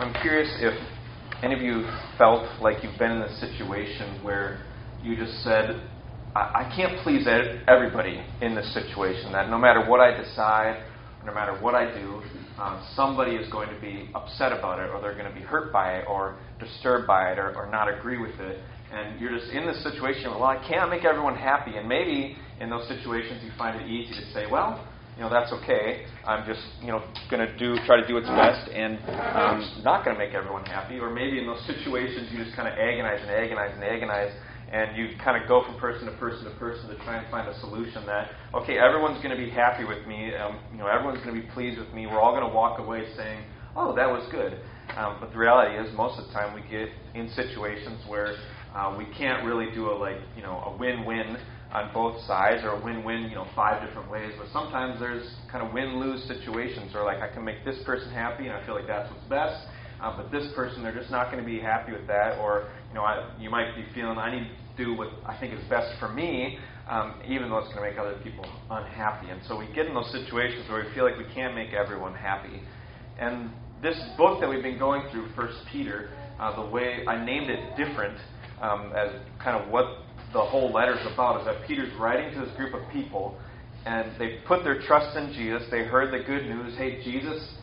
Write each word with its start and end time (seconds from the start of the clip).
I'm 0.00 0.14
curious 0.22 0.48
if 0.60 0.72
any 1.42 1.54
of 1.54 1.60
you 1.60 1.86
felt 2.16 2.62
like 2.62 2.82
you've 2.82 2.98
been 2.98 3.10
in 3.10 3.20
a 3.20 3.36
situation 3.36 4.24
where 4.24 4.62
you 5.02 5.14
just 5.14 5.44
said, 5.44 5.82
I, 6.34 6.64
I 6.64 6.72
can't 6.74 7.02
please 7.02 7.26
everybody 7.68 8.24
in 8.40 8.54
this 8.54 8.72
situation, 8.72 9.30
that 9.32 9.50
no 9.50 9.58
matter 9.58 9.84
what 9.86 10.00
I 10.00 10.18
decide, 10.18 10.84
no 11.22 11.34
matter 11.34 11.52
what 11.60 11.74
I 11.74 11.92
do, 11.92 12.22
um, 12.58 12.82
somebody 12.96 13.32
is 13.32 13.52
going 13.52 13.68
to 13.68 13.78
be 13.78 14.08
upset 14.14 14.52
about 14.52 14.78
it, 14.78 14.88
or 14.88 15.02
they're 15.02 15.18
going 15.18 15.30
to 15.30 15.38
be 15.38 15.44
hurt 15.44 15.70
by 15.70 15.96
it, 15.98 16.06
or 16.08 16.38
disturbed 16.58 17.06
by 17.06 17.32
it, 17.32 17.38
or, 17.38 17.54
or 17.54 17.70
not 17.70 17.94
agree 17.94 18.16
with 18.16 18.40
it. 18.40 18.58
And 18.90 19.20
you're 19.20 19.38
just 19.38 19.52
in 19.52 19.66
this 19.66 19.82
situation, 19.82 20.30
well, 20.30 20.44
I 20.44 20.66
can't 20.66 20.88
make 20.88 21.04
everyone 21.04 21.36
happy. 21.36 21.76
And 21.76 21.86
maybe 21.86 22.38
in 22.58 22.70
those 22.70 22.88
situations 22.88 23.42
you 23.44 23.50
find 23.58 23.78
it 23.78 23.86
easy 23.86 24.14
to 24.14 24.32
say, 24.32 24.46
well, 24.50 24.82
you 25.16 25.22
know, 25.22 25.30
that's 25.30 25.52
okay. 25.52 26.06
I'm 26.26 26.46
just, 26.46 26.62
you 26.80 26.88
know, 26.88 27.02
going 27.30 27.46
to 27.46 27.56
do, 27.58 27.76
try 27.86 28.00
to 28.00 28.06
do 28.06 28.14
what's 28.14 28.28
best 28.28 28.70
and 28.70 28.98
um, 29.34 29.82
not 29.84 30.04
going 30.04 30.16
to 30.16 30.20
make 30.22 30.34
everyone 30.34 30.64
happy. 30.64 30.98
Or 30.98 31.10
maybe 31.10 31.38
in 31.38 31.46
those 31.46 31.64
situations 31.66 32.28
you 32.32 32.42
just 32.42 32.56
kind 32.56 32.68
of 32.68 32.74
agonize 32.78 33.20
and 33.20 33.30
agonize 33.30 33.74
and 33.74 33.84
agonize 33.84 34.32
and 34.72 34.96
you 34.96 35.10
kind 35.22 35.40
of 35.40 35.48
go 35.48 35.64
from 35.64 35.76
person 35.78 36.06
to 36.06 36.12
person 36.12 36.44
to 36.44 36.50
person 36.58 36.88
to 36.88 36.96
try 37.04 37.18
and 37.18 37.28
find 37.30 37.48
a 37.48 37.58
solution 37.60 38.06
that 38.06 38.28
okay 38.54 38.78
everyone's 38.78 39.20
going 39.22 39.36
to 39.36 39.42
be 39.42 39.50
happy 39.50 39.84
with 39.84 40.06
me 40.06 40.34
um, 40.36 40.58
you 40.70 40.78
know 40.78 40.86
everyone's 40.86 41.22
going 41.24 41.34
to 41.34 41.40
be 41.40 41.46
pleased 41.52 41.78
with 41.78 41.92
me 41.92 42.06
we're 42.06 42.20
all 42.20 42.32
going 42.32 42.46
to 42.46 42.54
walk 42.54 42.78
away 42.78 43.04
saying 43.16 43.44
oh 43.74 43.94
that 43.94 44.08
was 44.08 44.26
good 44.30 44.60
um, 44.96 45.16
but 45.20 45.32
the 45.32 45.38
reality 45.38 45.76
is 45.76 45.94
most 45.96 46.18
of 46.18 46.26
the 46.26 46.32
time 46.32 46.54
we 46.54 46.62
get 46.70 46.88
in 47.14 47.28
situations 47.30 48.00
where 48.06 48.36
uh, 48.74 48.94
we 48.96 49.06
can't 49.18 49.44
really 49.44 49.66
do 49.74 49.90
a 49.90 49.94
like 49.94 50.18
you 50.36 50.42
know 50.42 50.62
a 50.66 50.76
win-win 50.76 51.36
on 51.72 51.90
both 51.94 52.20
sides 52.26 52.62
or 52.64 52.82
win-win 52.82 53.28
you 53.28 53.34
know 53.34 53.46
five 53.54 53.86
different 53.86 54.10
ways 54.10 54.32
but 54.38 54.46
sometimes 54.52 54.98
there's 54.98 55.36
kind 55.50 55.66
of 55.66 55.72
win-lose 55.72 56.22
situations 56.26 56.92
where 56.94 57.04
like 57.04 57.20
I 57.20 57.32
can 57.32 57.44
make 57.44 57.64
this 57.64 57.78
person 57.84 58.10
happy 58.10 58.46
and 58.46 58.56
I 58.56 58.64
feel 58.66 58.74
like 58.74 58.86
that's 58.86 59.10
what's 59.10 59.24
best 59.28 59.66
uh, 60.00 60.16
but 60.16 60.30
this 60.30 60.46
person 60.54 60.82
they're 60.82 60.94
just 60.94 61.10
not 61.10 61.30
going 61.30 61.42
to 61.42 61.46
be 61.46 61.60
happy 61.60 61.92
with 61.92 62.06
that 62.06 62.38
or 62.38 62.68
you 62.88 62.94
know 62.94 63.02
I, 63.02 63.30
you 63.38 63.50
might 63.50 63.74
be 63.76 63.84
feeling 63.94 64.18
I 64.18 64.34
need 64.34 64.48
to 64.48 64.54
do 64.76 64.94
what 64.94 65.08
I 65.26 65.38
think 65.38 65.52
is 65.54 65.60
best 65.68 65.98
for 65.98 66.08
me, 66.08 66.58
um, 66.88 67.20
even 67.26 67.48
though 67.48 67.58
it's 67.58 67.72
going 67.72 67.84
to 67.84 67.90
make 67.90 67.98
other 67.98 68.18
people 68.22 68.44
unhappy. 68.70 69.30
And 69.30 69.40
so 69.46 69.56
we 69.56 69.66
get 69.74 69.86
in 69.86 69.94
those 69.94 70.10
situations 70.10 70.68
where 70.68 70.84
we 70.84 70.94
feel 70.94 71.04
like 71.04 71.18
we 71.18 71.32
can't 71.34 71.54
make 71.54 71.72
everyone 71.72 72.14
happy. 72.14 72.62
And 73.18 73.50
this 73.82 73.98
book 74.16 74.40
that 74.40 74.48
we've 74.48 74.62
been 74.62 74.78
going 74.78 75.02
through, 75.10 75.28
First 75.36 75.58
Peter, 75.70 76.10
uh, 76.38 76.64
the 76.64 76.70
way 76.70 77.04
I 77.06 77.24
named 77.24 77.50
it 77.50 77.76
different 77.76 78.18
um, 78.60 78.92
as 78.96 79.12
kind 79.42 79.62
of 79.62 79.70
what 79.70 79.86
the 80.32 80.40
whole 80.40 80.72
letter 80.72 80.98
is 80.98 81.06
about 81.12 81.40
is 81.40 81.46
that 81.46 81.66
Peter's 81.66 81.92
writing 81.98 82.32
to 82.34 82.44
this 82.44 82.54
group 82.56 82.74
of 82.74 82.80
people, 82.92 83.38
and 83.86 84.12
they 84.18 84.38
put 84.46 84.62
their 84.62 84.80
trust 84.82 85.16
in 85.16 85.32
Jesus. 85.32 85.68
They 85.70 85.84
heard 85.84 86.12
the 86.12 86.24
good 86.24 86.44
news. 86.44 86.76
Hey, 86.76 87.02
Jesus 87.02 87.54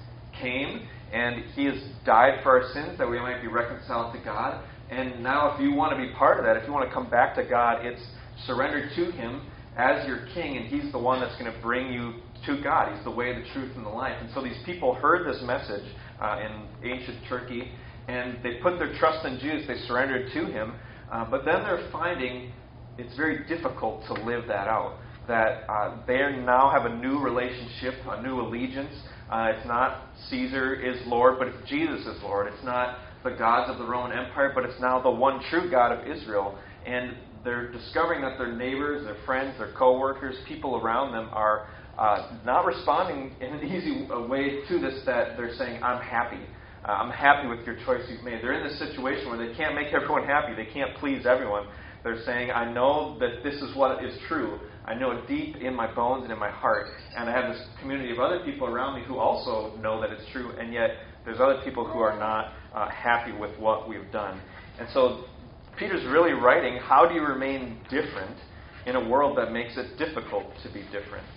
came 0.42 0.88
and 1.14 1.44
he 1.56 1.66
has 1.66 1.76
died 2.06 2.40
for 2.44 2.62
our 2.62 2.74
sins 2.74 2.98
that 2.98 3.10
we 3.10 3.20
might 3.20 3.42
be 3.42 3.48
reconciled 3.48 4.14
to 4.14 4.22
God. 4.24 4.64
And 4.90 5.24
now, 5.24 5.54
if 5.54 5.62
you 5.62 5.74
want 5.74 5.92
to 5.92 5.98
be 5.98 6.14
part 6.14 6.38
of 6.38 6.46
that, 6.46 6.58
if 6.58 6.66
you 6.66 6.74
want 6.74 6.88
to 6.88 6.94
come 6.94 7.10
back 7.10 7.36
to 7.36 7.44
God, 7.44 7.86
it's 7.86 8.02
surrender 8.46 8.90
to 8.96 9.12
Him 9.12 9.42
as 9.78 10.08
your 10.08 10.28
King, 10.34 10.58
and 10.58 10.68
He's 10.68 10.92
the 10.92 11.00
one 11.00 11.20
that's 11.20 11.38
going 11.40 11.52
to 11.52 11.62
bring 11.62 11.92
you 11.92 12.16
to 12.46 12.62
God. 12.62 12.96
He's 12.96 13.04
the 13.04 13.12
way, 13.12 13.34
the 13.34 13.46
truth, 13.54 13.76
and 13.76 13.86
the 13.86 13.90
life. 13.90 14.16
And 14.22 14.30
so 14.34 14.42
these 14.42 14.58
people 14.66 14.94
heard 14.94 15.28
this 15.28 15.42
message 15.44 15.84
uh, 16.22 16.40
in 16.40 16.90
ancient 16.90 17.18
Turkey, 17.28 17.72
and 18.08 18.38
they 18.44 18.60
put 18.64 18.80
their 18.80 18.98
trust 18.98 19.26
in 19.26 19.40
Jesus. 19.40 19.68
They 19.68 19.88
surrendered 19.88 20.32
to 20.34 20.46
Him. 20.46 20.74
Uh, 21.12 21.26
but 21.30 21.46
then 21.46 21.64
they're 21.64 21.90
finding 21.92 22.52
it's 22.98 23.16
very 23.16 23.46
difficult 23.48 24.04
to 24.08 24.14
live 24.14 24.48
that 24.48 24.68
out. 24.68 24.98
That 25.28 25.70
uh, 25.70 25.98
they 26.08 26.18
now 26.44 26.72
have 26.72 26.86
a 26.86 26.96
new 26.96 27.20
relationship, 27.20 27.94
a 28.08 28.22
new 28.22 28.42
allegiance. 28.42 28.94
Uh, 29.30 29.52
it's 29.56 29.68
not 29.68 30.08
Caesar 30.30 30.74
is 30.74 30.98
Lord, 31.06 31.38
but 31.38 31.48
it's 31.48 31.70
Jesus 31.70 32.06
is 32.08 32.22
Lord. 32.24 32.48
It's 32.52 32.64
not 32.64 33.00
the 33.24 33.32
gods 33.32 33.70
of 33.70 33.78
the 33.78 33.86
Roman 33.86 34.18
Empire, 34.18 34.52
but 34.56 34.64
it's 34.64 34.80
now 34.80 35.02
the 35.02 35.12
one 35.12 35.42
true 35.50 35.70
God 35.70 35.92
of 35.92 36.08
Israel. 36.08 36.58
And 36.86 37.18
they're 37.44 37.72
discovering 37.72 38.22
that 38.22 38.38
their 38.38 38.56
neighbors, 38.56 39.06
their 39.06 39.18
friends, 39.26 39.58
their 39.58 39.74
coworkers, 39.74 40.36
people 40.48 40.78
around 40.78 41.12
them 41.12 41.30
are 41.34 41.68
uh, 41.98 42.38
not 42.46 42.66
responding 42.66 43.36
in 43.42 43.54
an 43.54 43.66
easy 43.66 44.08
way 44.30 44.62
to 44.70 44.80
this, 44.80 45.02
that 45.06 45.36
they're 45.38 45.56
saying, 45.56 45.84
I'm 45.84 46.02
happy. 46.02 46.40
Uh, 46.88 46.92
I'm 46.92 47.12
happy 47.12 47.50
with 47.50 47.66
your 47.66 47.76
choice 47.86 48.02
you've 48.10 48.24
made. 48.24 48.42
They're 48.42 48.54
in 48.54 48.66
this 48.66 48.80
situation 48.80 49.28
where 49.28 49.38
they 49.38 49.54
can't 49.56 49.76
make 49.76 49.94
everyone 49.94 50.24
happy. 50.24 50.56
They 50.56 50.72
can't 50.72 50.96
please 50.96 51.26
everyone. 51.26 51.68
They're 52.04 52.24
saying, 52.24 52.52
I 52.52 52.72
know 52.72 53.18
that 53.20 53.44
this 53.44 53.56
is 53.56 53.76
what 53.76 54.04
is 54.04 54.18
true. 54.30 54.58
I 54.86 54.94
know 54.94 55.12
it 55.12 55.28
deep 55.28 55.58
in 55.58 55.76
my 55.76 55.94
bones 55.94 56.24
and 56.24 56.32
in 56.32 56.40
my 56.40 56.50
heart. 56.50 56.88
And 57.18 57.30
I 57.30 57.34
have 57.34 57.54
this 57.54 57.62
community 57.82 58.12
of 58.12 58.20
other 58.20 58.40
people 58.46 58.68
around 58.68 58.98
me 58.98 59.06
who 59.06 59.18
also 59.18 59.76
know 59.82 60.00
that 60.00 60.12
it's 60.12 60.24
true, 60.32 60.52
and 60.58 60.72
yet 60.72 60.92
there's 61.26 61.42
other 61.42 61.60
people 61.66 61.86
who 61.86 62.00
are 62.00 62.18
not 62.18 62.54
uh, 62.74 62.88
happy 62.90 63.34
with 63.34 63.52
what 63.60 63.90
we've 63.90 64.10
done. 64.14 64.40
And 64.80 64.88
so 64.94 65.26
Peter's 65.78 66.06
really 66.06 66.32
writing 66.32 66.78
how 66.78 67.06
do 67.06 67.16
you 67.16 67.22
remain 67.22 67.80
different 67.90 68.38
in 68.86 68.96
a 68.96 69.10
world 69.10 69.38
that 69.38 69.52
makes 69.52 69.76
it 69.76 69.98
difficult 69.98 70.46
to 70.64 70.72
be 70.72 70.84
different? 70.84 71.28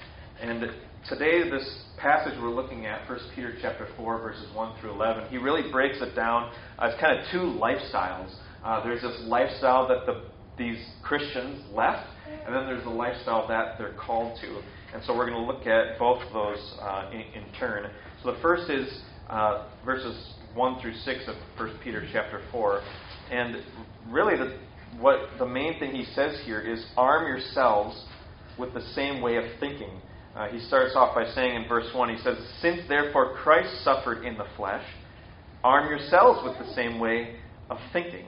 And 0.40 0.70
today, 1.08 1.48
this 1.48 1.84
passage 1.98 2.34
we're 2.40 2.50
looking 2.50 2.86
at, 2.86 3.08
1 3.08 3.18
Peter 3.34 3.54
chapter 3.60 3.88
4, 3.96 4.18
verses 4.18 4.46
1 4.54 4.80
through 4.80 4.92
11, 4.92 5.28
he 5.30 5.38
really 5.38 5.70
breaks 5.70 5.98
it 6.00 6.14
down 6.14 6.52
as 6.78 6.92
kind 7.00 7.18
of 7.18 7.24
two 7.30 7.58
lifestyles. 7.60 8.34
Uh, 8.64 8.82
there's 8.84 9.02
this 9.02 9.20
lifestyle 9.24 9.88
that 9.88 10.06
the, 10.06 10.22
these 10.58 10.78
Christians 11.02 11.64
left, 11.74 12.06
and 12.46 12.54
then 12.54 12.66
there's 12.66 12.84
the 12.84 12.90
lifestyle 12.90 13.48
that 13.48 13.78
they're 13.78 13.94
called 13.94 14.38
to. 14.42 14.60
And 14.94 15.02
so 15.04 15.16
we're 15.16 15.28
going 15.28 15.40
to 15.40 15.52
look 15.52 15.66
at 15.66 15.98
both 15.98 16.22
of 16.22 16.32
those 16.32 16.74
uh, 16.80 17.10
in, 17.12 17.20
in 17.20 17.52
turn. 17.58 17.90
So 18.22 18.32
the 18.32 18.40
first 18.40 18.70
is 18.70 19.02
uh, 19.28 19.66
verses 19.84 20.34
1 20.54 20.80
through 20.80 20.94
6 20.94 21.20
of 21.28 21.34
1 21.58 21.78
Peter 21.82 22.06
chapter 22.12 22.42
4. 22.50 22.82
And 23.30 23.56
really, 24.08 24.36
the, 24.36 24.58
what 24.98 25.20
the 25.38 25.46
main 25.46 25.78
thing 25.78 25.94
he 25.94 26.04
says 26.14 26.40
here 26.44 26.60
is 26.60 26.84
arm 26.96 27.26
yourselves 27.26 28.04
with 28.58 28.74
the 28.74 28.82
same 28.94 29.22
way 29.22 29.36
of 29.36 29.44
thinking. 29.60 30.00
Uh, 30.34 30.48
he 30.48 30.60
starts 30.60 30.94
off 30.94 31.14
by 31.14 31.26
saying 31.34 31.62
in 31.62 31.68
verse 31.68 31.88
1, 31.94 32.16
he 32.16 32.22
says, 32.22 32.38
Since 32.60 32.82
therefore 32.88 33.34
Christ 33.34 33.82
suffered 33.82 34.24
in 34.24 34.38
the 34.38 34.46
flesh, 34.56 34.84
arm 35.64 35.88
yourselves 35.88 36.40
with 36.44 36.56
the 36.58 36.72
same 36.74 36.98
way 36.98 37.36
of 37.68 37.78
thinking. 37.92 38.26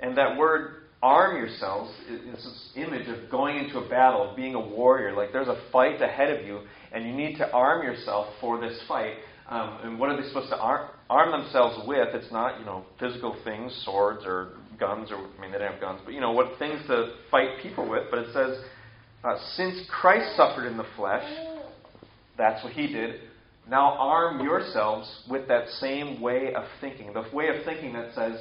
And 0.00 0.16
that 0.16 0.36
word 0.36 0.86
arm 1.02 1.36
yourselves 1.36 1.92
is 2.08 2.20
this 2.24 2.70
image 2.76 3.08
of 3.08 3.30
going 3.30 3.56
into 3.58 3.78
a 3.78 3.88
battle, 3.88 4.32
being 4.34 4.54
a 4.54 4.60
warrior. 4.60 5.14
Like 5.14 5.32
there's 5.32 5.48
a 5.48 5.60
fight 5.72 6.00
ahead 6.00 6.30
of 6.30 6.46
you, 6.46 6.60
and 6.92 7.06
you 7.06 7.12
need 7.12 7.36
to 7.36 7.50
arm 7.52 7.84
yourself 7.84 8.28
for 8.40 8.60
this 8.60 8.80
fight. 8.88 9.14
Um, 9.48 9.78
and 9.82 9.98
what 9.98 10.10
are 10.10 10.20
they 10.20 10.26
supposed 10.28 10.50
to 10.50 10.58
arm, 10.58 10.90
arm 11.08 11.30
themselves 11.30 11.86
with? 11.86 12.08
It's 12.14 12.32
not, 12.32 12.58
you 12.58 12.64
know, 12.64 12.84
physical 12.98 13.36
things, 13.44 13.80
swords 13.84 14.22
or 14.26 14.54
guns, 14.80 15.10
or, 15.10 15.18
I 15.18 15.40
mean, 15.40 15.52
they 15.52 15.58
didn't 15.58 15.72
have 15.72 15.80
guns, 15.80 16.00
but, 16.04 16.14
you 16.14 16.20
know, 16.20 16.32
what 16.32 16.58
things 16.58 16.80
to 16.88 17.14
fight 17.30 17.50
people 17.62 17.88
with. 17.88 18.04
But 18.10 18.20
it 18.20 18.32
says, 18.32 18.58
uh, 19.24 19.36
since 19.54 19.80
Christ 19.88 20.36
suffered 20.36 20.66
in 20.66 20.76
the 20.76 20.86
flesh, 20.96 21.24
that's 22.36 22.62
what 22.62 22.72
he 22.72 22.86
did. 22.86 23.20
Now 23.68 23.96
arm 23.98 24.44
yourselves 24.44 25.10
with 25.28 25.48
that 25.48 25.68
same 25.80 26.20
way 26.20 26.54
of 26.54 26.64
thinking. 26.80 27.12
The 27.12 27.24
way 27.34 27.48
of 27.48 27.64
thinking 27.64 27.92
that 27.94 28.14
says, 28.14 28.40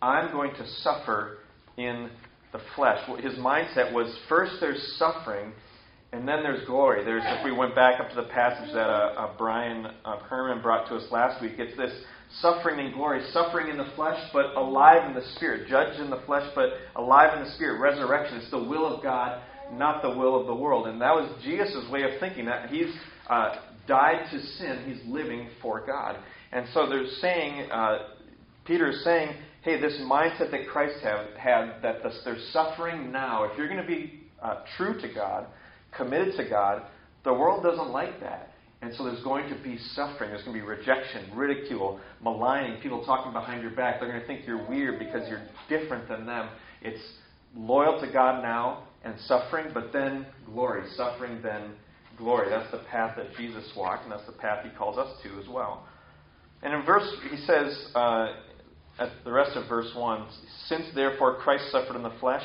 I'm 0.00 0.32
going 0.32 0.52
to 0.54 0.66
suffer 0.82 1.38
in 1.76 2.10
the 2.52 2.60
flesh. 2.76 2.98
His 3.22 3.34
mindset 3.34 3.92
was 3.92 4.14
first 4.28 4.54
there's 4.60 4.96
suffering, 4.98 5.52
and 6.12 6.26
then 6.26 6.42
there's 6.42 6.66
glory. 6.66 7.04
There's, 7.04 7.22
if 7.24 7.44
we 7.44 7.52
went 7.52 7.74
back 7.74 8.00
up 8.00 8.10
to 8.10 8.16
the 8.16 8.28
passage 8.28 8.72
that 8.74 8.88
uh, 8.88 9.14
uh, 9.16 9.32
Brian 9.38 9.86
uh, 10.04 10.18
Herman 10.20 10.62
brought 10.62 10.88
to 10.88 10.96
us 10.96 11.04
last 11.10 11.40
week, 11.42 11.52
it's 11.58 11.76
this 11.76 11.92
suffering 12.40 12.80
and 12.80 12.94
glory, 12.94 13.22
suffering 13.32 13.68
in 13.68 13.76
the 13.76 13.90
flesh, 13.94 14.18
but 14.32 14.54
alive 14.56 15.08
in 15.08 15.14
the 15.14 15.26
spirit, 15.36 15.68
judged 15.68 16.00
in 16.00 16.10
the 16.10 16.20
flesh, 16.26 16.48
but 16.54 16.70
alive 16.96 17.36
in 17.38 17.44
the 17.44 17.50
spirit, 17.52 17.80
resurrection. 17.80 18.38
It's 18.38 18.50
the 18.50 18.58
will 18.62 18.86
of 18.86 19.02
God, 19.02 19.42
not 19.72 20.02
the 20.02 20.10
will 20.10 20.40
of 20.40 20.46
the 20.46 20.54
world. 20.54 20.86
And 20.86 21.00
that 21.00 21.14
was 21.14 21.30
Jesus' 21.42 21.90
way 21.90 22.02
of 22.02 22.20
thinking 22.20 22.46
that 22.46 22.70
he's 22.70 22.94
uh, 23.28 23.56
died 23.86 24.26
to 24.30 24.40
sin, 24.40 24.84
he's 24.86 25.12
living 25.12 25.48
for 25.60 25.84
God. 25.84 26.16
And 26.52 26.66
so 26.74 26.88
they're 26.88 27.06
saying, 27.20 27.70
uh, 27.70 27.98
Peter 28.64 28.90
is 28.90 29.02
saying, 29.04 29.34
hey, 29.62 29.80
this 29.80 29.94
mindset 30.02 30.50
that 30.50 30.68
Christ 30.68 31.02
have, 31.02 31.34
had, 31.36 31.82
that 31.82 32.02
they're 32.24 32.36
suffering 32.52 33.10
now, 33.10 33.44
if 33.44 33.56
you're 33.56 33.68
going 33.68 33.80
to 33.80 33.86
be 33.86 34.20
uh, 34.42 34.62
true 34.76 35.00
to 35.00 35.12
God, 35.12 35.46
committed 35.96 36.36
to 36.36 36.48
God, 36.48 36.82
the 37.24 37.32
world 37.32 37.62
doesn't 37.62 37.90
like 37.90 38.20
that. 38.20 38.50
And 38.82 38.92
so 38.96 39.04
there's 39.04 39.22
going 39.22 39.48
to 39.48 39.62
be 39.62 39.78
suffering. 39.94 40.30
There's 40.30 40.42
going 40.42 40.58
to 40.58 40.60
be 40.60 40.66
rejection, 40.66 41.36
ridicule, 41.36 42.00
maligning, 42.20 42.80
people 42.80 43.04
talking 43.04 43.32
behind 43.32 43.62
your 43.62 43.70
back. 43.70 44.00
They're 44.00 44.08
going 44.08 44.20
to 44.20 44.26
think 44.26 44.44
you're 44.44 44.68
weird 44.68 44.98
because 44.98 45.28
you're 45.28 45.42
different 45.68 46.08
than 46.08 46.26
them. 46.26 46.48
It's 46.80 47.00
loyal 47.54 48.00
to 48.00 48.10
God 48.12 48.42
now 48.42 48.84
and 49.04 49.14
suffering, 49.26 49.70
but 49.74 49.92
then 49.92 50.26
glory. 50.46 50.88
Suffering, 50.96 51.40
then 51.42 51.72
glory. 52.16 52.48
That's 52.50 52.70
the 52.70 52.82
path 52.90 53.16
that 53.16 53.34
Jesus 53.36 53.70
walked, 53.76 54.04
and 54.04 54.12
that's 54.12 54.26
the 54.26 54.32
path 54.32 54.64
he 54.64 54.70
calls 54.76 54.98
us 54.98 55.08
to 55.22 55.40
as 55.40 55.48
well. 55.48 55.86
And 56.62 56.72
in 56.72 56.84
verse, 56.84 57.08
he 57.30 57.36
says, 57.38 57.86
uh, 57.94 58.34
at 58.98 59.10
the 59.24 59.32
rest 59.32 59.56
of 59.56 59.68
verse 59.68 59.90
1, 59.96 60.28
Since 60.66 60.86
therefore 60.94 61.38
Christ 61.38 61.64
suffered 61.72 61.96
in 61.96 62.02
the 62.02 62.12
flesh, 62.20 62.44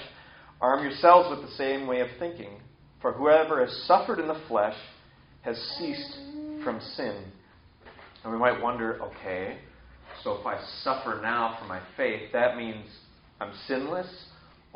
arm 0.59 0.83
yourselves 0.83 1.30
with 1.30 1.48
the 1.48 1.56
same 1.56 1.88
way 1.88 2.00
of 2.00 2.07
thinking. 2.19 2.59
For 3.01 3.13
whoever 3.13 3.65
has 3.65 3.83
suffered 3.86 4.19
in 4.19 4.27
the 4.27 4.42
flesh 4.48 4.75
has 5.42 5.56
ceased 5.77 6.18
from 6.63 6.81
sin. 6.95 7.24
And 8.24 8.33
we 8.33 8.39
might 8.39 8.62
wonder, 8.62 9.00
okay, 9.01 9.57
So 10.24 10.33
if 10.33 10.45
I 10.45 10.59
suffer 10.83 11.19
now 11.21 11.57
for 11.62 11.68
my 11.68 11.80
faith, 11.95 12.31
that 12.33 12.57
means 12.57 12.86
I'm 13.39 13.54
sinless. 13.68 14.07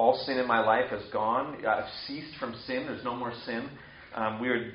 All 0.01 0.17
sin 0.25 0.39
in 0.39 0.47
my 0.47 0.65
life 0.65 0.89
has 0.89 1.03
gone. 1.13 1.63
I've 1.63 1.87
ceased 2.07 2.35
from 2.39 2.55
sin. 2.65 2.87
There's 2.87 3.03
no 3.03 3.15
more 3.15 3.31
sin. 3.45 3.69
Um, 4.15 4.41
we 4.41 4.49
are, 4.49 4.73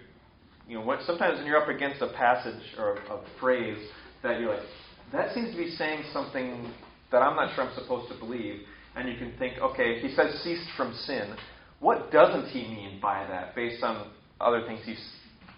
you 0.69 0.78
know, 0.78 0.99
sometimes 1.05 1.38
when 1.38 1.49
you're 1.49 1.61
up 1.61 1.69
against 1.69 2.00
a 2.00 2.12
passage 2.12 2.62
or 2.78 2.99
a, 2.99 3.14
a 3.14 3.25
phrase 3.40 3.88
that 4.23 4.38
you're 4.38 4.55
like, 4.55 4.62
that 5.11 5.34
seems 5.34 5.50
to 5.50 5.56
be 5.56 5.70
saying 5.70 6.05
something 6.12 6.70
that 7.11 7.23
I'm 7.23 7.34
not 7.34 7.56
sure 7.56 7.64
I'm 7.64 7.75
supposed 7.75 8.08
to 8.12 8.19
believe. 8.20 8.61
And 8.94 9.08
you 9.08 9.19
can 9.19 9.37
think, 9.37 9.58
okay, 9.58 9.99
he 9.99 10.14
says 10.14 10.40
ceased 10.44 10.69
from 10.76 10.94
sin, 10.94 11.34
what 11.81 12.12
doesn't 12.12 12.46
he 12.50 12.62
mean 12.62 13.00
by 13.02 13.26
that 13.26 13.56
based 13.56 13.82
on 13.82 14.12
other 14.40 14.64
things 14.64 14.79
he's, 14.84 15.11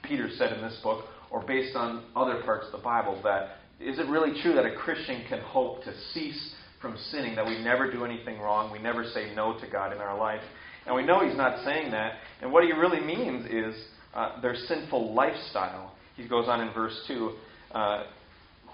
Peter 0.03 0.31
said 0.38 0.55
in 0.55 0.62
this 0.62 0.81
book 0.82 1.05
or 1.31 1.44
based 1.47 1.76
on 1.76 2.05
other 2.17 2.41
parts 2.43 2.64
of 2.64 2.73
the 2.73 2.82
Bible? 2.82 3.21
That 3.23 3.59
is 3.81 3.99
it 3.99 4.06
really 4.06 4.41
true 4.41 4.55
that 4.55 4.64
a 4.64 4.75
Christian 4.75 5.26
can 5.29 5.41
hope 5.41 5.85
to 5.85 5.93
cease 6.14 6.55
from 6.81 6.97
sinning, 7.11 7.35
that 7.37 7.47
we 7.47 7.63
never 7.63 7.91
do 7.91 8.05
anything 8.05 8.39
wrong, 8.39 8.73
we 8.73 8.79
never 8.79 9.05
say 9.05 9.35
no 9.35 9.59
to 9.59 9.67
God 9.69 9.93
in 9.93 9.99
our 9.99 10.17
life? 10.17 10.43
And 10.87 10.95
we 10.95 11.05
know 11.05 11.27
he's 11.27 11.37
not 11.37 11.65
saying 11.65 11.91
that. 11.91 12.15
And 12.41 12.53
what 12.53 12.65
he 12.65 12.73
really 12.73 13.01
means 13.01 13.47
is 13.47 13.75
uh, 14.15 14.41
their 14.41 14.55
sinful 14.55 15.15
lifestyle. 15.15 15.95
He 16.17 16.27
goes 16.27 16.49
on 16.49 16.61
in 16.61 16.73
verse 16.73 16.99
2 17.07 17.33
uh, 17.73 18.05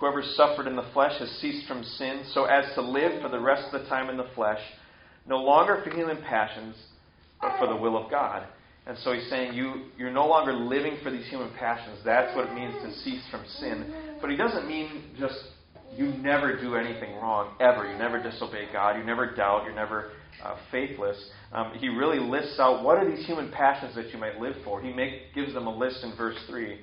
Whoever 0.01 0.23
suffered 0.35 0.67
in 0.67 0.77
the 0.77 0.89
flesh 0.93 1.19
has 1.21 1.31
ceased 1.41 1.69
from 1.69 1.85
sin, 1.85 2.25
so 2.33 2.45
as 2.45 2.65
to 2.75 2.83
live 2.83 3.23
for 3.23 3.29
the 3.29 3.39
rest 3.39 3.73
of 3.73 3.81
the 3.81 3.89
time 3.89 4.11
in 4.11 4.17
the 4.17 4.27
flesh, 4.35 4.61
no 5.27 5.37
longer 5.37 5.81
for 5.85 5.91
human 5.91 6.21
passions, 6.23 6.75
but 7.41 7.59
for 7.59 7.69
the 7.69 7.77
will 7.77 7.97
of 7.97 8.11
God. 8.11 8.47
And 8.87 8.99
so 8.99 9.13
he's 9.13 9.29
saying 9.31 9.55
you, 9.55 9.87
you're 9.97 10.11
no 10.11 10.27
longer 10.27 10.53
living 10.53 10.99
for 11.03 11.11
these 11.11 11.27
human 11.29 11.51
passions. 11.59 11.99
That's 12.05 12.35
what 12.37 12.49
it 12.49 12.55
means 12.55 12.75
to 12.83 12.93
cease 13.03 13.23
from 13.31 13.45
sin. 13.61 14.19
But 14.21 14.31
he 14.31 14.37
doesn't 14.37 14.67
mean 14.67 15.15
just 15.19 15.39
you 15.97 16.07
never 16.07 16.61
do 16.61 16.77
anything 16.77 17.15
wrong, 17.17 17.55
ever. 17.61 17.91
You 17.91 17.99
never 17.99 18.23
disobey 18.23 18.69
God. 18.73 18.99
You 18.99 19.05
never 19.05 19.35
doubt. 19.35 19.65
You're 19.65 19.75
never 19.75 20.13
uh, 20.43 20.57
faithless. 20.71 21.17
Um, 21.53 21.73
he 21.79 21.89
really 21.89 22.19
lists 22.19 22.59
out 22.59 22.83
what 22.83 22.99
are 22.99 23.09
these 23.09 23.25
human 23.27 23.51
passions 23.51 23.95
that 23.95 24.11
you 24.11 24.19
might 24.19 24.41
live 24.41 24.55
for. 24.65 24.83
He 24.83 24.93
make, 24.93 25.35
gives 25.35 25.55
them 25.55 25.67
a 25.67 25.77
list 25.77 26.03
in 26.03 26.17
verse 26.17 26.37
3. 26.49 26.79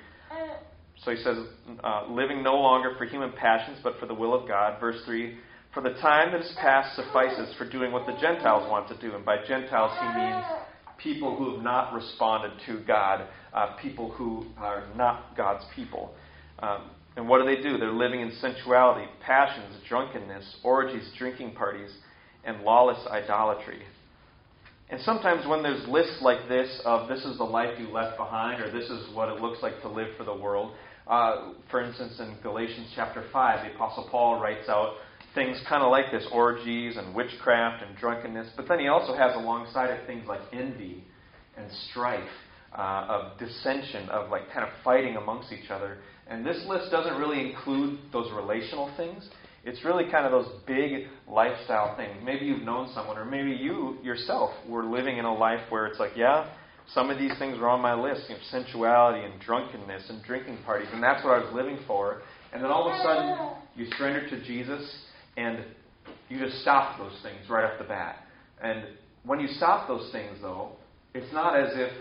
So 1.04 1.12
he 1.12 1.18
says, 1.18 1.38
uh, 1.84 2.06
living 2.10 2.44
no 2.44 2.56
longer 2.56 2.94
for 2.98 3.06
human 3.06 3.32
passions, 3.34 3.80
but 3.84 4.00
for 4.00 4.06
the 4.06 4.14
will 4.14 4.34
of 4.34 4.48
God. 4.48 4.80
Verse 4.80 5.02
3 5.06 5.36
For 5.74 5.82
the 5.82 5.94
time 6.02 6.32
that 6.32 6.42
is 6.42 6.54
past 6.60 6.96
suffices 6.96 7.54
for 7.58 7.70
doing 7.70 7.92
what 7.92 8.06
the 8.06 8.14
Gentiles 8.22 8.70
want 8.70 8.88
to 8.90 8.98
do. 9.00 9.16
And 9.16 9.26
by 9.26 9.38
Gentiles, 9.48 9.92
he 10.00 10.20
means 10.20 10.46
people 11.02 11.36
who 11.36 11.56
have 11.56 11.64
not 11.64 11.94
responded 11.94 12.52
to 12.68 12.84
God, 12.86 13.28
uh, 13.54 13.76
people 13.82 14.12
who 14.12 14.46
are 14.58 14.86
not 14.96 15.36
God's 15.36 15.66
people. 15.76 16.14
Um, 16.60 16.92
and 17.16 17.28
what 17.28 17.40
do 17.40 17.46
they 17.46 17.62
do? 17.62 17.78
They're 17.78 17.92
living 17.92 18.22
in 18.22 18.32
sensuality, 18.40 19.08
passions, 19.22 19.76
drunkenness, 19.88 20.58
orgies, 20.64 21.10
drinking 21.18 21.54
parties, 21.56 21.92
and 22.44 22.62
lawless 22.62 23.06
idolatry. 23.08 23.82
And 24.90 25.00
sometimes 25.02 25.48
when 25.48 25.64
there's 25.64 25.88
lists 25.88 26.18
like 26.22 26.48
this 26.50 26.82
of 26.86 27.08
this 27.08 27.24
is 27.24 27.38
the 27.38 27.46
life 27.46 27.80
you 27.80 27.90
left 27.90 28.18
behind, 28.18 28.62
or 28.62 28.72
this 28.72 28.90
is 28.90 29.16
what 29.16 29.30
it 29.30 29.42
looks 29.42 29.62
like 29.62 29.82
to 29.82 29.90
live 29.90 30.10
for 30.18 30.24
the 30.24 30.36
world, 30.36 30.74
uh, 31.08 31.54
for 31.70 31.82
instance, 31.82 32.20
in 32.20 32.36
Galatians 32.44 32.88
chapter 32.96 33.26
5, 33.32 33.66
the 33.66 33.76
Apostle 33.76 34.08
Paul 34.12 34.40
writes 34.40 34.70
out 34.70 34.96
things 35.34 35.60
kind 35.68 35.82
of 35.82 35.92
like 35.92 36.12
this 36.12 36.28
orgies 36.32 36.98
and 36.98 37.16
witchcraft 37.16 37.84
and 37.84 37.98
drunkenness, 37.98 38.50
but 38.56 38.68
then 38.68 38.80
he 38.80 38.88
also 38.88 39.16
has 39.16 39.36
alongside 39.36 39.90
it 39.90 40.06
things 40.06 40.28
like 40.28 40.42
envy 40.52 41.04
and 41.58 41.70
strife, 41.90 42.30
uh, 42.78 43.06
of 43.10 43.40
dissension, 43.40 44.10
of 44.10 44.30
like 44.30 44.52
kind 44.54 44.64
of 44.64 44.70
fighting 44.84 45.18
amongst 45.18 45.52
each 45.52 45.70
other. 45.70 45.98
And 46.28 46.46
this 46.46 46.64
list 46.68 46.92
doesn't 46.92 47.18
really 47.18 47.52
include 47.52 48.00
those 48.14 48.32
relational 48.32 48.92
things. 48.96 49.28
It's 49.64 49.84
really 49.86 50.06
kind 50.10 50.26
of 50.26 50.32
those 50.32 50.52
big 50.66 51.08
lifestyle 51.28 51.96
things. 51.96 52.16
Maybe 52.24 52.46
you've 52.46 52.64
known 52.64 52.92
someone, 52.96 53.18
or 53.18 53.26
maybe 53.26 53.52
you 53.52 53.98
yourself 54.02 54.52
were 54.68 54.86
living 54.86 55.18
in 55.18 55.26
a 55.26 55.34
life 55.34 55.62
where 55.70 55.86
it's 55.86 56.00
like, 56.00 56.14
yeah, 56.16 56.50
some 56.94 57.10
of 57.10 57.20
these 57.20 57.38
things 57.38 57.60
were 57.60 57.70
on 57.70 57.82
my 57.82 57.94
list, 57.94 58.24
you 58.28 58.36
know, 58.36 58.42
sensuality 58.50 59.24
and 59.24 59.40
drunkenness 59.42 60.10
and 60.10 60.24
drinking 60.24 60.58
parties, 60.66 60.88
and 60.92 61.02
that's 61.02 61.24
what 61.24 61.34
I 61.34 61.44
was 61.44 61.54
living 61.54 61.78
for. 61.86 62.22
And 62.54 62.64
then 62.64 62.72
all 62.72 62.90
of 62.90 62.94
a 62.94 63.04
sudden, 63.04 63.52
you 63.76 63.86
surrender 63.98 64.30
to 64.30 64.44
Jesus, 64.44 64.84
and 65.38 65.64
you 66.28 66.40
just 66.40 66.62
stop 66.62 66.98
those 66.98 67.18
things 67.22 67.50
right 67.50 67.64
off 67.64 67.78
the 67.78 67.86
bat. 67.86 68.26
And 68.62 68.84
when 69.24 69.40
you 69.40 69.48
stop 69.48 69.88
those 69.88 70.12
things, 70.12 70.38
though, 70.42 70.72
it's 71.14 71.32
not 71.34 71.60
as 71.60 71.70
if 71.76 71.92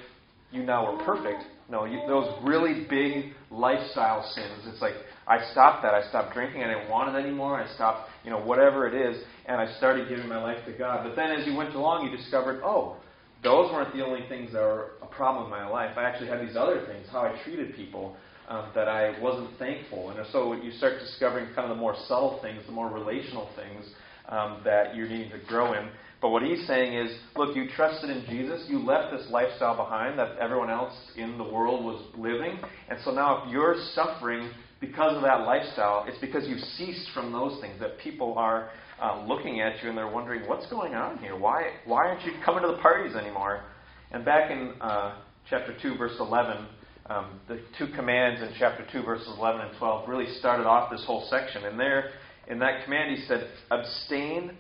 you 0.51 0.63
now 0.63 0.87
are 0.87 1.05
perfect. 1.05 1.45
No, 1.69 1.85
you, 1.85 2.01
those 2.09 2.33
really 2.43 2.87
big 2.89 3.33
lifestyle 3.51 4.29
sins. 4.35 4.65
It's 4.67 4.83
like 4.83 4.95
I 5.27 5.51
stopped 5.53 5.83
that. 5.83 5.95
I 5.95 6.09
stopped 6.09 6.35
drinking. 6.35 6.65
I 6.65 6.75
didn't 6.75 6.91
want 6.91 7.15
it 7.15 7.19
anymore. 7.19 7.61
I 7.61 7.73
stopped, 7.75 8.11
you 8.25 8.31
know, 8.31 8.41
whatever 8.41 8.89
it 8.89 8.95
is, 8.95 9.23
and 9.47 9.61
I 9.61 9.77
started 9.77 10.09
giving 10.09 10.29
my 10.29 10.43
life 10.43 10.65
to 10.67 10.73
God. 10.73 11.05
But 11.05 11.15
then, 11.15 11.31
as 11.31 11.47
you 11.47 11.55
went 11.55 11.75
along, 11.75 12.09
you 12.09 12.17
discovered, 12.17 12.63
oh, 12.65 12.97
those 13.43 13.71
weren't 13.73 13.95
the 13.95 14.05
only 14.05 14.29
things 14.29 14.53
that 14.53 14.61
were 14.61 14.93
a 15.03 15.07
problem 15.07 15.45
in 15.45 15.51
my 15.51 15.67
life. 15.69 15.97
I 15.97 16.05
actually 16.05 16.29
had 16.29 16.41
these 16.47 16.57
other 16.57 16.85
things, 16.87 17.07
how 17.11 17.21
I 17.21 17.41
treated 17.45 17.75
people, 17.77 18.17
um, 18.49 18.71
that 18.75 18.89
I 18.89 19.19
wasn't 19.21 19.57
thankful. 19.59 20.11
And 20.11 20.27
so 20.33 20.55
you 20.55 20.73
start 20.73 20.99
discovering 20.99 21.47
kind 21.55 21.71
of 21.71 21.77
the 21.77 21.81
more 21.81 21.95
subtle 22.07 22.41
things, 22.43 22.63
the 22.67 22.73
more 22.73 22.91
relational 22.91 23.49
things 23.55 23.87
um, 24.29 24.61
that 24.65 24.97
you 24.97 25.09
need 25.09 25.31
to 25.31 25.39
grow 25.47 25.75
in. 25.75 25.89
But 26.21 26.31
what 26.31 26.43
he's 26.43 26.67
saying 26.67 26.95
is, 26.95 27.17
look, 27.35 27.57
you 27.57 27.67
trusted 27.75 28.11
in 28.11 28.25
Jesus. 28.29 28.67
You 28.69 28.81
left 28.81 29.13
this 29.13 29.27
lifestyle 29.31 29.77
behind 29.77 30.19
that 30.19 30.37
everyone 30.39 30.69
else 30.69 30.93
in 31.17 31.39
the 31.39 31.45
world 31.45 31.85
was 31.85 32.03
living. 32.17 32.59
And 32.91 32.99
so 33.05 33.11
now 33.11 33.45
if 33.45 33.53
you're 33.53 33.77
suffering 33.95 34.51
because 34.81 35.17
of 35.17 35.23
that 35.23 35.47
lifestyle, 35.47 36.05
it's 36.07 36.19
because 36.19 36.47
you've 36.47 36.61
ceased 36.61 37.09
from 37.15 37.33
those 37.33 37.59
things, 37.61 37.81
that 37.81 37.99
people 37.99 38.37
are 38.37 38.71
uh, 39.01 39.25
looking 39.27 39.61
at 39.61 39.83
you 39.83 39.89
and 39.89 39.97
they're 39.97 40.11
wondering, 40.11 40.47
what's 40.47 40.67
going 40.69 40.95
on 40.95 41.19
here? 41.19 41.39
Why, 41.39 41.73
why 41.87 42.09
aren't 42.09 42.25
you 42.25 42.33
coming 42.45 42.63
to 42.63 42.69
the 42.69 42.83
parties 42.83 43.17
anymore? 43.17 43.63
And 44.11 44.25
back 44.25 44.51
in 44.51 44.75
uh, 44.81 45.17
chapter 45.49 45.75
2, 45.81 45.97
verse 45.97 46.17
11, 46.19 46.67
um, 47.07 47.41
the 47.49 47.61
two 47.79 47.89
commands 47.97 48.43
in 48.43 48.51
chapter 48.59 48.87
2, 48.93 49.03
verses 49.03 49.29
11 49.39 49.61
and 49.63 49.79
12 49.79 50.09
really 50.09 50.33
started 50.39 50.67
off 50.67 50.91
this 50.91 51.05
whole 51.07 51.27
section. 51.31 51.65
And 51.65 51.79
there, 51.79 52.11
in 52.49 52.59
that 52.59 52.85
command, 52.85 53.17
he 53.17 53.25
said, 53.27 53.49
abstain 53.71 54.53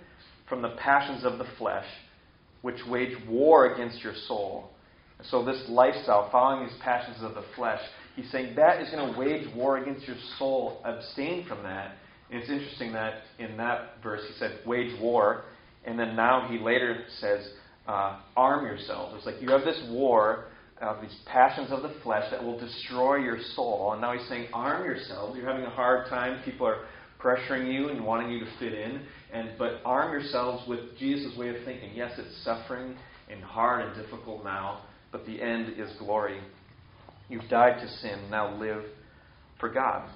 from 0.50 0.60
the 0.60 0.74
passions 0.76 1.24
of 1.24 1.38
the 1.38 1.46
flesh, 1.56 1.86
which 2.60 2.76
wage 2.86 3.16
war 3.26 3.72
against 3.72 4.02
your 4.02 4.14
soul. 4.28 4.68
So, 5.22 5.44
this 5.44 5.62
lifestyle, 5.68 6.28
following 6.30 6.66
these 6.66 6.76
passions 6.82 7.18
of 7.22 7.34
the 7.34 7.44
flesh, 7.54 7.80
he's 8.16 8.30
saying 8.30 8.56
that 8.56 8.82
is 8.82 8.90
going 8.90 9.12
to 9.12 9.18
wage 9.18 9.46
war 9.54 9.78
against 9.78 10.06
your 10.06 10.16
soul. 10.38 10.82
Abstain 10.84 11.46
from 11.46 11.62
that. 11.62 11.94
And 12.30 12.40
it's 12.40 12.50
interesting 12.50 12.92
that 12.92 13.22
in 13.38 13.56
that 13.56 14.02
verse 14.02 14.22
he 14.28 14.34
said, 14.38 14.60
wage 14.66 14.98
war. 15.00 15.44
And 15.84 15.98
then 15.98 16.16
now 16.16 16.48
he 16.50 16.58
later 16.58 17.04
says, 17.18 17.48
uh, 17.86 18.20
arm 18.36 18.66
yourselves. 18.66 19.14
It's 19.16 19.26
like 19.26 19.40
you 19.40 19.50
have 19.50 19.64
this 19.64 19.82
war 19.90 20.46
of 20.80 21.02
these 21.02 21.14
passions 21.26 21.70
of 21.70 21.82
the 21.82 21.92
flesh 22.02 22.24
that 22.30 22.42
will 22.42 22.58
destroy 22.58 23.16
your 23.16 23.38
soul. 23.54 23.92
And 23.92 24.00
now 24.00 24.16
he's 24.16 24.26
saying, 24.28 24.48
arm 24.52 24.84
yourselves. 24.84 25.36
You're 25.36 25.46
having 25.46 25.66
a 25.66 25.70
hard 25.70 26.08
time. 26.08 26.42
People 26.44 26.66
are 26.66 26.86
pressuring 27.22 27.72
you 27.72 27.88
and 27.88 28.04
wanting 28.04 28.30
you 28.30 28.40
to 28.40 28.46
fit 28.58 28.72
in. 28.72 29.02
And 29.32 29.50
but 29.58 29.80
arm 29.84 30.12
yourselves 30.12 30.66
with 30.68 30.98
Jesus' 30.98 31.36
way 31.36 31.48
of 31.50 31.56
thinking. 31.64 31.90
Yes, 31.94 32.12
it's 32.18 32.44
suffering 32.44 32.96
and 33.30 33.42
hard 33.42 33.86
and 33.86 34.02
difficult 34.02 34.44
now, 34.44 34.82
but 35.12 35.24
the 35.26 35.40
end 35.40 35.78
is 35.78 35.90
glory. 35.98 36.40
You've 37.28 37.48
died 37.48 37.80
to 37.80 37.88
sin. 37.88 38.28
Now 38.30 38.56
live 38.56 38.82
for 39.60 39.68
God. 39.68 40.08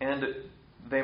And 0.00 0.22
they 0.90 1.02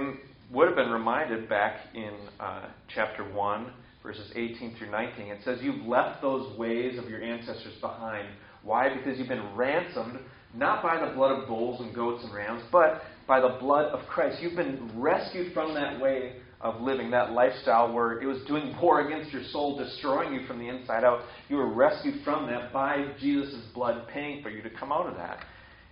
would 0.52 0.68
have 0.68 0.76
been 0.76 0.90
reminded 0.90 1.49
back 1.49 1.80
in 1.95 2.12
uh, 2.38 2.68
chapter 2.95 3.25
1, 3.25 3.73
verses 4.02 4.30
18 4.37 4.76
through 4.78 4.90
19. 4.90 5.26
It 5.26 5.40
says, 5.45 5.59
You've 5.61 5.85
left 5.87 6.23
those 6.23 6.56
ways 6.56 6.99
of 6.99 7.11
your 7.11 7.23
ancestors 7.23 7.75
behind. 7.80 8.28
Why? 8.62 8.95
Because 8.95 9.18
you've 9.18 9.28
been 9.28 9.54
ransomed, 9.54 10.21
not 10.54 10.83
by 10.83 11.04
the 11.04 11.12
blood 11.14 11.33
of 11.33 11.49
bulls 11.49 11.80
and 11.80 11.95
goats 11.95 12.23
and 12.25 12.33
rams, 12.33 12.62
but 12.71 13.02
by 13.26 13.40
the 13.40 13.56
blood 13.61 13.87
of 13.87 14.06
Christ. 14.06 14.42
You've 14.42 14.56
been 14.56 14.90
rescued 14.95 15.52
from 15.52 15.75
that 15.75 16.00
way 16.00 16.37
of 16.61 16.80
living, 16.80 17.11
that 17.11 17.33
lifestyle 17.33 17.92
where 17.92 18.21
it 18.21 18.26
was 18.26 18.38
doing 18.47 18.75
war 18.80 19.06
against 19.06 19.33
your 19.33 19.45
soul, 19.45 19.76
destroying 19.76 20.33
you 20.33 20.47
from 20.47 20.59
the 20.59 20.68
inside 20.68 21.04
out. 21.04 21.21
You 21.49 21.56
were 21.56 21.73
rescued 21.73 22.25
from 22.25 22.47
that 22.49 22.73
by 22.73 23.12
Jesus' 23.21 23.64
blood 23.75 24.09
paying 24.09 24.42
for 24.42 24.50
you 24.50 24.62
to 24.62 24.71
come 24.71 24.92
out 24.92 25.06
of 25.06 25.16
that. 25.16 25.38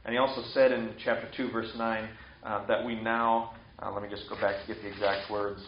And 0.04 0.12
he 0.12 0.18
also 0.18 0.42
said 0.52 0.72
in 0.72 0.94
chapter 1.04 1.28
2, 1.36 1.50
verse 1.50 1.72
9, 1.76 2.08
uh, 2.44 2.66
that 2.66 2.84
we 2.84 3.00
now 3.00 3.54
uh, 3.82 3.90
let 3.90 4.02
me 4.02 4.08
just 4.08 4.28
go 4.28 4.36
back 4.36 4.60
to 4.60 4.72
get 4.72 4.82
the 4.82 4.88
exact 4.88 5.30
words. 5.30 5.60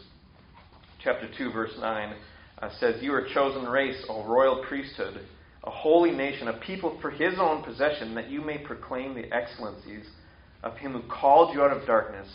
Chapter 1.02 1.28
2, 1.36 1.52
verse 1.52 1.72
9 1.78 2.16
uh, 2.58 2.70
says, 2.78 3.02
You 3.02 3.12
are 3.14 3.20
a 3.20 3.34
chosen 3.34 3.64
race, 3.64 4.02
a 4.08 4.12
royal 4.12 4.64
priesthood, 4.68 5.20
a 5.64 5.70
holy 5.70 6.10
nation, 6.10 6.48
a 6.48 6.54
people 6.60 6.98
for 7.00 7.10
his 7.10 7.34
own 7.38 7.62
possession, 7.62 8.14
that 8.14 8.30
you 8.30 8.40
may 8.40 8.58
proclaim 8.58 9.14
the 9.14 9.32
excellencies 9.32 10.04
of 10.62 10.76
him 10.76 10.92
who 10.92 11.02
called 11.08 11.54
you 11.54 11.62
out 11.62 11.76
of 11.76 11.86
darkness 11.86 12.28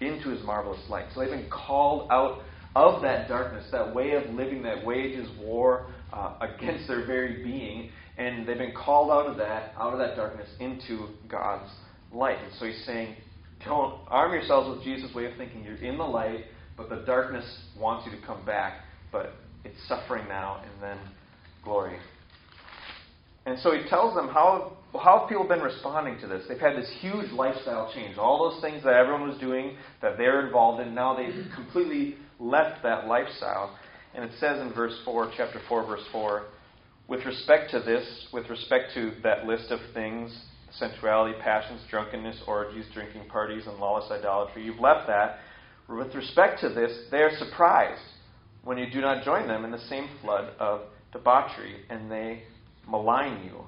into 0.00 0.28
his 0.28 0.42
marvelous 0.44 0.80
light. 0.88 1.06
So 1.14 1.20
they've 1.20 1.30
been 1.30 1.50
called 1.50 2.10
out 2.10 2.42
of 2.74 3.02
that 3.02 3.28
darkness, 3.28 3.66
that 3.72 3.94
way 3.94 4.12
of 4.12 4.28
living 4.34 4.62
that 4.62 4.84
wages 4.84 5.28
war 5.40 5.86
uh, 6.12 6.34
against 6.40 6.86
their 6.86 7.06
very 7.06 7.42
being, 7.42 7.90
and 8.18 8.46
they've 8.46 8.58
been 8.58 8.74
called 8.74 9.10
out 9.10 9.26
of 9.26 9.38
that, 9.38 9.72
out 9.78 9.92
of 9.92 9.98
that 9.98 10.16
darkness, 10.16 10.48
into 10.60 11.08
God's 11.28 11.70
light. 12.12 12.38
And 12.42 12.52
so 12.58 12.66
he's 12.66 12.84
saying, 12.84 13.16
don't 13.64 14.00
arm 14.08 14.32
yourselves 14.32 14.76
with 14.76 14.84
Jesus' 14.84 15.14
way 15.14 15.24
of 15.24 15.36
thinking. 15.38 15.64
You're 15.64 15.76
in 15.76 15.96
the 15.96 16.04
light, 16.04 16.44
but 16.76 16.90
the 16.90 17.02
darkness 17.06 17.44
wants 17.78 18.06
you 18.06 18.18
to 18.18 18.26
come 18.26 18.44
back. 18.44 18.80
But 19.10 19.32
it's 19.64 19.76
suffering 19.88 20.28
now 20.28 20.62
and 20.62 20.82
then 20.82 20.98
glory. 21.64 21.96
And 23.46 23.58
so 23.60 23.72
he 23.72 23.88
tells 23.88 24.14
them 24.14 24.28
how, 24.28 24.76
how 24.92 25.20
have 25.20 25.28
people 25.28 25.46
been 25.46 25.60
responding 25.60 26.18
to 26.20 26.26
this? 26.26 26.44
They've 26.48 26.58
had 26.58 26.76
this 26.76 26.90
huge 27.00 27.30
lifestyle 27.30 27.92
change. 27.94 28.18
All 28.18 28.50
those 28.50 28.60
things 28.60 28.82
that 28.82 28.94
everyone 28.94 29.28
was 29.28 29.38
doing, 29.38 29.76
that 30.02 30.18
they're 30.18 30.44
involved 30.44 30.82
in, 30.82 30.94
now 30.94 31.16
they've 31.16 31.46
completely 31.54 32.16
left 32.40 32.82
that 32.82 33.06
lifestyle. 33.06 33.78
And 34.14 34.24
it 34.24 34.32
says 34.40 34.60
in 34.60 34.72
verse 34.72 34.98
4, 35.04 35.32
chapter 35.36 35.60
4, 35.68 35.86
verse 35.86 36.04
4, 36.10 36.46
with 37.06 37.24
respect 37.24 37.70
to 37.70 37.78
this, 37.80 38.26
with 38.32 38.50
respect 38.50 38.92
to 38.94 39.12
that 39.22 39.46
list 39.46 39.70
of 39.70 39.78
things, 39.94 40.36
sensuality, 40.72 41.38
passions, 41.40 41.80
drunkenness, 41.88 42.42
orgies, 42.48 42.86
drinking 42.92 43.28
parties, 43.28 43.62
and 43.66 43.78
lawless 43.78 44.10
idolatry, 44.10 44.64
you've 44.64 44.80
left 44.80 45.06
that. 45.06 45.38
With 45.88 46.14
respect 46.16 46.60
to 46.62 46.68
this, 46.68 46.90
they 47.12 47.18
are 47.18 47.36
surprised 47.38 48.02
when 48.64 48.76
you 48.76 48.90
do 48.90 49.00
not 49.00 49.24
join 49.24 49.46
them 49.46 49.64
in 49.64 49.70
the 49.70 49.78
same 49.88 50.08
flood 50.20 50.52
of 50.58 50.80
debauchery, 51.12 51.82
and 51.88 52.10
they 52.10 52.42
malign 52.88 53.44
you. 53.44 53.60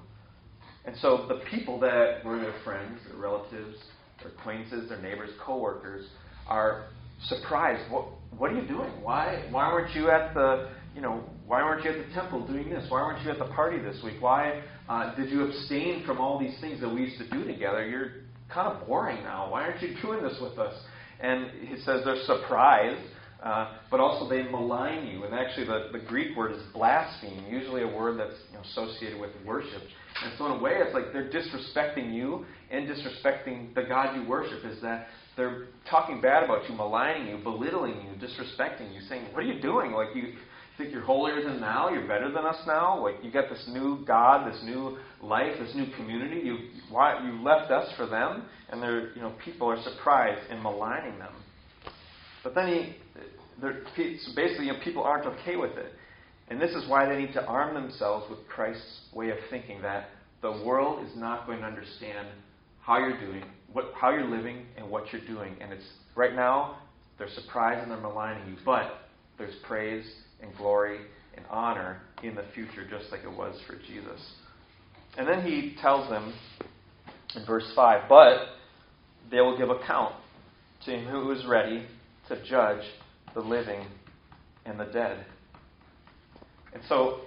And 0.85 0.97
so 1.01 1.27
the 1.29 1.43
people 1.51 1.79
that 1.81 2.25
were 2.25 2.39
their 2.39 2.55
friends, 2.65 2.99
their 3.09 3.19
relatives, 3.19 3.77
their 4.23 4.33
acquaintances, 4.33 4.89
their 4.89 5.01
neighbors, 5.01 5.31
co-workers, 5.45 6.07
are 6.47 6.87
surprised. 7.25 7.91
What, 7.93 8.07
what 8.37 8.53
are 8.53 8.61
you 8.61 8.67
doing? 8.67 8.91
Why, 9.03 9.47
why 9.51 9.73
weren't 9.73 9.95
you 9.95 10.11
at 10.11 10.35
the, 10.35 10.71
you 10.95 11.01
know, 11.01 11.25
why 11.47 11.63
weren't 11.63 11.85
you 11.85 11.91
at 11.91 12.07
the 12.07 12.15
temple 12.15 12.47
doing 12.47 12.71
this? 12.71 12.87
Why 12.91 13.03
weren't 13.03 13.25
you 13.25 13.31
at 13.31 13.39
the 13.39 13.53
party 13.55 13.79
this 13.79 14.01
week? 14.03 14.17
Why 14.21 14.63
uh, 14.89 15.15
did 15.15 15.31
you 15.31 15.45
abstain 15.45 16.05
from 16.07 16.19
all 16.19 16.39
these 16.39 16.59
things 16.61 16.81
that 16.81 16.89
we 16.89 17.03
used 17.03 17.19
to 17.19 17.29
do 17.31 17.45
together? 17.45 17.87
You're 17.87 18.13
kind 18.53 18.69
of 18.69 18.87
boring 18.87 19.23
now. 19.25 19.51
Why 19.51 19.63
aren't 19.63 19.83
you 19.83 19.95
doing 20.01 20.23
this 20.23 20.39
with 20.41 20.59
us? 20.59 20.75
And 21.21 21.51
he 21.67 21.77
says 21.83 22.03
they're 22.05 22.23
surprised 22.25 23.03
uh, 23.43 23.77
but 23.91 24.01
also 24.01 24.29
they 24.29 24.43
malign 24.51 25.07
you. 25.07 25.25
And 25.25 25.35
actually, 25.35 25.67
the, 25.67 25.91
the 25.93 26.01
Greek 26.01 26.37
word 26.37 26.53
is 26.53 26.63
blaspheme, 26.73 27.45
usually 27.49 27.83
a 27.83 27.87
word 27.87 28.19
that's 28.19 28.35
you 28.51 28.57
know, 28.57 28.63
associated 28.63 29.21
with 29.21 29.31
worship. 29.47 29.83
And 30.25 30.33
so, 30.37 30.47
in 30.47 30.53
a 30.53 30.59
way, 30.59 30.73
it's 30.75 30.93
like 30.93 31.13
they're 31.13 31.31
disrespecting 31.31 32.13
you 32.13 32.45
and 32.71 32.89
disrespecting 32.89 33.75
the 33.75 33.83
God 33.83 34.17
you 34.17 34.29
worship. 34.29 34.65
Is 34.65 34.83
that 34.83 35.07
they're 35.37 35.69
talking 35.89 36.21
bad 36.21 36.43
about 36.43 36.69
you, 36.69 36.75
maligning 36.75 37.29
you, 37.29 37.43
belittling 37.43 37.95
you, 38.03 38.27
disrespecting 38.27 38.93
you, 38.93 39.01
saying, 39.09 39.27
"What 39.33 39.45
are 39.45 39.47
you 39.47 39.61
doing? 39.61 39.93
Like 39.93 40.09
you 40.17 40.33
think 40.77 40.93
you're 40.93 41.03
holier 41.03 41.41
than 41.45 41.61
now? 41.61 41.91
You're 41.91 42.09
better 42.09 42.33
than 42.33 42.45
us 42.45 42.61
now? 42.67 43.01
Like 43.01 43.23
you 43.23 43.31
got 43.31 43.49
this 43.49 43.65
new 43.69 44.05
God, 44.05 44.53
this 44.53 44.61
new 44.65 44.99
life, 45.23 45.53
this 45.61 45.75
new 45.77 45.87
community? 45.95 46.41
You 46.41 46.57
why 46.91 47.25
you 47.25 47.41
left 47.45 47.71
us 47.71 47.89
for 47.97 48.07
them?" 48.07 48.47
And 48.71 48.83
they're 48.83 49.13
you 49.15 49.23
know 49.23 49.35
people 49.45 49.71
are 49.71 49.81
surprised 49.83 50.51
in 50.51 50.61
maligning 50.61 51.21
them. 51.21 51.35
But 52.49 52.55
then 52.55 52.69
he, 52.69 52.97
so 53.61 54.35
basically, 54.35 54.69
you 54.69 54.73
know, 54.73 54.79
people 54.83 55.03
aren't 55.03 55.27
okay 55.27 55.57
with 55.57 55.77
it. 55.77 55.93
And 56.49 56.59
this 56.59 56.71
is 56.71 56.89
why 56.89 57.07
they 57.07 57.19
need 57.21 57.35
to 57.35 57.45
arm 57.45 57.75
themselves 57.75 58.25
with 58.31 58.39
Christ's 58.49 59.01
way 59.13 59.29
of 59.29 59.37
thinking 59.51 59.83
that 59.83 60.09
the 60.41 60.53
world 60.65 61.07
is 61.07 61.15
not 61.15 61.47
going 61.47 61.59
to 61.59 61.67
understand 61.67 62.27
how 62.81 63.01
you're 63.01 63.21
doing, 63.21 63.43
what, 63.75 63.93
how 63.95 64.13
you're 64.13 64.25
living, 64.25 64.65
and 64.79 64.89
what 64.89 65.13
you're 65.13 65.27
doing. 65.27 65.57
And 65.61 65.75
it's 65.75 65.85
right 66.17 66.35
now 66.35 66.79
they're 67.19 67.29
surprised 67.29 67.83
and 67.83 67.91
they're 67.91 68.01
maligning 68.01 68.49
you, 68.49 68.57
but 68.65 68.93
there's 69.37 69.55
praise 69.67 70.11
and 70.41 70.57
glory 70.57 71.01
and 71.37 71.45
honor 71.51 72.01
in 72.23 72.35
the 72.35 72.45
future, 72.55 72.89
just 72.89 73.13
like 73.13 73.25
it 73.25 73.37
was 73.37 73.61
for 73.67 73.75
Jesus. 73.75 74.25
And 75.19 75.29
then 75.29 75.45
he 75.45 75.77
tells 75.83 76.09
them 76.09 76.33
in 77.37 77.45
verse 77.45 77.71
5 77.77 78.09
But 78.09 78.39
they 79.31 79.43
will 79.43 79.59
give 79.59 79.69
account 79.69 80.15
to 80.87 80.93
him 80.93 81.05
who 81.09 81.31
is 81.33 81.45
ready 81.47 81.85
to 82.29 82.45
judge 82.49 82.83
the 83.35 83.41
living 83.41 83.87
and 84.65 84.79
the 84.79 84.87
dead. 84.87 85.25
And 86.73 86.83
so 86.89 87.21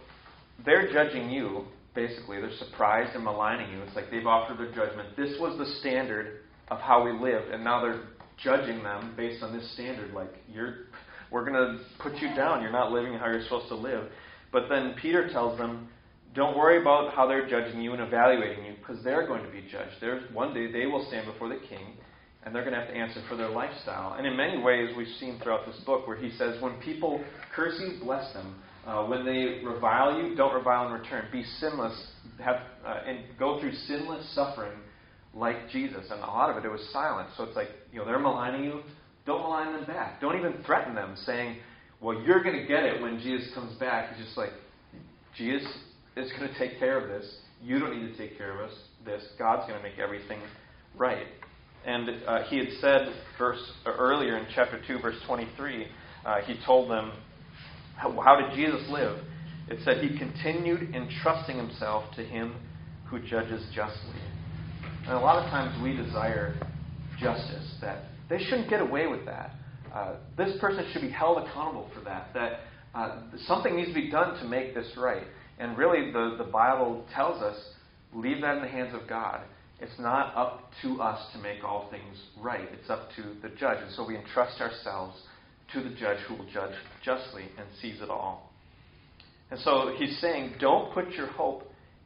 they're 0.65 0.91
judging 0.91 1.29
you, 1.29 1.65
basically. 1.95 2.39
They're 2.39 2.55
surprised 2.57 3.15
and 3.15 3.23
maligning 3.23 3.71
you. 3.71 3.81
It's 3.81 3.95
like 3.95 4.11
they've 4.11 4.27
offered 4.27 4.59
their 4.59 4.73
judgment. 4.73 5.15
This 5.17 5.37
was 5.39 5.57
the 5.57 5.65
standard 5.79 6.41
of 6.69 6.79
how 6.79 7.03
we 7.03 7.11
lived, 7.11 7.51
and 7.51 7.63
now 7.63 7.81
they're 7.81 8.03
judging 8.41 8.83
them 8.83 9.13
based 9.17 9.43
on 9.43 9.55
this 9.55 9.73
standard. 9.73 10.13
Like, 10.13 10.33
you're, 10.51 10.85
we're 11.31 11.45
going 11.45 11.55
to 11.55 11.83
put 11.99 12.15
you 12.17 12.33
down. 12.35 12.61
You're 12.61 12.71
not 12.71 12.91
living 12.91 13.13
how 13.13 13.27
you're 13.27 13.43
supposed 13.43 13.67
to 13.69 13.75
live. 13.75 14.09
But 14.51 14.69
then 14.69 14.95
Peter 15.01 15.29
tells 15.29 15.57
them, 15.57 15.89
don't 16.33 16.57
worry 16.57 16.81
about 16.81 17.13
how 17.13 17.27
they're 17.27 17.49
judging 17.49 17.81
you 17.81 17.93
and 17.93 18.01
evaluating 18.01 18.65
you, 18.65 18.75
because 18.79 19.03
they're 19.03 19.27
going 19.27 19.43
to 19.43 19.51
be 19.51 19.61
judged. 19.69 19.95
There's, 19.99 20.23
one 20.33 20.53
day 20.53 20.71
they 20.71 20.85
will 20.85 21.05
stand 21.07 21.25
before 21.25 21.49
the 21.49 21.59
king, 21.67 21.97
and 22.43 22.55
they're 22.55 22.63
going 22.63 22.73
to 22.73 22.79
have 22.79 22.89
to 22.89 22.95
answer 22.95 23.21
for 23.29 23.35
their 23.35 23.49
lifestyle. 23.49 24.13
And 24.13 24.25
in 24.25 24.35
many 24.35 24.61
ways, 24.61 24.89
we've 24.97 25.15
seen 25.19 25.39
throughout 25.41 25.65
this 25.65 25.79
book 25.85 26.07
where 26.07 26.17
he 26.17 26.31
says, 26.37 26.61
when 26.61 26.73
people 26.81 27.23
curse 27.55 27.79
you, 27.79 27.99
bless 28.03 28.33
them. 28.33 28.55
Uh, 28.85 29.05
when 29.05 29.23
they 29.23 29.63
revile 29.63 30.19
you, 30.19 30.35
don't 30.35 30.53
revile 30.55 30.87
in 30.87 30.93
return. 30.93 31.25
Be 31.31 31.43
sinless, 31.59 32.07
have 32.43 32.55
uh, 32.83 33.01
and 33.05 33.19
go 33.37 33.59
through 33.59 33.73
sinless 33.87 34.27
suffering 34.33 34.73
like 35.35 35.69
Jesus. 35.69 36.05
And 36.09 36.19
a 36.21 36.25
lot 36.25 36.49
of 36.49 36.57
it, 36.57 36.65
it 36.65 36.71
was 36.71 36.81
silent. 36.91 37.29
So 37.37 37.43
it's 37.43 37.55
like, 37.55 37.69
you 37.93 37.99
know, 37.99 38.05
they're 38.05 38.17
maligning 38.17 38.63
you. 38.63 38.81
Don't 39.27 39.41
malign 39.41 39.73
them 39.73 39.85
back. 39.85 40.19
Don't 40.19 40.35
even 40.35 40.63
threaten 40.65 40.95
them, 40.95 41.15
saying, 41.25 41.57
well, 42.01 42.19
you're 42.21 42.41
going 42.41 42.59
to 42.59 42.67
get 42.67 42.83
it 42.83 42.99
when 42.99 43.19
Jesus 43.19 43.53
comes 43.53 43.77
back. 43.77 44.09
It's 44.11 44.25
just 44.25 44.37
like, 44.37 44.49
Jesus 45.37 45.67
is 46.17 46.31
going 46.31 46.51
to 46.51 46.57
take 46.57 46.79
care 46.79 46.99
of 46.99 47.07
this. 47.07 47.31
You 47.61 47.77
don't 47.77 47.95
need 47.95 48.11
to 48.11 48.17
take 48.17 48.35
care 48.35 48.59
of 48.59 48.67
us. 48.67 48.75
This 49.05 49.21
God's 49.37 49.67
going 49.69 49.79
to 49.79 49.87
make 49.87 49.99
everything 49.99 50.39
right. 50.97 51.27
And 51.85 52.09
uh, 52.27 52.43
he 52.43 52.57
had 52.57 52.67
said 52.79 53.13
verse 53.37 53.61
earlier 53.85 54.37
in 54.37 54.45
chapter 54.53 54.79
2, 54.85 54.99
verse 54.99 55.15
23, 55.25 55.87
uh, 56.25 56.41
he 56.41 56.55
told 56.65 56.91
them, 56.91 57.11
how, 57.97 58.11
how 58.21 58.39
did 58.39 58.55
Jesus 58.55 58.87
live? 58.89 59.17
It 59.67 59.79
said 59.83 60.03
he 60.03 60.17
continued 60.17 60.93
entrusting 60.93 61.57
himself 61.57 62.13
to 62.15 62.23
him 62.23 62.55
who 63.05 63.19
judges 63.19 63.65
justly. 63.73 64.19
And 65.05 65.13
a 65.13 65.19
lot 65.19 65.43
of 65.43 65.49
times 65.49 65.81
we 65.83 65.95
desire 65.95 66.55
justice, 67.19 67.75
that 67.81 68.03
they 68.29 68.39
shouldn't 68.39 68.69
get 68.69 68.81
away 68.81 69.07
with 69.07 69.25
that. 69.25 69.51
Uh, 69.93 70.15
this 70.37 70.57
person 70.59 70.85
should 70.91 71.01
be 71.01 71.09
held 71.09 71.37
accountable 71.37 71.89
for 71.93 72.01
that, 72.01 72.29
that 72.33 72.59
uh, 72.93 73.21
something 73.45 73.75
needs 73.75 73.89
to 73.89 73.93
be 73.93 74.09
done 74.09 74.37
to 74.41 74.47
make 74.47 74.73
this 74.73 74.87
right. 74.97 75.23
And 75.59 75.77
really, 75.77 76.11
the, 76.11 76.35
the 76.37 76.49
Bible 76.49 77.05
tells 77.13 77.41
us 77.41 77.57
leave 78.13 78.41
that 78.41 78.57
in 78.57 78.61
the 78.61 78.67
hands 78.67 78.93
of 78.93 79.07
God. 79.07 79.41
It's 79.81 79.99
not 79.99 80.35
up 80.35 80.69
to 80.83 81.01
us 81.01 81.19
to 81.33 81.39
make 81.39 81.63
all 81.63 81.89
things 81.89 82.15
right. 82.39 82.67
It's 82.71 82.89
up 82.89 83.09
to 83.15 83.23
the 83.41 83.53
judge. 83.55 83.79
And 83.81 83.91
so 83.93 84.05
we 84.05 84.15
entrust 84.15 84.61
ourselves 84.61 85.17
to 85.73 85.81
the 85.81 85.89
judge 85.89 86.19
who 86.27 86.35
will 86.35 86.49
judge 86.53 86.73
justly 87.03 87.43
and 87.57 87.67
sees 87.81 87.99
it 88.01 88.09
all. 88.09 88.51
And 89.49 89.59
so 89.61 89.93
he's 89.97 90.19
saying, 90.21 90.53
don't 90.59 90.93
put 90.93 91.11
your 91.11 91.27
hope 91.27 91.63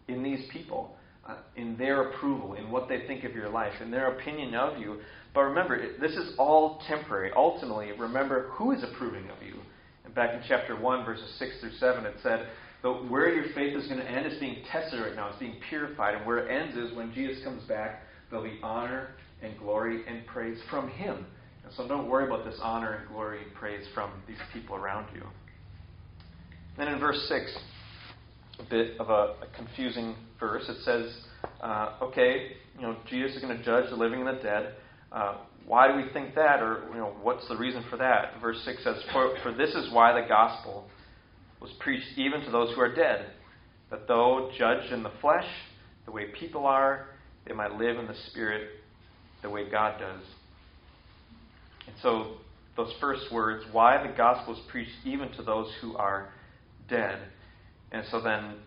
in 0.07 0.23
these 0.23 0.47
people, 0.51 0.95
uh, 1.27 1.37
in 1.55 1.77
their 1.77 2.09
approval, 2.09 2.53
in 2.53 2.71
what 2.71 2.87
they 2.87 3.05
think 3.07 3.23
of 3.23 3.33
your 3.33 3.49
life, 3.49 3.73
in 3.81 3.91
their 3.91 4.17
opinion 4.17 4.55
of 4.55 4.79
you. 4.79 4.99
But 5.33 5.41
remember, 5.41 5.99
this 5.99 6.13
is 6.13 6.33
all 6.37 6.81
temporary. 6.87 7.31
Ultimately, 7.35 7.91
remember 7.91 8.49
who 8.51 8.71
is 8.71 8.83
approving 8.83 9.29
of 9.29 9.45
you. 9.45 9.59
And 10.05 10.15
back 10.15 10.33
in 10.33 10.41
chapter 10.47 10.79
1, 10.79 11.05
verses 11.05 11.29
6 11.39 11.51
through 11.59 11.73
7, 11.73 12.05
it 12.05 12.15
said, 12.23 12.47
but 12.85 13.09
where 13.09 13.33
your 13.33 13.45
faith 13.55 13.75
is 13.75 13.87
going 13.87 13.99
to 13.99 14.07
end 14.07 14.31
is 14.31 14.39
being 14.39 14.57
tested 14.71 15.01
right 15.01 15.15
now. 15.15 15.29
It's 15.29 15.39
being 15.39 15.55
purified. 15.69 16.13
And 16.13 16.23
where 16.23 16.37
it 16.37 16.51
ends 16.51 16.77
is 16.77 16.95
when 16.95 17.11
Jesus 17.11 17.43
comes 17.43 17.63
back, 17.63 18.03
there'll 18.29 18.45
be 18.45 18.59
honor 18.61 19.07
and 19.41 19.57
glory 19.57 20.03
and 20.07 20.23
praise 20.27 20.59
from 20.69 20.89
Him. 20.89 21.25
And 21.63 21.73
so 21.75 21.87
don't 21.87 22.07
worry 22.07 22.27
about 22.27 22.45
this 22.45 22.59
honor 22.61 22.93
and 22.93 23.07
glory 23.09 23.41
and 23.41 23.51
praise 23.55 23.87
from 23.95 24.11
these 24.27 24.37
people 24.53 24.75
around 24.75 25.07
you. 25.15 25.23
Then 26.77 26.89
in 26.89 26.99
verse 26.99 27.25
6, 27.27 27.57
a 28.59 28.69
bit 28.69 28.99
of 28.99 29.09
a, 29.09 29.33
a 29.41 29.47
confusing 29.55 30.15
verse. 30.39 30.69
It 30.69 30.77
says, 30.83 31.11
uh, 31.61 31.97
okay, 32.03 32.51
you 32.75 32.83
know, 32.83 32.97
Jesus 33.09 33.37
is 33.37 33.41
going 33.41 33.57
to 33.57 33.63
judge 33.63 33.89
the 33.89 33.95
living 33.95 34.27
and 34.27 34.37
the 34.37 34.43
dead. 34.43 34.75
Uh, 35.11 35.37
why 35.65 35.87
do 35.87 35.95
we 35.95 36.13
think 36.13 36.35
that? 36.35 36.61
Or, 36.61 36.83
you 36.91 36.99
know, 36.99 37.15
what's 37.23 37.47
the 37.47 37.57
reason 37.57 37.83
for 37.89 37.97
that? 37.97 38.39
Verse 38.39 38.61
6 38.63 38.83
says, 38.83 38.97
for, 39.11 39.33
for 39.41 39.51
this 39.51 39.73
is 39.73 39.91
why 39.91 40.13
the 40.21 40.27
gospel 40.27 40.85
was 41.65 41.73
preached 41.79 42.15
even 42.15 42.41
to 42.41 42.51
those 42.51 42.75
who 42.75 42.81
are 42.81 42.93
dead, 42.93 43.25
that 43.89 44.07
though 44.07 44.51
judged 44.55 44.93
in 44.93 45.01
the 45.01 45.11
flesh, 45.19 45.47
the 46.05 46.11
way 46.11 46.25
people 46.39 46.67
are, 46.67 47.07
they 47.47 47.55
might 47.55 47.73
live 47.73 47.97
in 47.97 48.05
the 48.05 48.13
spirit 48.29 48.69
the 49.41 49.49
way 49.49 49.67
God 49.67 49.99
does. 49.99 50.21
And 51.87 51.95
so, 52.03 52.35
those 52.77 52.93
first 52.99 53.31
words, 53.31 53.63
why 53.71 54.05
the 54.05 54.13
gospel 54.15 54.53
is 54.53 54.59
preached 54.69 54.91
even 55.05 55.31
to 55.33 55.41
those 55.41 55.67
who 55.81 55.97
are 55.97 56.29
dead. 56.87 57.19
And 57.91 58.03
so 58.11 58.21
then, 58.21 58.57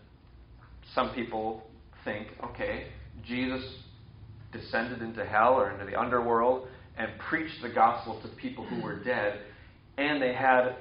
some 0.93 1.15
people 1.15 1.69
think, 2.05 2.27
okay, 2.47 2.89
Jesus 3.25 3.63
descended 4.51 5.03
into 5.03 5.25
hell 5.25 5.55
or 5.55 5.71
into 5.71 5.85
the 5.85 5.95
underworld 5.95 6.67
and 6.97 7.11
preached 7.29 7.63
the 7.63 7.69
gospel 7.69 8.21
to 8.23 8.29
people 8.41 8.65
who 8.65 8.83
were 8.83 9.05
dead, 9.05 9.39
and 9.99 10.21
they 10.21 10.35
had 10.35 10.75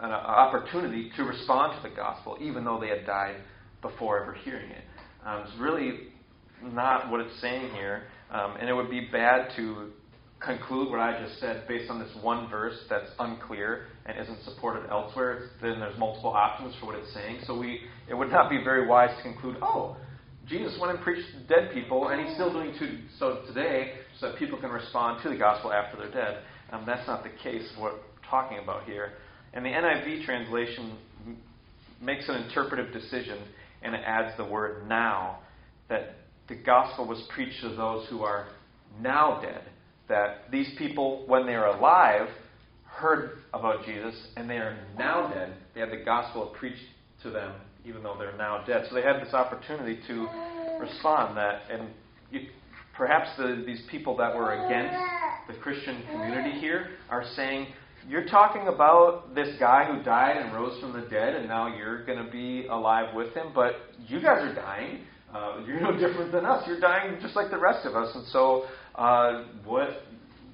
an 0.00 0.12
opportunity 0.12 1.10
to 1.16 1.24
respond 1.24 1.82
to 1.82 1.88
the 1.88 1.94
gospel, 1.94 2.36
even 2.40 2.64
though 2.64 2.80
they 2.80 2.88
had 2.88 3.06
died 3.06 3.36
before 3.82 4.22
ever 4.22 4.34
hearing 4.34 4.70
it. 4.70 4.84
Um, 5.24 5.42
it's 5.46 5.58
really 5.58 6.08
not 6.62 7.10
what 7.10 7.20
it's 7.20 7.40
saying 7.40 7.72
here, 7.74 8.04
um, 8.30 8.56
and 8.58 8.68
it 8.68 8.72
would 8.72 8.90
be 8.90 9.08
bad 9.12 9.50
to 9.56 9.90
conclude 10.40 10.90
what 10.90 11.00
I 11.00 11.22
just 11.22 11.38
said 11.38 11.68
based 11.68 11.90
on 11.90 11.98
this 11.98 12.10
one 12.22 12.48
verse 12.48 12.78
that's 12.88 13.10
unclear 13.18 13.86
and 14.06 14.18
isn't 14.18 14.42
supported 14.44 14.88
elsewhere, 14.90 15.50
then 15.60 15.80
there's 15.80 15.98
multiple 15.98 16.30
options 16.30 16.74
for 16.80 16.86
what 16.86 16.94
it's 16.94 17.12
saying. 17.12 17.40
So 17.46 17.58
we, 17.58 17.80
it 18.08 18.14
would 18.14 18.30
not 18.30 18.48
be 18.48 18.58
very 18.64 18.86
wise 18.86 19.14
to 19.18 19.22
conclude, 19.22 19.56
oh, 19.60 19.96
Jesus 20.48 20.76
went 20.80 20.94
and 20.94 21.04
preached 21.04 21.28
to 21.32 21.54
dead 21.54 21.72
people, 21.74 22.08
and 22.08 22.26
he's 22.26 22.34
still 22.34 22.52
doing 22.52 22.72
to, 22.78 22.98
so 23.18 23.42
today, 23.46 23.92
so 24.18 24.28
that 24.28 24.38
people 24.38 24.58
can 24.58 24.70
respond 24.70 25.22
to 25.22 25.28
the 25.28 25.36
gospel 25.36 25.72
after 25.72 25.98
they're 25.98 26.10
dead. 26.10 26.42
Um, 26.72 26.84
that's 26.86 27.06
not 27.06 27.22
the 27.22 27.30
case 27.42 27.68
what 27.76 27.92
we're 27.92 28.28
talking 28.30 28.58
about 28.58 28.84
here. 28.84 29.12
And 29.52 29.64
the 29.64 29.70
NIV 29.70 30.24
translation 30.24 30.96
makes 32.00 32.28
an 32.28 32.36
interpretive 32.36 32.92
decision, 32.92 33.38
and 33.82 33.94
it 33.94 34.02
adds 34.06 34.36
the 34.36 34.44
word 34.44 34.88
now, 34.88 35.40
that 35.88 36.14
the 36.48 36.54
gospel 36.54 37.06
was 37.06 37.22
preached 37.34 37.60
to 37.62 37.70
those 37.70 38.06
who 38.08 38.22
are 38.22 38.48
now 39.00 39.40
dead 39.40 39.62
that 40.10 40.50
these 40.50 40.68
people, 40.76 41.24
when 41.26 41.46
they 41.46 41.54
are 41.54 41.68
alive, 41.68 42.28
heard 42.84 43.38
about 43.54 43.86
Jesus 43.86 44.14
and 44.36 44.50
they 44.50 44.56
are 44.56 44.76
now 44.98 45.32
dead. 45.32 45.54
They 45.72 45.80
had 45.80 45.90
the 45.90 46.04
gospel 46.04 46.52
preached 46.58 46.82
to 47.22 47.30
them 47.30 47.54
even 47.86 48.02
though 48.02 48.16
they're 48.18 48.36
now 48.36 48.62
dead. 48.66 48.84
So 48.88 48.94
they 48.94 49.02
had 49.02 49.24
this 49.24 49.32
opportunity 49.32 50.00
to 50.06 50.28
respond 50.78 51.36
that, 51.38 51.62
and 51.70 51.88
you, 52.30 52.40
perhaps 52.94 53.30
the, 53.38 53.62
these 53.64 53.80
people 53.90 54.14
that 54.18 54.36
were 54.36 54.66
against 54.66 54.94
the 55.48 55.54
Christian 55.62 56.02
community 56.10 56.60
here 56.60 56.90
are 57.08 57.24
saying, 57.34 57.68
you're 58.08 58.26
talking 58.26 58.68
about 58.68 59.34
this 59.34 59.56
guy 59.58 59.84
who 59.84 60.02
died 60.02 60.36
and 60.36 60.54
rose 60.54 60.80
from 60.80 60.92
the 60.92 61.06
dead, 61.08 61.34
and 61.34 61.48
now 61.48 61.76
you're 61.76 62.04
going 62.04 62.24
to 62.24 62.30
be 62.30 62.66
alive 62.66 63.14
with 63.14 63.34
him, 63.34 63.48
but 63.54 63.72
you 64.06 64.20
guys 64.20 64.42
are 64.42 64.54
dying. 64.54 65.00
Uh, 65.32 65.62
you're 65.66 65.80
no 65.80 65.92
different 65.98 66.32
than 66.32 66.44
us. 66.44 66.64
You're 66.66 66.80
dying 66.80 67.18
just 67.20 67.36
like 67.36 67.50
the 67.50 67.58
rest 67.58 67.86
of 67.86 67.94
us. 67.94 68.14
And 68.14 68.26
so 68.28 68.64
uh, 68.94 69.44
what? 69.64 70.02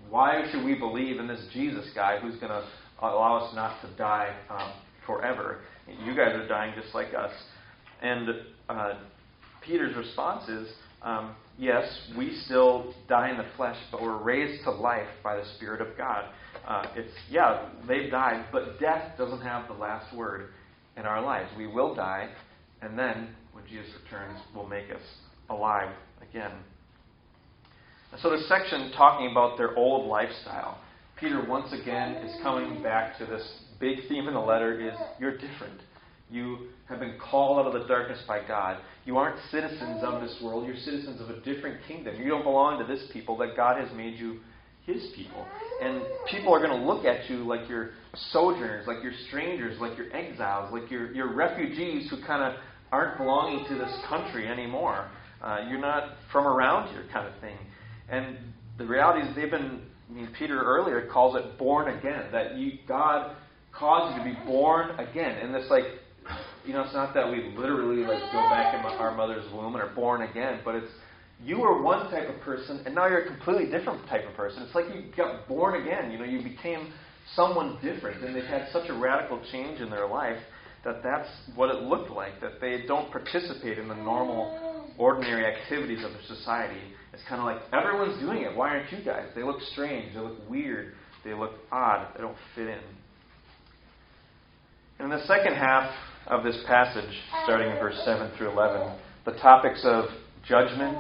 Why 0.09 0.45
should 0.53 0.65
we 0.65 0.75
believe 0.75 1.19
in 1.19 1.27
this 1.27 1.45
Jesus 1.53 1.91
guy 1.95 2.19
who's 2.21 2.37
going 2.37 2.53
to 2.53 2.65
allow 3.01 3.45
us 3.45 3.55
not 3.55 3.81
to 3.83 3.97
die 3.97 4.37
um, 4.49 4.73
forever? 5.05 5.61
You 6.05 6.15
guys 6.15 6.35
are 6.35 6.47
dying 6.47 6.75
just 6.81 6.95
like 6.95 7.13
us. 7.15 7.33
And 8.03 8.29
uh, 8.69 8.95
Peter's 9.65 9.97
response 9.97 10.49
is, 10.49 10.69
um, 11.03 11.35
yes, 11.59 11.85
we 12.17 12.37
still 12.45 12.95
die 13.09 13.31
in 13.31 13.37
the 13.37 13.47
flesh, 13.57 13.77
but 13.91 14.03
we're 14.03 14.23
raised 14.23 14.65
to 14.65 14.71
life 14.71 15.09
by 15.23 15.37
the 15.37 15.45
Spirit 15.57 15.81
of 15.81 15.97
God. 15.97 16.27
Uh, 16.67 16.87
it's 16.97 17.13
yeah, 17.31 17.69
they've 17.87 18.11
died, 18.11 18.47
but 18.53 18.81
death 18.81 19.17
doesn't 19.17 19.43
have 19.43 19.69
the 19.69 19.75
last 19.75 20.15
word 20.15 20.49
in 20.97 21.05
our 21.05 21.23
lives. 21.23 21.51
We 21.57 21.67
will 21.67 21.95
die, 21.95 22.31
and 22.83 22.99
then 22.99 23.29
when 23.53 23.65
Jesus 23.67 23.91
returns, 24.05 24.39
will 24.55 24.67
make 24.67 24.91
us 24.91 25.01
alive 25.49 25.95
again. 26.29 26.53
And 28.13 28.21
So, 28.21 28.31
this 28.31 28.49
section 28.49 28.93
talking 28.93 29.31
about 29.31 29.57
their 29.57 29.77
old 29.77 30.07
lifestyle, 30.07 30.79
Peter 31.19 31.45
once 31.49 31.73
again 31.73 32.15
is 32.17 32.43
coming 32.43 32.83
back 32.83 33.19
to 33.19 33.27
this 33.27 33.43
big 33.81 34.09
theme 34.09 34.29
in 34.29 34.35
the 34.35 34.41
letter 34.41 34.81
is 34.81 34.95
you're 35.19 35.37
different. 35.37 35.81
You 36.31 36.69
have 36.89 36.99
been 36.99 37.15
called 37.19 37.59
out 37.59 37.75
of 37.75 37.81
the 37.81 37.87
darkness 37.89 38.19
by 38.27 38.47
God. 38.47 38.79
You 39.05 39.17
aren't 39.17 39.39
citizens 39.51 40.03
of 40.03 40.21
this 40.21 40.37
world. 40.43 40.67
You're 40.67 40.77
citizens 40.77 41.21
of 41.21 41.31
a 41.31 41.41
different 41.41 41.81
kingdom. 41.87 42.17
You 42.21 42.29
don't 42.29 42.43
belong 42.43 42.79
to 42.81 42.93
this 42.93 43.05
people, 43.13 43.37
that 43.39 43.57
God 43.57 43.81
has 43.81 43.95
made 43.97 44.19
you 44.19 44.41
his 44.87 45.07
people. 45.15 45.47
And 45.83 46.03
people 46.31 46.55
are 46.55 46.59
going 46.59 46.79
to 46.79 46.87
look 46.87 47.05
at 47.05 47.29
you 47.29 47.39
like 47.39 47.69
you're 47.69 47.91
sojourners, 48.33 48.87
like 48.87 49.03
you're 49.03 49.13
strangers, 49.29 49.81
like 49.81 49.97
you're 49.97 50.15
exiles, 50.15 50.73
like 50.73 50.91
you're, 50.91 51.13
you're 51.13 51.33
refugees 51.33 52.09
who 52.11 52.25
kind 52.25 52.43
of 52.43 52.61
aren't 52.91 53.19
belonging 53.19 53.67
to 53.69 53.75
this 53.75 53.93
country 54.09 54.49
anymore. 54.49 55.09
Uh, 55.43 55.59
you're 55.69 55.81
not 55.81 56.17
from 56.33 56.47
around 56.47 56.93
here, 56.93 57.05
kind 57.13 57.27
of 57.27 57.41
thing. 57.41 57.57
And 58.09 58.39
the 58.79 58.87
reality 58.87 59.29
is, 59.29 59.37
they've 59.37 59.51
been. 59.51 59.81
I 60.09 60.13
mean, 60.13 60.29
Peter 60.39 60.63
earlier 60.63 61.09
calls 61.13 61.35
it 61.35 61.59
born 61.59 61.99
again. 61.99 62.27
That 62.31 62.57
you, 62.57 62.73
God 62.87 63.35
caused 63.73 64.17
you 64.17 64.23
to 64.23 64.39
be 64.39 64.47
born 64.47 64.99
again. 65.01 65.39
And 65.39 65.53
this, 65.53 65.67
like, 65.69 65.85
you 66.65 66.73
know, 66.73 66.83
it's 66.83 66.95
not 66.95 67.15
that 67.15 67.31
we 67.31 67.53
literally 67.57 68.03
like 68.03 68.21
go 68.33 68.43
back 68.51 68.75
in 68.75 68.81
our 68.85 69.15
mother's 69.15 69.51
womb 69.53 69.75
and 69.75 69.83
are 69.83 69.95
born 69.95 70.23
again, 70.23 70.61
but 70.65 70.75
it's 70.75 70.91
you 71.43 71.59
were 71.59 71.83
one 71.83 72.11
type 72.11 72.29
of 72.29 72.41
person 72.41 72.83
and 72.87 72.95
now 72.95 73.07
you're 73.07 73.25
a 73.25 73.27
completely 73.27 73.67
different 73.67 74.07
type 74.09 74.29
of 74.29 74.35
person. 74.35 74.63
It's 74.63 74.75
like 74.75 74.87
you 74.95 75.13
got 75.17 75.47
born 75.49 75.83
again. 75.83 76.11
You 76.11 76.19
know, 76.19 76.25
you 76.25 76.43
became 76.43 76.93
someone 77.35 77.79
different, 77.83 78.25
and 78.25 78.35
they've 78.35 78.45
had 78.45 78.69
such 78.73 78.89
a 78.89 78.95
radical 78.95 79.43
change 79.53 79.81
in 79.81 79.91
their 79.91 80.07
life 80.07 80.39
that 80.85 81.03
that's 81.03 81.29
what 81.55 81.75
it 81.75 81.83
looked 81.83 82.11
like. 82.11 82.41
That 82.41 82.61
they 82.61 82.85
don't 82.87 83.11
participate 83.11 83.79
in 83.79 83.89
the 83.89 83.97
normal, 83.97 84.89
ordinary 84.99 85.45
activities 85.45 86.05
of 86.05 86.13
their 86.13 86.23
society 86.27 86.81
it's 87.17 87.27
kind 87.31 87.41
of 87.41 87.47
like 87.47 87.63
everyone's 87.73 88.21
doing 88.21 88.43
it. 88.43 88.55
Why 88.55 88.69
aren't 88.69 88.93
you 88.93 89.03
guys? 89.03 89.29
They 89.35 89.43
look 89.43 89.61
strange. 89.73 90.13
They 90.13 90.21
look 90.21 90.51
weird. 90.51 90.93
They 91.25 91.33
look 91.33 91.53
odd. 91.73 92.09
They 92.15 92.21
don't 92.21 92.37
fit 92.55 92.67
in. 92.67 92.81
And 94.99 95.11
in 95.11 95.19
the 95.19 95.25
second 95.25 95.55
half 95.55 95.91
of 96.29 96.45
this 96.45 96.57
passage, 96.67 97.11
starting 97.45 97.71
in 97.71 97.77
verse 97.79 98.01
7 98.05 98.31
through 98.37 98.51
11, 98.51 98.99
the 99.25 99.33
topics 99.33 99.81
of 99.85 100.07
judgment 100.47 100.97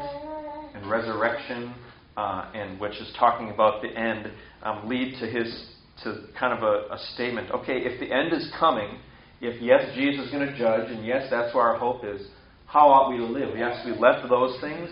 and 0.75 0.89
resurrection, 0.91 1.75
uh, 2.17 2.51
and 2.55 2.81
which 2.81 2.95
is 2.95 3.12
talking 3.19 3.51
about 3.51 3.83
the 3.83 3.89
end, 3.89 4.31
um, 4.62 4.89
lead 4.89 5.19
to 5.21 5.27
his 5.27 5.73
to 6.03 6.27
kind 6.39 6.53
of 6.53 6.62
a, 6.62 6.95
a 6.95 6.99
statement. 7.15 7.51
Okay, 7.51 7.79
if 7.79 7.99
the 8.01 8.12
end 8.12 8.33
is 8.33 8.51
coming, 8.59 8.99
if 9.41 9.61
yes, 9.62 9.83
Jesus 9.95 10.27
is 10.27 10.31
going 10.31 10.47
to 10.47 10.59
judge, 10.59 10.91
and 10.91 11.05
yes, 11.07 11.29
that's 11.31 11.55
where 11.55 11.65
our 11.65 11.79
hope 11.79 12.05
is, 12.05 12.21
how 12.67 12.89
ought 12.89 13.11
we 13.11 13.17
to 13.17 13.25
live? 13.25 13.57
Yes, 13.57 13.85
We 13.87 13.93
left 13.93 14.29
those 14.29 14.61
things 14.61 14.91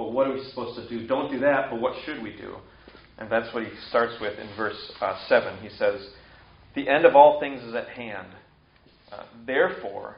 but 0.00 0.12
what 0.12 0.26
are 0.26 0.32
we 0.32 0.42
supposed 0.48 0.80
to 0.80 0.88
do? 0.88 1.06
Don't 1.06 1.30
do 1.30 1.38
that, 1.40 1.70
but 1.70 1.78
what 1.78 1.92
should 2.06 2.22
we 2.22 2.34
do? 2.34 2.56
And 3.18 3.30
that's 3.30 3.52
what 3.52 3.64
he 3.64 3.70
starts 3.90 4.14
with 4.18 4.38
in 4.38 4.48
verse 4.56 4.92
uh, 5.00 5.18
7. 5.28 5.58
He 5.58 5.68
says, 5.76 6.00
The 6.74 6.88
end 6.88 7.04
of 7.04 7.14
all 7.14 7.38
things 7.38 7.62
is 7.62 7.74
at 7.74 7.88
hand. 7.88 8.28
Uh, 9.12 9.24
therefore, 9.46 10.16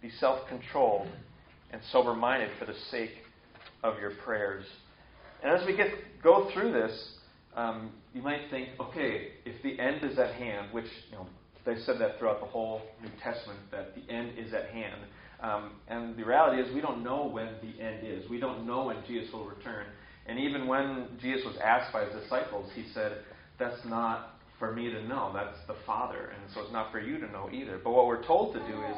be 0.00 0.10
self 0.18 0.46
controlled 0.48 1.08
and 1.70 1.80
sober 1.92 2.14
minded 2.14 2.50
for 2.58 2.64
the 2.64 2.74
sake 2.90 3.10
of 3.82 3.98
your 3.98 4.12
prayers. 4.24 4.64
And 5.42 5.52
as 5.52 5.66
we 5.66 5.76
get 5.76 5.88
go 6.22 6.50
through 6.52 6.72
this, 6.72 7.12
um, 7.56 7.90
you 8.14 8.22
might 8.22 8.50
think, 8.50 8.70
okay, 8.80 9.28
if 9.44 9.62
the 9.62 9.78
end 9.80 10.04
is 10.04 10.18
at 10.18 10.34
hand, 10.34 10.72
which 10.72 10.86
you 11.10 11.16
know 11.16 11.26
they 11.64 11.76
said 11.82 11.98
that 12.00 12.18
throughout 12.18 12.40
the 12.40 12.46
whole 12.46 12.82
New 13.02 13.10
Testament, 13.22 13.58
that 13.70 13.94
the 13.94 14.12
end 14.12 14.38
is 14.38 14.54
at 14.54 14.70
hand. 14.70 15.02
Um, 15.40 15.72
and 15.86 16.16
the 16.16 16.24
reality 16.24 16.60
is, 16.60 16.74
we 16.74 16.80
don't 16.80 17.04
know 17.04 17.26
when 17.26 17.48
the 17.62 17.80
end 17.82 18.06
is. 18.06 18.28
We 18.28 18.40
don't 18.40 18.66
know 18.66 18.86
when 18.86 18.96
Jesus 19.06 19.32
will 19.32 19.44
return. 19.44 19.86
And 20.26 20.38
even 20.38 20.66
when 20.66 21.06
Jesus 21.20 21.44
was 21.46 21.56
asked 21.62 21.92
by 21.92 22.04
his 22.04 22.22
disciples, 22.22 22.70
he 22.74 22.86
said, 22.92 23.18
That's 23.58 23.84
not 23.84 24.37
for 24.58 24.72
me 24.72 24.90
to 24.90 25.02
know. 25.06 25.32
That's 25.34 25.58
the 25.66 25.76
Father. 25.86 26.32
And 26.34 26.42
so 26.54 26.62
it's 26.62 26.72
not 26.72 26.90
for 26.92 27.00
you 27.00 27.18
to 27.18 27.30
know 27.30 27.48
either. 27.52 27.80
But 27.82 27.92
what 27.92 28.06
we're 28.06 28.24
told 28.24 28.54
to 28.54 28.60
do 28.60 28.82
is 28.82 28.96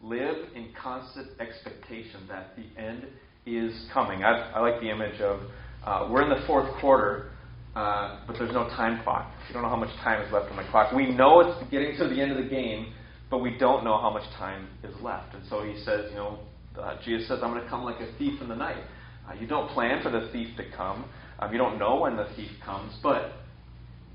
live 0.00 0.36
in 0.54 0.70
constant 0.80 1.28
expectation 1.40 2.20
that 2.28 2.56
the 2.56 2.80
end 2.80 3.06
is 3.46 3.72
coming. 3.92 4.24
I, 4.24 4.52
I 4.54 4.60
like 4.60 4.80
the 4.80 4.90
image 4.90 5.20
of 5.20 5.40
uh, 5.84 6.08
we're 6.10 6.22
in 6.22 6.28
the 6.28 6.46
fourth 6.46 6.68
quarter, 6.80 7.30
uh, 7.74 8.20
but 8.26 8.36
there's 8.38 8.52
no 8.52 8.68
time 8.70 9.02
clock. 9.02 9.32
You 9.48 9.54
don't 9.54 9.62
know 9.62 9.68
how 9.68 9.76
much 9.76 9.94
time 10.02 10.24
is 10.24 10.32
left 10.32 10.50
on 10.50 10.56
the 10.56 10.70
clock. 10.70 10.92
We 10.92 11.12
know 11.12 11.40
it's 11.40 11.70
getting 11.70 11.96
to 11.98 12.08
the 12.08 12.20
end 12.20 12.30
of 12.32 12.36
the 12.42 12.48
game, 12.48 12.92
but 13.30 13.38
we 13.38 13.56
don't 13.58 13.84
know 13.84 14.00
how 14.00 14.10
much 14.10 14.28
time 14.38 14.68
is 14.84 14.94
left. 15.02 15.34
And 15.34 15.42
so 15.48 15.64
he 15.64 15.76
says, 15.84 16.06
you 16.10 16.16
know, 16.16 16.38
uh, 16.80 16.96
Jesus 17.04 17.28
says, 17.28 17.40
I'm 17.42 17.52
going 17.52 17.62
to 17.62 17.68
come 17.68 17.84
like 17.84 18.00
a 18.00 18.16
thief 18.18 18.40
in 18.40 18.48
the 18.48 18.54
night. 18.54 18.82
Uh, 19.28 19.34
you 19.34 19.46
don't 19.46 19.68
plan 19.70 20.02
for 20.02 20.10
the 20.10 20.30
thief 20.32 20.56
to 20.56 20.64
come. 20.76 21.04
Um, 21.38 21.52
you 21.52 21.58
don't 21.58 21.78
know 21.78 22.00
when 22.00 22.16
the 22.16 22.28
thief 22.36 22.50
comes, 22.64 22.94
but 23.02 23.32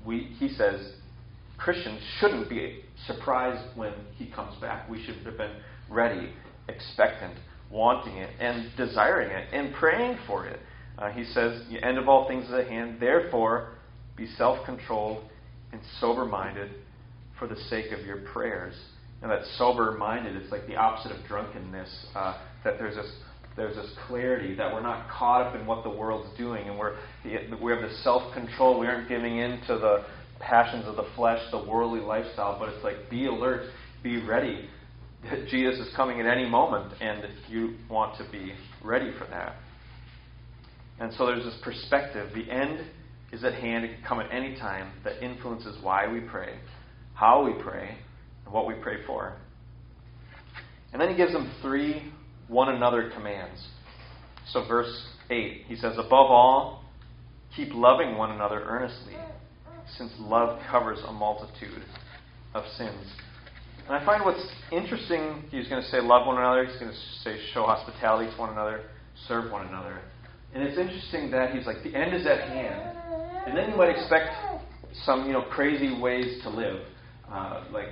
we, 0.08 0.34
he 0.38 0.48
says 0.48 0.94
Christians 1.58 2.00
shouldn't 2.18 2.48
be 2.48 2.82
surprised 3.06 3.76
when 3.76 3.92
he 4.16 4.30
comes 4.30 4.58
back. 4.58 4.88
We 4.88 5.04
should 5.04 5.16
have 5.16 5.36
been 5.36 5.56
ready, 5.90 6.32
expectant, 6.66 7.34
wanting 7.70 8.16
it, 8.16 8.30
and 8.40 8.70
desiring 8.78 9.30
it, 9.30 9.52
and 9.52 9.74
praying 9.74 10.18
for 10.26 10.46
it. 10.46 10.58
Uh, 10.96 11.10
he 11.10 11.24
says, 11.24 11.62
The 11.70 11.84
end 11.84 11.98
of 11.98 12.08
all 12.08 12.26
things 12.26 12.46
is 12.46 12.54
at 12.54 12.68
hand. 12.68 12.96
Therefore, 12.98 13.74
be 14.16 14.26
self 14.38 14.64
controlled 14.64 15.22
and 15.72 15.82
sober 16.00 16.24
minded 16.24 16.70
for 17.38 17.46
the 17.46 17.56
sake 17.68 17.92
of 17.92 18.04
your 18.06 18.22
prayers 18.32 18.74
and 19.20 19.30
that 19.30 19.42
sober 19.56 19.92
minded 19.92 20.36
it's 20.36 20.50
like 20.50 20.66
the 20.66 20.76
opposite 20.76 21.12
of 21.12 21.24
drunkenness 21.26 22.06
uh, 22.14 22.40
that 22.64 22.78
there's 22.78 22.96
this 22.96 23.10
there's 23.58 23.76
this 23.76 23.90
clarity 24.06 24.54
that 24.54 24.72
we're 24.72 24.82
not 24.82 25.08
caught 25.10 25.42
up 25.42 25.54
in 25.54 25.66
what 25.66 25.84
the 25.84 25.90
world's 25.90 26.36
doing 26.38 26.68
and 26.68 26.78
we're 26.78 26.96
we 27.24 27.72
have 27.72 27.82
the 27.82 27.94
self-control. 28.02 28.78
We 28.78 28.86
aren't 28.86 29.08
giving 29.08 29.38
in 29.38 29.60
to 29.66 29.78
the 29.78 30.04
passions 30.40 30.86
of 30.86 30.96
the 30.96 31.06
flesh 31.16 31.40
the 31.50 31.58
worldly 31.58 32.00
lifestyle 32.00 32.58
but 32.58 32.68
it's 32.68 32.84
like 32.84 33.10
be 33.10 33.26
alert 33.26 33.70
be 34.02 34.24
ready. 34.24 34.68
Jesus 35.50 35.86
is 35.86 35.92
coming 35.96 36.20
at 36.20 36.26
any 36.26 36.48
moment 36.48 36.94
and 37.00 37.24
you 37.48 37.76
want 37.90 38.16
to 38.18 38.30
be 38.30 38.52
ready 38.84 39.12
for 39.18 39.26
that. 39.26 39.56
And 41.00 41.12
so 41.14 41.26
there's 41.26 41.44
this 41.44 41.58
perspective. 41.62 42.30
The 42.34 42.50
end 42.50 42.84
is 43.32 43.44
at 43.44 43.54
hand. 43.54 43.84
It 43.84 43.94
can 43.94 44.04
come 44.06 44.20
at 44.20 44.32
any 44.32 44.56
time 44.56 44.92
that 45.04 45.22
influences 45.22 45.76
why 45.82 46.10
we 46.10 46.20
pray 46.20 46.54
how 47.18 47.44
we 47.44 47.52
pray 47.60 47.96
and 48.44 48.54
what 48.54 48.66
we 48.66 48.74
pray 48.74 49.04
for. 49.04 49.36
And 50.92 51.02
then 51.02 51.10
he 51.10 51.16
gives 51.16 51.32
them 51.32 51.50
three 51.60 52.12
one 52.48 52.74
another 52.74 53.10
commands. 53.14 53.60
So, 54.48 54.66
verse 54.66 55.06
8, 55.30 55.64
he 55.66 55.76
says, 55.76 55.94
Above 55.98 56.30
all, 56.30 56.84
keep 57.54 57.72
loving 57.72 58.16
one 58.16 58.30
another 58.30 58.62
earnestly, 58.64 59.14
since 59.96 60.12
love 60.18 60.60
covers 60.70 60.98
a 61.06 61.12
multitude 61.12 61.82
of 62.54 62.64
sins. 62.76 63.06
And 63.86 63.96
I 63.96 64.04
find 64.04 64.24
what's 64.24 64.46
interesting, 64.70 65.44
he's 65.50 65.68
going 65.68 65.82
to 65.82 65.88
say 65.88 66.00
love 66.00 66.26
one 66.26 66.38
another, 66.38 66.64
he's 66.66 66.78
going 66.78 66.92
to 66.92 66.98
say 67.22 67.38
show 67.54 67.64
hospitality 67.64 68.30
to 68.30 68.38
one 68.38 68.50
another, 68.50 68.82
serve 69.26 69.50
one 69.50 69.66
another. 69.66 70.00
And 70.54 70.62
it's 70.62 70.78
interesting 70.78 71.30
that 71.30 71.54
he's 71.54 71.66
like, 71.66 71.82
the 71.82 71.94
end 71.94 72.14
is 72.14 72.26
at 72.26 72.40
hand. 72.48 72.96
And 73.46 73.56
then 73.56 73.70
you 73.70 73.76
might 73.76 73.90
expect 73.90 74.30
some, 75.04 75.26
you 75.26 75.32
know, 75.32 75.42
crazy 75.50 75.98
ways 76.00 76.42
to 76.42 76.50
live. 76.50 76.80
Uh, 77.30 77.64
like, 77.72 77.88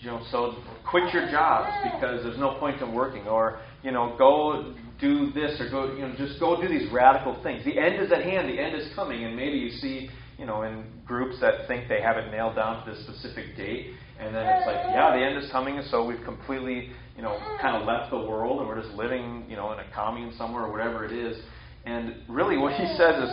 you 0.00 0.08
know, 0.08 0.22
so 0.30 0.56
quit 0.88 1.12
your 1.12 1.30
jobs 1.30 1.70
because 1.84 2.22
there's 2.22 2.38
no 2.38 2.58
point 2.58 2.80
in 2.80 2.92
working. 2.92 3.26
Or, 3.26 3.60
you 3.84 3.92
know, 3.92 4.16
go 4.18 4.74
do 5.00 5.30
this 5.32 5.60
or 5.60 5.70
go, 5.70 5.94
you 5.94 6.00
know, 6.00 6.14
just 6.16 6.40
go 6.40 6.60
do 6.60 6.68
these 6.68 6.90
radical 6.90 7.40
things. 7.42 7.64
The 7.64 7.78
end 7.78 8.02
is 8.02 8.10
at 8.10 8.22
hand. 8.22 8.48
The 8.48 8.58
end 8.58 8.74
is 8.74 8.88
coming. 8.94 9.24
And 9.24 9.36
maybe 9.36 9.58
you 9.58 9.70
see, 9.70 10.08
you 10.38 10.46
know, 10.46 10.62
in 10.62 10.84
groups 11.04 11.36
that 11.40 11.68
think 11.68 11.88
they 11.88 12.00
have 12.00 12.16
it 12.16 12.30
nailed 12.30 12.56
down 12.56 12.84
to 12.84 12.90
this 12.90 13.04
specific 13.04 13.56
date. 13.56 13.92
And 14.18 14.34
then 14.34 14.46
it's 14.46 14.66
like, 14.66 14.76
yeah, 14.94 15.14
the 15.16 15.22
end 15.22 15.36
is 15.42 15.50
coming, 15.50 15.82
so 15.90 16.06
we've 16.06 16.22
completely, 16.24 16.90
you 17.16 17.22
know, 17.22 17.36
kind 17.60 17.76
of 17.76 17.86
left 17.86 18.10
the 18.10 18.16
world, 18.16 18.60
and 18.60 18.68
we're 18.68 18.80
just 18.80 18.94
living, 18.94 19.44
you 19.48 19.56
know, 19.56 19.72
in 19.72 19.80
a 19.80 19.84
commune 19.92 20.32
somewhere 20.38 20.64
or 20.64 20.72
whatever 20.72 21.04
it 21.04 21.12
is. 21.12 21.36
And 21.84 22.14
really, 22.28 22.56
what 22.56 22.72
he 22.74 22.86
says 22.96 23.16
is, 23.16 23.30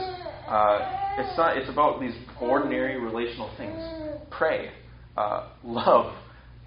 uh, 0.48 0.80
it's 1.20 1.38
not. 1.38 1.56
It's 1.56 1.70
about 1.70 2.02
these 2.02 2.16
ordinary 2.42 3.00
relational 3.00 3.54
things. 3.58 3.80
Pray, 4.32 4.72
uh, 5.16 5.50
love, 5.64 6.14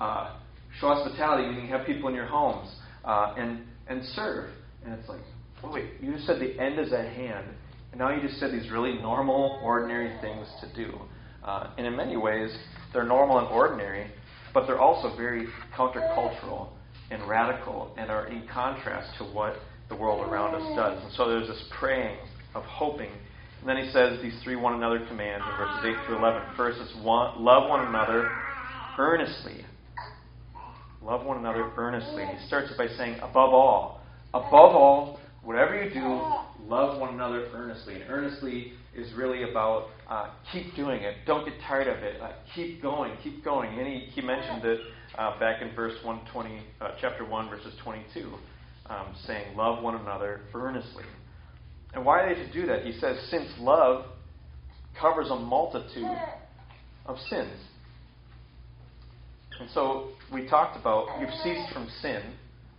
uh, 0.01 0.37
show 0.81 0.95
hospitality, 0.95 1.49
meaning 1.49 1.67
have 1.69 1.85
people 1.85 2.09
in 2.09 2.15
your 2.15 2.27
homes, 2.27 2.73
uh, 3.05 3.35
and 3.37 3.67
and 3.89 4.05
serve. 4.15 4.51
And 4.85 4.95
it's 4.95 5.09
like, 5.09 5.21
oh 5.63 5.73
wait, 5.73 5.91
you 6.01 6.13
just 6.13 6.27
said 6.27 6.41
the 6.41 6.59
end 6.61 6.79
is 6.79 6.93
at 6.93 7.07
hand, 7.07 7.47
and 7.93 7.99
now 7.99 8.15
you 8.15 8.21
just 8.21 8.39
said 8.41 8.53
these 8.53 8.71
really 8.71 8.95
normal, 8.95 9.61
ordinary 9.63 10.19
things 10.21 10.47
to 10.61 10.75
do. 10.75 10.99
Uh, 11.45 11.71
and 11.77 11.87
in 11.87 11.97
many 11.97 12.17
ways, 12.17 12.51
they're 12.93 13.05
normal 13.05 13.39
and 13.39 13.49
ordinary, 13.49 14.11
but 14.53 14.67
they're 14.67 14.81
also 14.81 15.15
very 15.17 15.47
countercultural 15.77 16.69
and 17.11 17.29
radical 17.29 17.95
and 17.99 18.11
are 18.11 18.27
in 18.29 18.47
contrast 18.49 19.17
to 19.19 19.25
what 19.25 19.57
the 19.89 19.97
world 19.97 20.27
around 20.27 20.55
us 20.55 20.77
does. 20.77 21.03
And 21.05 21.13
so 21.13 21.29
there's 21.29 21.49
this 21.49 21.63
praying 21.79 22.17
of 22.55 22.63
hoping. 22.65 23.11
And 23.61 23.69
then 23.69 23.77
he 23.77 23.91
says 23.93 24.21
these 24.23 24.35
three 24.43 24.57
one 24.57 24.75
another 24.75 25.05
commands 25.07 25.45
in 25.51 25.57
verses 25.57 25.97
8 26.01 26.07
through 26.07 26.19
11. 26.19 26.43
First 26.57 26.81
is 26.81 27.05
one, 27.05 27.43
love 27.43 27.69
one 27.69 27.87
another 27.87 28.31
earnestly. 28.99 29.65
Love 31.05 31.27
one 31.27 31.37
another 31.37 31.71
earnestly. 31.77 32.25
He 32.25 32.47
starts 32.47 32.71
it 32.71 32.79
by 32.79 32.89
saying, 32.97 33.17
above 33.19 33.53
all, 33.53 34.01
above 34.33 34.75
all, 34.75 35.21
whatever 35.43 35.83
you 35.83 35.93
do, 35.93 36.23
love 36.67 36.99
one 36.99 37.13
another 37.13 37.49
earnestly. 37.53 38.01
And 38.01 38.05
earnestly 38.09 38.73
is 38.97 39.13
really 39.15 39.51
about 39.51 39.89
uh, 40.09 40.31
keep 40.51 40.75
doing 40.75 41.03
it. 41.03 41.17
Don't 41.27 41.45
get 41.45 41.55
tired 41.69 41.89
of 41.89 42.03
it. 42.03 42.21
Uh, 42.23 42.33
keep 42.55 42.81
going. 42.81 43.13
Keep 43.23 43.45
going. 43.45 43.79
And 43.79 43.87
he, 43.87 43.99
he 44.15 44.23
mentioned 44.23 44.65
it 44.65 44.81
uh, 45.19 45.39
back 45.39 45.61
in 45.61 45.75
verse 45.75 45.95
120, 46.03 46.63
uh, 46.81 46.93
chapter 47.01 47.29
1, 47.29 47.51
verses 47.51 47.75
22, 47.85 48.33
um, 48.87 49.15
saying, 49.27 49.57
Love 49.57 49.83
one 49.83 49.97
another 49.97 50.41
earnestly. 50.55 51.05
And 51.93 52.05
why 52.05 52.23
are 52.23 52.35
they 52.35 52.41
to 52.43 52.53
do 52.53 52.67
that? 52.67 52.85
He 52.85 52.93
says, 52.99 53.19
Since 53.31 53.49
love 53.59 54.07
covers 54.99 55.29
a 55.31 55.37
multitude 55.37 56.17
of 57.05 57.19
sins. 57.29 57.53
And 59.61 59.69
so 59.71 60.09
we 60.33 60.47
talked 60.47 60.77
about 60.77 61.21
you've 61.21 61.35
ceased 61.43 61.73
from 61.73 61.89
sin. 62.01 62.23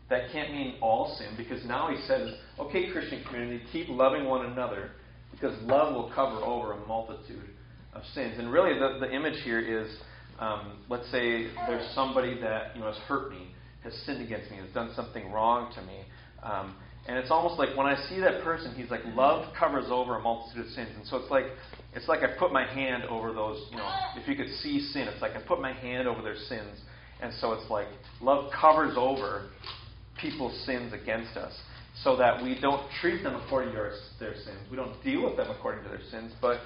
That 0.10 0.32
can't 0.32 0.52
mean 0.52 0.76
all 0.82 1.16
sin 1.18 1.30
because 1.36 1.66
now 1.66 1.90
he 1.90 2.00
says, 2.06 2.36
okay, 2.60 2.92
Christian 2.92 3.24
community, 3.24 3.64
keep 3.72 3.90
loving 3.90 4.26
one 4.26 4.46
another 4.46 4.92
because 5.32 5.60
love 5.64 5.96
will 5.96 6.12
cover 6.14 6.38
over 6.38 6.74
a 6.74 6.86
multitude 6.86 7.50
of 7.94 8.04
sins. 8.14 8.36
And 8.38 8.52
really, 8.52 8.78
the, 8.78 9.00
the 9.00 9.12
image 9.12 9.42
here 9.44 9.60
is 9.60 9.98
um, 10.40 10.80
let's 10.90 11.10
say 11.12 11.48
there's 11.68 11.90
somebody 11.94 12.40
that 12.42 12.76
you 12.76 12.82
know 12.82 12.88
has 12.88 12.98
hurt 13.04 13.32
me, 13.32 13.48
has 13.84 13.94
sinned 14.06 14.22
against 14.22 14.52
me, 14.52 14.58
has 14.58 14.70
done 14.74 14.92
something 14.96 15.32
wrong 15.32 15.74
to 15.74 15.82
me. 15.84 16.02
Um, 16.44 16.76
and 17.08 17.18
it's 17.18 17.30
almost 17.30 17.60
like 17.60 17.78
when 17.78 17.86
I 17.86 17.96
see 18.10 18.20
that 18.22 18.44
person, 18.44 18.74
he's 18.74 18.90
like, 18.90 19.02
love 19.14 19.54
covers 19.58 19.86
over 19.90 20.16
a 20.16 20.22
multitude 20.22 20.66
of 20.66 20.72
sins. 20.72 20.90
And 20.96 21.06
so 21.06 21.18
it's 21.18 21.30
like, 21.30 21.46
it's 21.94 22.08
like 22.08 22.22
I 22.24 22.38
put 22.40 22.52
my 22.52 22.66
hand 22.66 23.04
over 23.04 23.32
those, 23.32 23.64
you 23.70 23.78
know, 23.78 23.90
if 24.16 24.28
you 24.28 24.36
could 24.36 24.52
see 24.62 24.80
sin, 24.92 25.08
it's 25.08 25.22
like 25.22 25.36
I 25.36 25.42
put 25.42 25.62
my 25.62 25.72
hand 25.72 26.08
over 26.08 26.22
their 26.24 26.36
sins. 26.36 26.82
And 27.22 27.32
so 27.40 27.54
it's 27.54 27.70
like 27.70 27.88
love 28.22 28.52
covers 28.60 28.96
over 28.98 29.50
people's 30.20 30.58
sins 30.66 30.94
against 30.94 31.38
us 31.38 31.54
so 32.04 32.18
that 32.18 32.44
we 32.44 32.58
don't 32.60 32.90
treat 33.02 33.24
them 33.24 33.36
according 33.36 33.74
to 33.74 34.00
their 34.20 34.36
sins. 34.36 34.60
We 34.70 34.76
don't 34.76 35.02
deal 35.04 35.24
with 35.24 35.38
them 35.38 35.50
according 35.50 35.84
to 35.84 35.90
their 35.90 36.02
sins, 36.12 36.34
but 36.42 36.60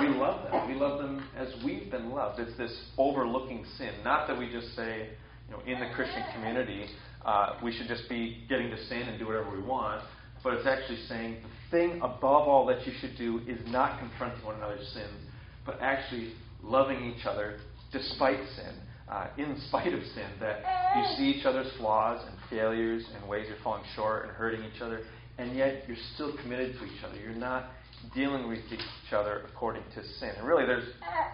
we 0.00 0.08
love 0.08 0.50
them. 0.50 0.68
We 0.68 0.74
love 0.74 0.98
them 1.00 1.26
as 1.36 1.48
we've 1.64 1.90
been 1.90 2.10
loved. 2.10 2.40
It's 2.40 2.56
this 2.58 2.76
overlooking 2.98 3.64
sin. 3.78 3.92
Not 4.04 4.26
that 4.28 4.38
we 4.38 4.50
just 4.50 4.74
say, 4.76 5.10
you 5.48 5.56
know, 5.56 5.62
in 5.66 5.80
the 5.80 5.94
Christian 5.94 6.22
community, 6.34 6.86
uh, 7.24 7.54
we 7.62 7.72
should 7.72 7.88
just 7.88 8.08
be 8.08 8.44
getting 8.48 8.70
to 8.70 8.84
sin 8.86 9.02
and 9.02 9.18
do 9.18 9.26
whatever 9.26 9.50
we 9.50 9.62
want, 9.62 10.02
but 10.42 10.54
it's 10.54 10.66
actually 10.66 11.00
saying 11.08 11.38
the 11.42 11.70
thing 11.70 11.96
above 12.02 12.48
all 12.48 12.66
that 12.66 12.86
you 12.86 12.92
should 13.00 13.16
do 13.16 13.40
is 13.48 13.58
not 13.68 13.98
confronting 13.98 14.44
one 14.44 14.56
another's 14.56 14.86
sins, 14.88 15.30
but 15.64 15.78
actually 15.80 16.32
loving 16.62 17.04
each 17.04 17.24
other 17.26 17.58
despite 17.92 18.38
sin 18.56 18.74
uh, 19.08 19.28
in 19.36 19.58
spite 19.68 19.92
of 19.92 20.00
sin, 20.14 20.28
that 20.40 20.62
you 20.96 21.16
see 21.16 21.38
each 21.38 21.44
other's 21.44 21.70
flaws 21.78 22.20
and 22.26 22.36
failures 22.48 23.04
and 23.14 23.28
ways 23.28 23.46
you're 23.48 23.62
falling 23.62 23.82
short 23.94 24.24
and 24.24 24.32
hurting 24.32 24.62
each 24.64 24.80
other, 24.80 25.02
and 25.38 25.56
yet 25.56 25.84
you're 25.86 25.96
still 26.14 26.36
committed 26.38 26.74
to 26.78 26.84
each 26.84 27.04
other. 27.04 27.16
You're 27.16 27.34
not 27.34 27.70
dealing 28.14 28.48
with 28.48 28.60
each 28.72 29.12
other 29.12 29.42
according 29.52 29.82
to 29.94 30.04
sin. 30.18 30.30
And 30.38 30.46
really, 30.46 30.66
there's 30.66 30.88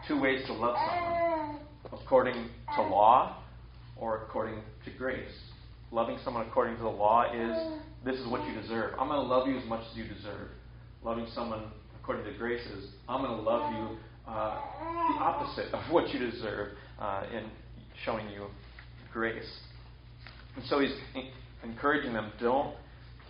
two 0.08 0.20
ways 0.20 0.44
to 0.46 0.52
love 0.52 0.76
someone 0.88 1.60
according 1.92 2.48
to 2.76 2.82
law 2.82 3.42
or 3.96 4.22
according 4.22 4.62
to 4.84 4.90
grace. 4.98 5.28
Loving 5.92 6.18
someone 6.24 6.46
according 6.46 6.76
to 6.76 6.82
the 6.82 6.88
law 6.88 7.32
is 7.32 7.80
this 8.04 8.16
is 8.16 8.26
what 8.28 8.46
you 8.46 8.60
deserve. 8.60 8.92
I'm 8.98 9.08
going 9.08 9.20
to 9.20 9.26
love 9.26 9.48
you 9.48 9.58
as 9.58 9.64
much 9.66 9.82
as 9.90 9.96
you 9.96 10.04
deserve. 10.04 10.48
Loving 11.02 11.26
someone 11.34 11.64
according 12.00 12.24
to 12.30 12.38
grace 12.38 12.64
is 12.66 12.90
I'm 13.08 13.24
going 13.24 13.36
to 13.36 13.42
love 13.42 13.72
you 13.72 13.98
uh, 14.26 14.60
the 14.78 15.22
opposite 15.22 15.74
of 15.74 15.92
what 15.92 16.08
you 16.10 16.18
deserve 16.18 16.68
uh, 17.00 17.24
in 17.32 17.50
showing 18.04 18.28
you 18.30 18.46
grace. 19.12 19.50
And 20.56 20.64
so 20.66 20.80
he's 20.80 20.94
encouraging 21.64 22.12
them 22.12 22.32
don't 22.40 22.74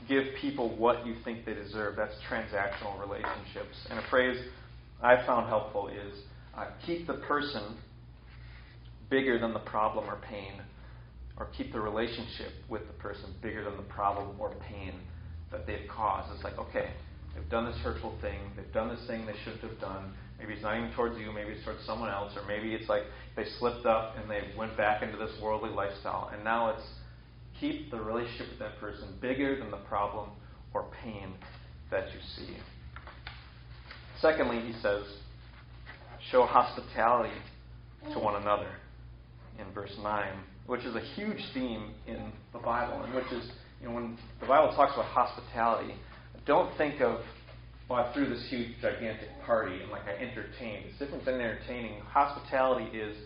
give 0.08 0.24
people 0.40 0.76
what 0.76 1.06
you 1.06 1.14
think 1.24 1.44
they 1.44 1.54
deserve. 1.54 1.96
That's 1.96 2.14
transactional 2.30 3.00
relationships. 3.00 3.76
And 3.88 3.98
a 3.98 4.08
phrase 4.10 4.38
I 5.02 5.24
found 5.26 5.48
helpful 5.48 5.88
is 5.88 6.14
uh, 6.56 6.66
keep 6.84 7.06
the 7.06 7.14
person 7.14 7.76
bigger 9.08 9.38
than 9.38 9.52
the 9.52 9.60
problem 9.60 10.08
or 10.08 10.18
pain, 10.28 10.60
or 11.40 11.48
keep 11.56 11.72
the 11.72 11.80
relationship 11.80 12.52
with 12.68 12.86
the 12.86 12.92
person 12.94 13.34
bigger 13.42 13.64
than 13.64 13.76
the 13.76 13.82
problem 13.84 14.36
or 14.38 14.54
pain 14.68 14.92
that 15.50 15.66
they've 15.66 15.88
caused. 15.88 16.32
It's 16.32 16.44
like, 16.44 16.58
okay, 16.58 16.90
they've 17.34 17.50
done 17.50 17.64
this 17.64 17.76
hurtful 17.78 18.14
thing, 18.20 18.38
they've 18.54 18.72
done 18.72 18.88
this 18.88 19.04
thing 19.08 19.26
they 19.26 19.34
shouldn't 19.42 19.62
have 19.62 19.80
done, 19.80 20.12
Maybe 20.40 20.54
it's 20.54 20.62
not 20.62 20.78
even 20.78 20.90
towards 20.94 21.18
you, 21.18 21.30
maybe 21.32 21.50
it's 21.50 21.64
towards 21.64 21.84
someone 21.84 22.08
else, 22.08 22.32
or 22.34 22.46
maybe 22.46 22.74
it's 22.74 22.88
like 22.88 23.02
they 23.36 23.44
slipped 23.58 23.84
up 23.84 24.16
and 24.16 24.30
they 24.30 24.40
went 24.56 24.74
back 24.74 25.02
into 25.02 25.18
this 25.18 25.30
worldly 25.42 25.68
lifestyle. 25.68 26.30
And 26.32 26.42
now 26.42 26.70
it's 26.70 26.82
keep 27.60 27.90
the 27.90 28.00
relationship 28.00 28.48
with 28.48 28.58
that 28.58 28.80
person 28.80 29.08
bigger 29.20 29.58
than 29.58 29.70
the 29.70 29.76
problem 29.76 30.30
or 30.72 30.86
pain 31.02 31.34
that 31.90 32.06
you 32.14 32.20
see. 32.36 32.56
Secondly, 34.22 34.60
he 34.60 34.72
says, 34.80 35.02
show 36.30 36.46
hospitality 36.46 37.36
to 38.14 38.18
one 38.18 38.40
another 38.40 38.70
in 39.58 39.70
verse 39.74 39.94
9, 40.02 40.24
which 40.70 40.84
is 40.84 40.94
a 40.94 41.00
huge 41.00 41.42
theme 41.52 41.90
in 42.06 42.30
the 42.52 42.58
Bible, 42.60 43.02
and 43.02 43.12
which 43.12 43.26
is, 43.32 43.50
you 43.82 43.88
know, 43.88 43.94
when 43.96 44.16
the 44.38 44.46
Bible 44.46 44.72
talks 44.76 44.92
about 44.94 45.06
hospitality, 45.06 45.96
don't 46.46 46.70
think 46.78 47.00
of 47.00 47.18
well, 47.88 48.04
I 48.04 48.14
threw 48.14 48.28
this 48.28 48.46
huge, 48.48 48.68
gigantic 48.80 49.30
party 49.44 49.82
and 49.82 49.90
like 49.90 50.02
I 50.06 50.12
entertained. 50.12 50.84
It's 50.88 50.96
different 51.00 51.24
than 51.24 51.40
entertaining. 51.40 51.98
Hospitality 52.02 52.96
is 52.96 53.16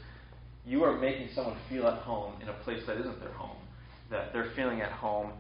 you 0.64 0.84
are 0.84 0.98
making 0.98 1.28
someone 1.34 1.58
feel 1.68 1.86
at 1.86 1.98
home 1.98 2.40
in 2.40 2.48
a 2.48 2.54
place 2.64 2.80
that 2.86 2.96
isn't 2.96 3.20
their 3.20 3.34
home. 3.34 3.58
That 4.10 4.32
they're 4.32 4.50
feeling 4.56 4.80
at 4.80 4.92
home. 4.92 5.32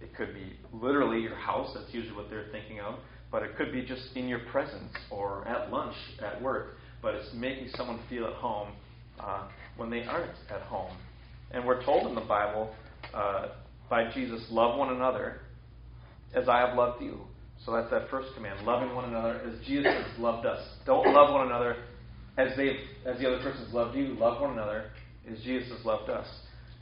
It 0.00 0.16
could 0.16 0.32
be 0.32 0.54
literally 0.72 1.20
your 1.20 1.34
house. 1.36 1.72
That's 1.74 1.92
usually 1.92 2.16
what 2.16 2.30
they're 2.30 2.48
thinking 2.52 2.80
of. 2.80 2.94
But 3.30 3.42
it 3.42 3.54
could 3.58 3.70
be 3.70 3.82
just 3.82 4.16
in 4.16 4.28
your 4.28 4.40
presence 4.50 4.94
or 5.10 5.46
at 5.46 5.70
lunch, 5.70 5.94
at 6.24 6.40
work. 6.40 6.78
But 7.02 7.16
it's 7.16 7.28
making 7.34 7.68
someone 7.74 8.00
feel 8.08 8.24
at 8.24 8.32
home 8.32 8.70
uh, 9.18 9.48
when 9.76 9.90
they 9.90 10.04
aren't 10.04 10.32
at 10.50 10.62
home. 10.62 10.96
And 11.52 11.66
we're 11.66 11.84
told 11.84 12.06
in 12.06 12.14
the 12.14 12.20
Bible 12.20 12.72
uh, 13.12 13.48
by 13.88 14.10
Jesus, 14.12 14.44
love 14.50 14.78
one 14.78 14.94
another 14.94 15.40
as 16.34 16.48
I 16.48 16.60
have 16.60 16.76
loved 16.76 17.02
you. 17.02 17.20
So 17.64 17.72
that's 17.72 17.90
that 17.90 18.08
first 18.08 18.28
command, 18.34 18.64
loving 18.64 18.94
one 18.94 19.04
another 19.04 19.40
as 19.46 19.66
Jesus 19.66 19.92
has 19.92 20.18
loved 20.18 20.46
us. 20.46 20.60
Don't 20.86 21.12
love 21.12 21.34
one 21.34 21.46
another 21.46 21.76
as 22.38 22.56
they 22.56 22.78
as 23.04 23.18
the 23.18 23.26
other 23.26 23.42
person's 23.42 23.72
loved 23.74 23.96
you. 23.96 24.14
Love 24.14 24.40
one 24.40 24.52
another 24.52 24.90
as 25.30 25.38
Jesus 25.42 25.70
has 25.76 25.84
loved 25.84 26.08
us. 26.08 26.26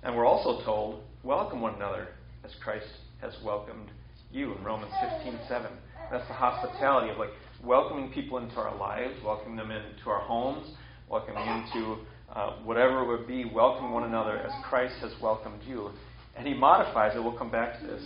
And 0.02 0.14
we're 0.14 0.26
also 0.26 0.64
told, 0.64 1.02
welcome 1.24 1.60
one 1.60 1.74
another 1.74 2.08
as 2.44 2.52
Christ 2.62 2.86
has 3.20 3.32
welcomed 3.44 3.90
you 4.30 4.54
in 4.54 4.62
Romans 4.62 4.92
15:7. 4.92 5.68
That's 6.12 6.28
the 6.28 6.34
hospitality 6.34 7.10
of 7.10 7.18
like 7.18 7.30
welcoming 7.64 8.12
people 8.12 8.38
into 8.38 8.56
our 8.56 8.76
lives, 8.76 9.14
welcoming 9.24 9.56
them 9.56 9.70
into 9.70 10.10
our 10.10 10.20
homes, 10.20 10.70
welcoming 11.08 11.42
into 11.42 11.96
uh, 12.34 12.56
whatever 12.64 13.02
it 13.02 13.06
would 13.06 13.26
be, 13.26 13.44
welcome 13.44 13.92
one 13.92 14.04
another 14.04 14.38
as 14.38 14.52
Christ 14.68 14.94
has 15.00 15.12
welcomed 15.22 15.60
you. 15.66 15.90
And 16.36 16.46
he 16.46 16.54
modifies 16.54 17.16
it. 17.16 17.22
We'll 17.22 17.36
come 17.36 17.50
back 17.50 17.80
to 17.80 17.86
this. 17.86 18.02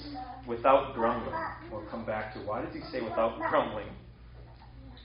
Without 0.46 0.94
grumbling. 0.94 1.35
We'll 1.70 1.87
come 1.90 2.06
back 2.06 2.32
to 2.35 2.40
why 2.40 2.64
does 2.64 2.72
he 2.72 2.80
say 2.90 3.02
without 3.02 3.38
grumbling? 3.50 3.88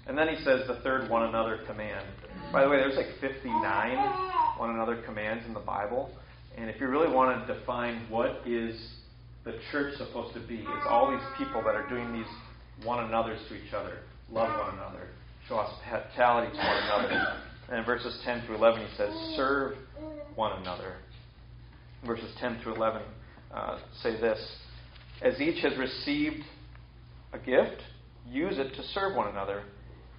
And 0.08 0.18
then 0.18 0.30
he 0.30 0.36
says 0.44 0.62
the 0.68 0.80
third 0.84 1.10
one 1.10 1.24
another 1.24 1.60
command. 1.68 2.06
By 2.54 2.64
the 2.64 2.70
way, 2.70 2.78
there's 2.78 2.96
like 2.96 3.20
59 3.20 3.98
one 4.58 4.70
another 4.70 5.02
commands 5.06 5.46
in 5.46 5.54
the 5.54 5.60
Bible. 5.60 6.10
And 6.58 6.70
if 6.70 6.80
you 6.80 6.88
really 6.88 7.14
want 7.14 7.46
to 7.46 7.54
define 7.54 8.06
what 8.10 8.42
is 8.46 8.80
the 9.44 9.60
church 9.72 9.98
supposed 9.98 10.34
to 10.34 10.40
be, 10.48 10.60
it's 10.60 10.88
all 10.88 11.12
these 11.12 11.26
people 11.38 11.62
that 11.64 11.76
are 11.76 11.88
doing 11.90 12.14
these 12.14 12.86
one 12.86 13.04
another's 13.04 13.40
to 13.50 13.56
each 13.56 13.74
other. 13.74 14.00
Love 14.32 14.50
one 14.50 14.76
another. 14.76 15.10
Show 15.48 15.58
hospitality 15.58 16.52
to 16.52 16.58
one 16.58 16.78
another. 16.84 17.42
And 17.70 17.80
in 17.80 17.86
verses 17.86 18.20
10 18.24 18.46
through 18.46 18.56
11, 18.56 18.82
he 18.82 18.98
says, 18.98 19.14
serve 19.36 19.76
one 20.36 20.62
another. 20.62 20.96
Verses 22.06 22.34
10 22.40 22.60
through 22.64 22.76
11 22.76 23.02
uh, 23.54 23.80
say 24.02 24.20
this 24.20 24.40
As 25.22 25.40
each 25.42 25.62
has 25.64 25.78
received 25.78 26.44
a 27.34 27.40
gift, 27.40 27.82
use 28.28 28.58
it 28.58 28.74
to 28.76 28.84
serve 28.94 29.16
one 29.16 29.30
another 29.30 29.64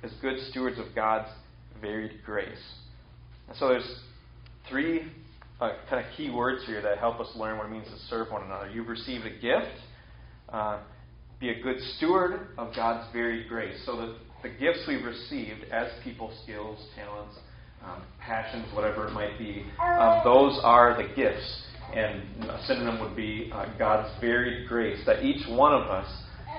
as 0.02 0.12
good 0.20 0.38
stewards 0.50 0.78
of 0.78 0.94
God's 0.94 1.28
varied 1.80 2.22
grace. 2.24 2.58
And 3.48 3.56
so 3.56 3.68
there's 3.68 4.00
three 4.68 5.11
uh, 5.61 5.72
kind 5.88 6.04
of 6.04 6.12
key 6.16 6.30
words 6.30 6.62
here 6.66 6.82
that 6.82 6.98
help 6.98 7.20
us 7.20 7.28
learn 7.37 7.56
what 7.58 7.66
it 7.66 7.70
means 7.70 7.87
to 7.87 7.98
serve 8.08 8.30
one 8.30 8.42
another. 8.42 8.68
You've 8.68 8.88
received 8.88 9.24
a 9.26 9.30
gift. 9.30 9.74
Uh, 10.48 10.80
be 11.40 11.50
a 11.50 11.62
good 11.62 11.78
steward 11.96 12.48
of 12.56 12.74
God's 12.74 13.11
varied 13.12 13.48
grace. 13.48 13.80
So 13.87 13.96
the, 13.96 14.16
the 14.42 14.48
gifts 14.48 14.85
we've 14.87 15.05
received 15.05 15.64
as 15.72 15.90
people, 16.05 16.33
skills, 16.42 16.79
talents, 16.94 17.35
um, 17.85 18.03
passions, 18.20 18.66
whatever 18.74 19.07
it 19.07 19.12
might 19.12 19.38
be, 19.38 19.64
um, 19.81 20.20
those 20.24 20.59
are 20.62 20.96
the 20.96 21.14
gifts. 21.14 21.62
And 21.94 22.44
a 22.44 22.62
synonym 22.66 23.01
would 23.01 23.16
be 23.16 23.51
uh, 23.53 23.66
God's 23.79 24.09
varied 24.20 24.68
grace. 24.68 24.98
That 25.07 25.24
each 25.24 25.48
one 25.48 25.72
of 25.72 25.88
us 25.88 26.07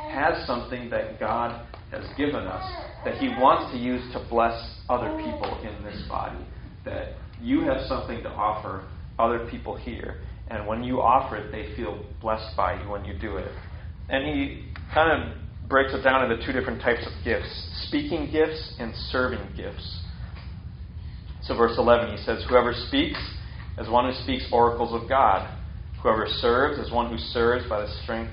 has 0.09 0.45
something 0.47 0.89
that 0.89 1.19
God 1.19 1.67
has 1.91 2.05
given 2.17 2.47
us 2.47 2.89
that 3.05 3.17
He 3.17 3.29
wants 3.29 3.71
to 3.71 3.77
use 3.77 4.01
to 4.13 4.25
bless 4.29 4.75
other 4.89 5.09
people 5.17 5.59
in 5.63 5.83
this 5.83 6.03
body. 6.07 6.43
That 6.85 7.13
you 7.41 7.61
have 7.61 7.85
something 7.87 8.21
to 8.23 8.29
offer 8.29 8.87
other 9.17 9.47
people 9.49 9.75
here. 9.75 10.21
And 10.49 10.67
when 10.67 10.83
you 10.83 11.01
offer 11.01 11.37
it, 11.37 11.51
they 11.51 11.75
feel 11.75 12.03
blessed 12.21 12.57
by 12.57 12.81
you 12.81 12.89
when 12.89 13.05
you 13.05 13.17
do 13.17 13.37
it. 13.37 13.51
And 14.09 14.25
He 14.25 14.65
kind 14.93 15.11
of 15.11 15.37
breaks 15.69 15.93
it 15.93 16.01
down 16.01 16.29
into 16.29 16.43
two 16.45 16.51
different 16.51 16.81
types 16.81 17.05
of 17.05 17.13
gifts 17.23 17.69
speaking 17.87 18.29
gifts 18.31 18.75
and 18.79 18.93
serving 19.11 19.55
gifts. 19.55 20.01
So, 21.41 21.55
verse 21.55 21.75
11, 21.77 22.15
he 22.15 22.23
says, 22.23 22.45
Whoever 22.47 22.73
speaks, 22.73 23.19
as 23.79 23.89
one 23.89 24.11
who 24.11 24.23
speaks 24.23 24.47
oracles 24.51 24.93
of 24.93 25.09
God. 25.09 25.55
Whoever 26.03 26.25
serves, 26.27 26.79
as 26.79 26.91
one 26.91 27.09
who 27.09 27.17
serves 27.17 27.67
by 27.67 27.81
the 27.81 27.91
strength 28.03 28.31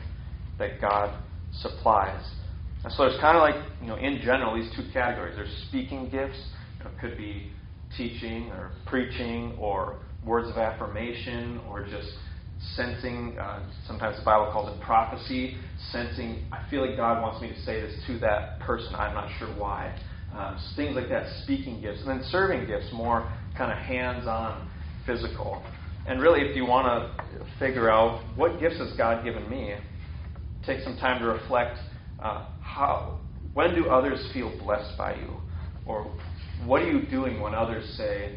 that 0.58 0.80
God 0.80 1.16
supplies. 1.52 2.22
And 2.84 2.92
so 2.92 3.04
there's 3.04 3.20
kind 3.20 3.36
of 3.36 3.42
like, 3.42 3.56
you 3.80 3.88
know, 3.88 3.96
in 3.96 4.20
general, 4.22 4.54
these 4.54 4.70
two 4.76 4.84
categories. 4.92 5.34
There's 5.36 5.64
speaking 5.68 6.10
gifts. 6.10 6.38
You 6.78 6.84
know, 6.84 6.90
it 6.90 7.00
could 7.00 7.16
be 7.16 7.50
teaching 7.96 8.50
or 8.50 8.72
preaching 8.86 9.56
or 9.58 9.96
words 10.24 10.48
of 10.50 10.56
affirmation 10.56 11.60
or 11.68 11.84
just 11.84 12.10
sensing. 12.74 13.36
Uh, 13.38 13.60
sometimes 13.86 14.18
the 14.18 14.24
Bible 14.24 14.50
calls 14.52 14.74
it 14.74 14.80
prophecy. 14.82 15.56
Sensing, 15.92 16.44
I 16.52 16.68
feel 16.70 16.86
like 16.86 16.96
God 16.96 17.20
wants 17.22 17.40
me 17.40 17.48
to 17.48 17.60
say 17.62 17.80
this 17.80 17.94
to 18.06 18.18
that 18.20 18.60
person. 18.60 18.94
I'm 18.94 19.14
not 19.14 19.28
sure 19.38 19.48
why. 19.48 19.94
Um, 20.32 20.58
things 20.74 20.96
like 20.96 21.08
that, 21.08 21.26
speaking 21.42 21.80
gifts. 21.80 22.00
And 22.00 22.08
then 22.10 22.22
serving 22.30 22.66
gifts, 22.66 22.88
more 22.92 23.30
kind 23.56 23.72
of 23.72 23.78
hands 23.78 24.26
on, 24.26 24.68
physical. 25.04 25.62
And 26.06 26.20
really, 26.20 26.40
if 26.40 26.56
you 26.56 26.66
want 26.66 26.86
to 26.86 27.46
figure 27.58 27.90
out 27.90 28.22
what 28.36 28.60
gifts 28.60 28.78
has 28.78 28.92
God 28.96 29.24
given 29.24 29.48
me, 29.48 29.74
take 30.64 30.80
some 30.80 30.96
time 30.96 31.20
to 31.20 31.26
reflect 31.26 31.78
uh, 32.20 32.46
how, 32.60 33.16
when 33.54 33.74
do 33.74 33.88
others 33.88 34.28
feel 34.32 34.56
blessed 34.58 34.96
by 34.98 35.14
you? 35.14 35.30
Or 35.84 36.10
what 36.64 36.82
are 36.82 36.90
you 36.90 37.06
doing 37.06 37.40
when 37.40 37.54
others 37.54 37.84
say, 37.96 38.36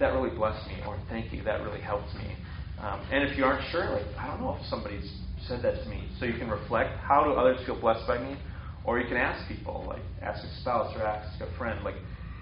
that 0.00 0.12
really 0.14 0.34
blessed 0.34 0.66
me, 0.68 0.76
or 0.86 0.98
thank 1.08 1.32
you, 1.32 1.42
that 1.44 1.62
really 1.62 1.80
helped 1.80 2.14
me? 2.16 2.34
Um, 2.82 3.00
and 3.12 3.22
if 3.24 3.38
you 3.38 3.44
aren't 3.44 3.64
sure, 3.70 3.90
like, 3.90 4.06
I 4.18 4.26
don't 4.26 4.40
know 4.40 4.56
if 4.60 4.66
somebody's 4.66 5.08
said 5.46 5.62
that 5.62 5.82
to 5.82 5.88
me. 5.88 6.08
So 6.18 6.24
you 6.24 6.36
can 6.38 6.50
reflect, 6.50 6.98
how 6.98 7.24
do 7.24 7.30
others 7.30 7.64
feel 7.64 7.80
blessed 7.80 8.06
by 8.06 8.18
me? 8.18 8.36
Or 8.84 8.98
you 8.98 9.06
can 9.06 9.16
ask 9.16 9.46
people, 9.48 9.84
like, 9.86 10.02
ask 10.20 10.44
a 10.44 10.60
spouse 10.60 10.92
or 10.96 11.02
ask 11.02 11.40
a 11.40 11.56
friend, 11.56 11.84
like, 11.84 11.94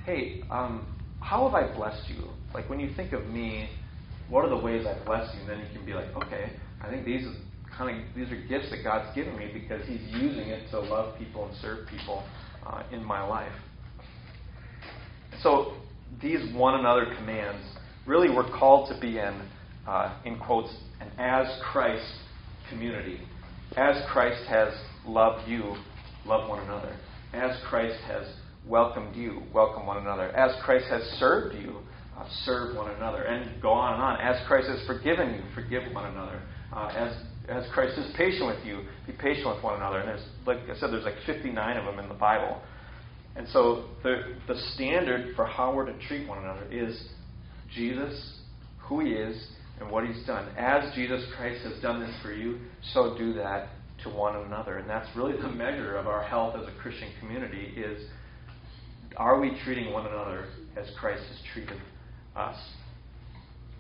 hey, 0.07 0.42
um, 0.50 0.87
how 1.20 1.46
have 1.48 1.55
I 1.55 1.74
blessed 1.76 2.09
you? 2.09 2.24
Like, 2.55 2.70
when 2.70 2.81
you 2.81 2.94
think 2.96 3.12
of 3.12 3.26
me, 3.26 3.68
what 4.31 4.44
are 4.44 4.48
the 4.48 4.57
ways 4.57 4.87
I've 4.87 5.05
blessed 5.05 5.35
you? 5.35 5.40
And 5.42 5.50
then 5.50 5.59
you 5.59 5.66
can 5.76 5.85
be 5.85 5.92
like, 5.92 6.09
okay, 6.16 6.53
I 6.81 6.88
think 6.88 7.05
these 7.05 7.26
are 7.26 7.35
kind 7.76 7.96
of 7.96 8.14
these 8.14 8.31
are 8.31 8.40
gifts 8.48 8.70
that 8.70 8.83
God's 8.83 9.14
given 9.14 9.37
me 9.37 9.50
because 9.53 9.87
He's 9.87 10.00
using 10.09 10.48
it 10.48 10.70
to 10.70 10.81
love 10.81 11.18
people 11.18 11.46
and 11.46 11.57
serve 11.57 11.87
people 11.88 12.24
uh, 12.66 12.83
in 12.90 13.05
my 13.05 13.22
life. 13.22 13.53
So 15.42 15.74
these 16.22 16.55
one 16.55 16.81
another 16.81 17.14
commands 17.16 17.64
really 18.07 18.31
we're 18.31 18.50
called 18.59 18.92
to 18.92 19.00
be 19.00 19.18
in, 19.18 19.42
uh, 19.87 20.19
in 20.25 20.38
quotes, 20.38 20.73
an 21.01 21.09
as 21.19 21.47
Christ 21.73 22.07
community. 22.69 23.21
As 23.77 23.97
Christ 24.11 24.43
has 24.49 24.73
loved 25.07 25.49
you, 25.49 25.77
love 26.27 26.49
one 26.49 26.62
another. 26.64 26.97
As 27.33 27.57
Christ 27.69 27.99
has 28.07 28.27
welcomed 28.66 29.14
you, 29.16 29.43
welcome 29.55 29.87
one 29.87 29.99
another. 29.99 30.29
As 30.31 30.53
Christ 30.64 30.87
has 30.90 31.03
served 31.19 31.57
you, 31.57 31.79
uh, 32.16 32.27
serve 32.45 32.77
one 32.77 32.90
another. 32.90 33.23
And 33.23 33.62
go 33.62 33.71
on 33.71 33.95
and 33.95 34.03
on. 34.03 34.21
As 34.21 34.47
Christ 34.47 34.69
has 34.69 34.85
forgiven 34.87 35.35
you, 35.35 35.43
forgive 35.55 35.93
one 35.93 36.07
another. 36.07 36.43
Uh, 36.73 36.93
as 36.97 37.14
as 37.51 37.64
Christ 37.73 37.99
is 37.99 38.12
patient 38.16 38.47
with 38.47 38.64
you, 38.64 38.85
be 39.07 39.12
patient 39.12 39.49
with 39.49 39.62
one 39.62 39.75
another. 39.75 39.99
And 39.99 40.09
there's, 40.09 40.25
like 40.47 40.59
I 40.71 40.79
said, 40.79 40.93
there's 40.93 41.05
like 41.05 41.16
59 41.27 41.77
of 41.77 41.85
them 41.85 41.99
in 41.99 42.09
the 42.09 42.14
Bible. 42.14 42.61
And 43.37 43.47
so 43.49 43.87
the, 44.03 44.35
the 44.47 44.55
standard 44.75 45.35
for 45.35 45.47
how 45.47 45.75
we're 45.75 45.87
to 45.87 45.99
treat 46.07 46.29
one 46.29 46.38
another 46.38 46.66
is 46.71 47.09
Jesus, 47.75 48.38
who 48.83 49.01
he 49.01 49.12
is, 49.12 49.49
and 49.81 49.90
what 49.90 50.07
he's 50.07 50.25
done. 50.27 50.49
As 50.57 50.95
Jesus 50.95 51.25
Christ 51.37 51.64
has 51.64 51.81
done 51.83 52.01
this 52.01 52.14
for 52.23 52.33
you, 52.33 52.59
so 52.93 53.16
do 53.16 53.33
that 53.35 53.69
to 54.05 54.11
one 54.11 54.37
another. 54.37 54.79
And 54.79 54.88
that's 54.88 55.09
really 55.16 55.40
the 55.40 55.49
measure 55.49 55.97
of 55.97 56.07
our 56.07 56.23
health 56.23 56.57
as 56.61 56.66
a 56.69 56.81
Christian 56.81 57.09
community 57.21 57.75
is 57.77 58.07
are 59.16 59.40
we 59.40 59.59
treating 59.64 59.93
one 59.93 60.07
another 60.07 60.47
as 60.77 60.87
Christ 60.99 61.23
has 61.29 61.38
treated 61.53 61.81
us? 62.37 62.57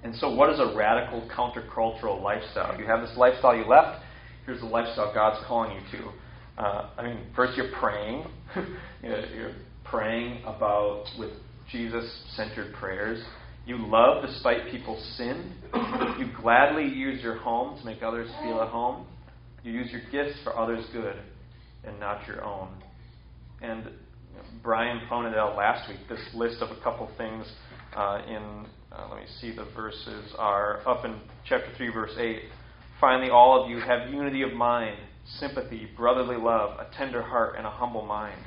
And 0.02 0.14
so, 0.16 0.34
what 0.34 0.50
is 0.50 0.58
a 0.58 0.74
radical 0.74 1.28
countercultural 1.34 2.22
lifestyle? 2.22 2.78
You 2.78 2.86
have 2.86 3.02
this 3.02 3.16
lifestyle 3.16 3.54
you 3.54 3.64
left. 3.64 4.02
Here's 4.46 4.60
the 4.60 4.66
lifestyle 4.66 5.12
God's 5.14 5.44
calling 5.46 5.76
you 5.76 5.98
to. 5.98 6.62
Uh, 6.62 6.90
I 6.96 7.02
mean, 7.04 7.26
first 7.36 7.56
you're 7.56 7.70
praying. 7.78 8.26
you're 9.02 9.54
praying 9.84 10.42
about 10.44 11.04
with 11.18 11.30
Jesus-centered 11.70 12.74
prayers. 12.74 13.22
You 13.66 13.78
love 13.78 14.24
despite 14.26 14.70
people's 14.70 15.04
sin. 15.16 15.52
You 16.18 16.30
gladly 16.40 16.86
use 16.86 17.22
your 17.22 17.36
home 17.36 17.78
to 17.78 17.84
make 17.84 18.02
others 18.02 18.30
feel 18.42 18.60
at 18.60 18.68
home. 18.68 19.06
You 19.62 19.72
use 19.72 19.90
your 19.90 20.02
gifts 20.10 20.38
for 20.42 20.58
others' 20.58 20.86
good 20.92 21.16
and 21.84 22.00
not 22.00 22.26
your 22.26 22.44
own. 22.44 22.68
And 23.62 23.90
Brian 24.62 25.00
pointed 25.08 25.34
out 25.34 25.56
last 25.56 25.88
week 25.88 26.00
this 26.08 26.20
list 26.34 26.62
of 26.62 26.70
a 26.76 26.80
couple 26.82 27.10
things 27.16 27.46
uh, 27.94 28.22
in 28.26 28.66
uh, 28.92 29.06
let 29.08 29.20
me 29.20 29.26
see, 29.40 29.54
the 29.54 29.66
verses 29.76 30.32
are 30.36 30.86
up 30.88 31.04
in 31.04 31.20
chapter 31.48 31.68
3, 31.76 31.92
verse 31.92 32.10
8. 32.18 32.40
Finally, 33.00 33.30
all 33.30 33.62
of 33.62 33.70
you 33.70 33.78
have 33.78 34.10
unity 34.10 34.42
of 34.42 34.52
mind, 34.52 34.96
sympathy, 35.38 35.88
brotherly 35.96 36.36
love, 36.36 36.78
a 36.80 36.88
tender 36.96 37.22
heart, 37.22 37.54
and 37.56 37.66
a 37.66 37.70
humble 37.70 38.04
mind. 38.04 38.40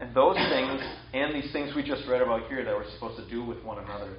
And 0.00 0.14
those 0.14 0.36
things, 0.36 0.80
and 1.14 1.34
these 1.34 1.52
things 1.52 1.74
we 1.74 1.82
just 1.82 2.02
read 2.08 2.20
about 2.20 2.48
here 2.48 2.64
that 2.64 2.74
we're 2.74 2.90
supposed 2.94 3.16
to 3.22 3.28
do 3.30 3.44
with 3.44 3.62
one 3.64 3.78
another, 3.78 4.16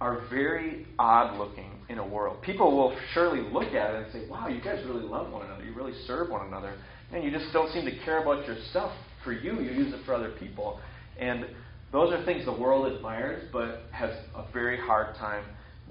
are 0.00 0.22
very 0.30 0.86
odd 0.98 1.36
looking 1.36 1.72
in 1.88 1.98
a 1.98 2.06
world. 2.06 2.40
People 2.42 2.76
will 2.76 2.96
surely 3.12 3.40
look 3.52 3.74
at 3.74 3.94
it 3.94 4.04
and 4.04 4.12
say, 4.12 4.28
wow, 4.30 4.48
you 4.48 4.60
guys 4.62 4.82
really 4.86 5.04
love 5.04 5.30
one 5.30 5.44
another. 5.44 5.64
You 5.64 5.74
really 5.74 5.94
serve 6.06 6.30
one 6.30 6.46
another. 6.46 6.74
And 7.12 7.24
you 7.24 7.30
just 7.30 7.52
don't 7.52 7.70
seem 7.72 7.84
to 7.84 8.04
care 8.04 8.22
about 8.22 8.46
your 8.46 8.56
stuff 8.70 8.92
for 9.24 9.32
you. 9.32 9.60
You 9.60 9.72
use 9.72 9.92
it 9.92 10.00
for 10.06 10.14
other 10.14 10.30
people. 10.38 10.80
And 11.18 11.46
those 11.92 12.12
are 12.12 12.24
things 12.24 12.44
the 12.44 12.52
world 12.52 12.90
admires, 12.92 13.48
but 13.52 13.82
has 13.90 14.10
a 14.34 14.44
very 14.52 14.78
hard 14.78 15.16
time 15.16 15.44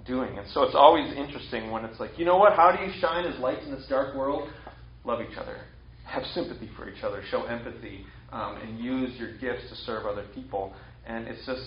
doing. 0.08 0.38
And 0.38 0.48
so 0.54 0.64
it's 0.64 0.76
always 0.76 1.14
interesting 1.16 1.72
when 1.72 1.84
it's 1.86 2.00
like, 2.00 2.18
you 2.18 2.26
know 2.26 2.38
what? 2.38 2.54
How 2.54 2.72
do 2.72 2.84
you 2.84 2.92
shine 3.00 3.26
as 3.26 3.40
lights 3.40 3.66
in 3.66 3.72
this 3.72 3.86
dark 3.90 4.16
world? 4.16 4.50
Love 5.04 5.20
each 5.22 5.38
other, 5.38 5.58
have 6.06 6.24
sympathy 6.34 6.70
for 6.76 6.90
each 6.90 7.04
other, 7.04 7.22
show 7.30 7.44
empathy, 7.44 8.06
um, 8.32 8.58
and 8.58 8.80
use 8.80 9.18
your 9.20 9.38
gifts 9.38 9.70
to 9.70 9.76
serve 9.86 10.06
other 10.06 10.26
people. 10.36 10.74
And 11.06 11.28
it's 11.28 11.46
just 11.46 11.62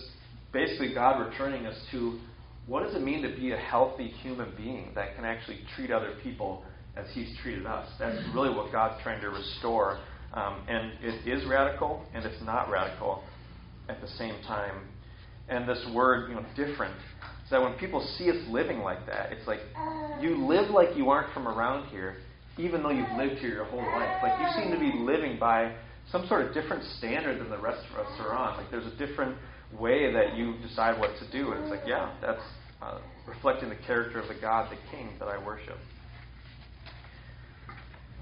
basically 0.53 0.95
God 0.95 1.19
returning 1.27 1.67
us 1.67 1.77
to 1.91 2.19
what 2.67 2.85
does 2.85 2.95
it 2.95 3.03
mean 3.03 3.23
to 3.23 3.35
be 3.35 3.53
a 3.53 3.57
healthy 3.57 4.09
human 4.09 4.53
being 4.57 4.93
that 4.95 5.17
can 5.17 5.25
actually 5.25 5.61
treat 5.75 5.91
other 5.91 6.15
people 6.23 6.65
as 6.97 7.07
He's 7.13 7.37
treated 7.43 7.67
us? 7.67 7.89
That's 7.99 8.19
really 8.35 8.55
what 8.55 8.71
God's 8.71 9.03
trying 9.03 9.21
to 9.23 9.31
restore 9.31 9.99
Um, 10.35 10.63
and 10.69 10.93
it 11.03 11.29
is 11.29 11.45
radical 11.47 12.05
and 12.15 12.25
it's 12.25 12.43
not 12.45 12.71
radical 12.71 13.23
at 13.89 14.01
the 14.01 14.09
same 14.09 14.35
time. 14.47 14.89
And 15.49 15.69
this 15.69 15.85
word, 15.95 16.31
you 16.31 16.35
know, 16.37 16.45
different, 16.57 16.95
is 17.45 17.51
that 17.51 17.61
when 17.61 17.75
people 17.75 18.01
see 18.17 18.31
us 18.31 18.37
living 18.49 18.79
like 18.79 19.05
that, 19.07 19.33
it's 19.33 19.47
like 19.47 19.61
you 20.21 20.47
live 20.47 20.71
like 20.71 20.97
you 20.97 21.11
aren't 21.11 21.33
from 21.35 21.47
around 21.49 21.89
here, 21.89 22.17
even 22.59 22.83
though 22.83 22.91
you've 22.91 23.13
lived 23.19 23.41
here 23.41 23.51
your 23.51 23.65
whole 23.67 23.81
life. 23.81 24.23
Like 24.23 24.41
you 24.41 24.63
seem 24.63 24.73
to 24.73 24.79
be 24.79 24.93
living 24.99 25.39
by 25.39 25.75
some 26.13 26.27
sort 26.29 26.47
of 26.47 26.53
different 26.53 26.85
standard 26.99 27.41
than 27.41 27.49
the 27.49 27.59
rest 27.59 27.83
of 27.91 28.07
us 28.07 28.21
are 28.21 28.35
on. 28.35 28.59
Like 28.59 28.71
there's 28.71 28.87
a 28.87 28.97
different 28.97 29.37
way 29.79 30.13
that 30.13 30.37
you 30.37 30.55
decide 30.61 31.01
what 31.01 31.11
to 31.19 31.33
do. 31.33 31.53
And 31.53 31.63
it's 31.63 31.71
like, 31.71 31.83
yeah, 31.87 32.15
that's 32.21 32.43
uh, 32.83 32.99
reflecting 33.27 33.71
the 33.71 33.79
character 33.87 34.21
of 34.21 34.29
the 34.29 34.39
God, 34.39 34.71
the 34.71 34.77
King 34.95 35.09
that 35.19 35.29
I 35.29 35.43
worship. 35.45 35.79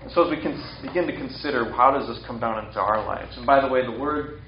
And 0.02 0.10
So 0.12 0.24
as 0.24 0.30
we 0.30 0.40
can 0.40 0.56
begin 0.82 1.06
to 1.08 1.12
consider 1.12 1.70
how 1.72 1.90
does 1.90 2.06
this 2.06 2.24
come 2.26 2.40
down 2.40 2.64
into 2.64 2.78
our 2.78 3.04
lives, 3.04 3.36
and 3.36 3.44
by 3.44 3.60
the 3.60 3.68
way, 3.68 3.84
the 3.84 3.98
word, 3.98 4.40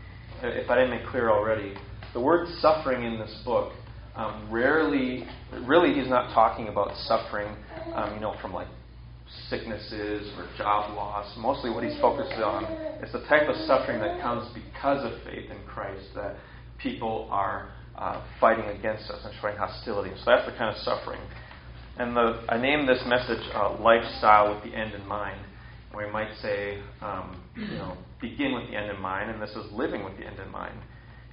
if 0.43 0.71
I 0.71 0.77
didn't 0.77 0.91
make 0.91 1.07
clear 1.09 1.31
already, 1.31 1.75
the 2.15 2.21
word 2.21 2.49
suffering 2.61 3.05
in 3.05 3.19
this 3.19 3.43
book 3.45 3.73
um, 4.15 4.49
rarely, 4.51 5.27
really, 5.67 5.93
he's 5.93 6.09
not 6.09 6.33
talking 6.33 6.69
about 6.69 6.97
suffering, 6.97 7.55
um, 7.95 8.15
you 8.15 8.21
know, 8.21 8.35
from 8.41 8.53
like 8.53 8.69
sicknesses 9.49 10.31
or 10.37 10.49
job 10.57 10.97
loss. 10.97 11.27
Mostly, 11.39 11.71
what 11.71 11.85
he's 11.85 11.99
focused 12.01 12.41
on 12.41 12.65
is 13.03 13.13
the 13.13 13.25
type 13.27 13.49
of 13.49 13.57
suffering 13.67 14.01
that 14.01 14.21
comes 14.21 14.53
because 14.55 15.05
of 15.05 15.23
faith 15.25 15.51
in 15.51 15.59
Christ 15.67 16.07
that 16.15 16.37
people 16.79 17.29
are 17.31 17.73
uh, 17.97 18.25
fighting 18.41 18.67
against 18.79 19.11
us 19.11 19.21
and 19.25 19.35
showing 19.41 19.57
hostility. 19.57 20.11
So 20.19 20.25
that's 20.27 20.47
the 20.47 20.57
kind 20.57 20.75
of 20.75 20.83
suffering. 20.83 21.21
And 21.99 22.17
the, 22.17 22.45
I 22.49 22.61
named 22.61 22.89
this 22.89 23.03
message 23.07 23.43
uh, 23.55 23.77
"Lifestyle 23.81 24.55
with 24.55 24.65
the 24.65 24.77
End 24.77 24.95
in 24.95 25.07
Mind." 25.07 25.41
We 25.95 26.11
might 26.11 26.35
say, 26.41 26.79
um, 27.03 27.43
you 27.55 27.77
know, 27.77 27.99
begin 28.19 28.55
with 28.55 28.71
the 28.71 28.77
end 28.77 28.91
in 28.91 29.01
mind, 29.01 29.31
and 29.31 29.43
this 29.43 29.51
is 29.51 29.71
living 29.73 30.03
with 30.05 30.17
the 30.17 30.25
end 30.25 30.39
in 30.39 30.51
mind. 30.51 30.79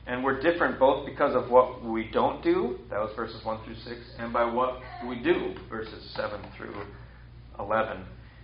And 0.05 0.23
we're 0.23 0.41
different 0.41 0.79
both 0.79 1.05
because 1.05 1.33
of 1.33 1.49
what 1.49 1.85
we 1.85 2.09
don't 2.11 2.43
do, 2.43 2.79
that 2.89 2.99
was 2.99 3.11
verses 3.15 3.39
1 3.45 3.63
through 3.63 3.75
6, 3.75 3.99
and 4.17 4.33
by 4.33 4.43
what 4.43 4.81
we 5.07 5.19
do, 5.19 5.55
verses 5.69 6.11
7 6.15 6.41
through 6.57 6.75
11. 7.59 7.97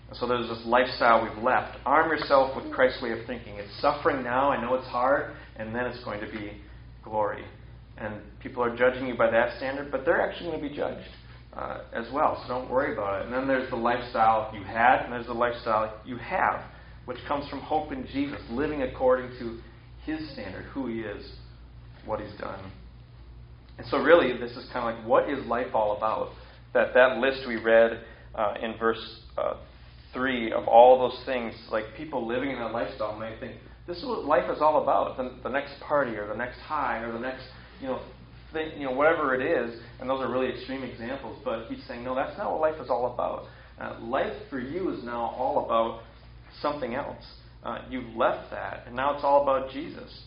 And 0.07 0.17
so 0.17 0.27
there's 0.27 0.47
this 0.47 0.61
lifestyle 0.65 1.23
we've 1.23 1.43
left. 1.43 1.77
Arm 1.85 2.09
yourself 2.09 2.55
with 2.55 2.71
Christ's 2.73 3.01
way 3.01 3.11
of 3.11 3.25
thinking. 3.25 3.55
It's 3.55 3.81
suffering 3.81 4.23
now, 4.23 4.51
I 4.51 4.61
know 4.61 4.75
it's 4.75 4.87
hard, 4.87 5.35
and 5.55 5.73
then 5.73 5.85
it's 5.85 6.03
going 6.03 6.21
to 6.21 6.31
be 6.31 6.51
glory. 7.03 7.43
And 7.97 8.15
people 8.39 8.63
are 8.63 8.75
judging 8.75 9.07
you 9.07 9.15
by 9.15 9.31
that 9.31 9.57
standard, 9.57 9.91
but 9.91 10.05
they're 10.05 10.21
actually 10.21 10.51
going 10.51 10.61
to 10.61 10.69
be 10.69 10.75
judged 10.75 11.07
uh, 11.55 11.79
as 11.93 12.05
well, 12.13 12.41
so 12.43 12.53
don't 12.53 12.69
worry 12.69 12.93
about 12.93 13.21
it. 13.21 13.25
And 13.25 13.33
then 13.33 13.47
there's 13.47 13.69
the 13.69 13.77
lifestyle 13.77 14.53
you 14.53 14.63
had, 14.63 15.03
and 15.03 15.13
there's 15.13 15.27
the 15.27 15.33
lifestyle 15.33 16.01
you 16.05 16.17
have, 16.17 16.61
which 17.05 17.17
comes 17.27 17.47
from 17.49 17.59
hope 17.59 17.91
in 17.91 18.05
Jesus, 18.07 18.41
living 18.51 18.81
according 18.81 19.29
to 19.39 19.59
His 20.03 20.31
standard, 20.33 20.65
who 20.65 20.87
He 20.87 20.99
is, 20.99 21.31
what 22.05 22.19
He's 22.19 22.37
done. 22.39 22.59
And 23.77 23.87
so, 23.87 23.97
really, 23.97 24.37
this 24.37 24.51
is 24.51 24.67
kind 24.71 24.89
of 24.89 24.95
like 24.95 25.07
what 25.07 25.29
is 25.29 25.45
life 25.45 25.73
all 25.73 25.97
about? 25.97 26.31
That 26.73 26.93
that 26.93 27.17
list 27.17 27.47
we 27.47 27.55
read 27.55 28.03
uh, 28.35 28.55
in 28.61 28.77
verse 28.77 29.21
uh, 29.37 29.55
three 30.13 30.51
of 30.51 30.67
all 30.67 31.09
those 31.09 31.25
things, 31.25 31.53
like 31.71 31.85
people 31.97 32.25
living 32.25 32.51
in 32.51 32.59
that 32.59 32.71
lifestyle 32.71 33.17
may 33.17 33.37
think 33.39 33.55
this 33.87 33.97
is 33.97 34.05
what 34.05 34.25
life 34.25 34.49
is 34.49 34.61
all 34.61 34.81
about. 34.81 35.17
The, 35.17 35.31
the 35.43 35.49
next 35.49 35.79
party, 35.81 36.15
or 36.15 36.27
the 36.27 36.35
next 36.35 36.57
high, 36.59 36.99
or 36.99 37.11
the 37.11 37.19
next 37.19 37.43
you 37.81 37.87
know 37.87 38.01
thing, 38.51 38.71
you 38.77 38.85
know 38.85 38.93
whatever 38.93 39.35
it 39.35 39.45
is. 39.45 39.79
And 39.99 40.09
those 40.09 40.21
are 40.21 40.31
really 40.31 40.51
extreme 40.51 40.83
examples. 40.83 41.39
But 41.43 41.67
he's 41.67 41.83
saying 41.87 42.03
no, 42.03 42.15
that's 42.15 42.37
not 42.37 42.51
what 42.51 42.61
life 42.61 42.81
is 42.81 42.89
all 42.89 43.13
about. 43.13 43.47
Uh, 43.79 43.99
life 44.01 44.33
for 44.49 44.59
you 44.59 44.89
is 44.89 45.03
now 45.03 45.35
all 45.37 45.65
about 45.65 46.01
something 46.61 46.95
else. 46.95 47.23
Uh, 47.63 47.79
you've 47.89 48.15
left 48.15 48.51
that, 48.51 48.83
and 48.87 48.95
now 48.95 49.13
it's 49.15 49.23
all 49.23 49.43
about 49.43 49.71
Jesus. 49.71 50.23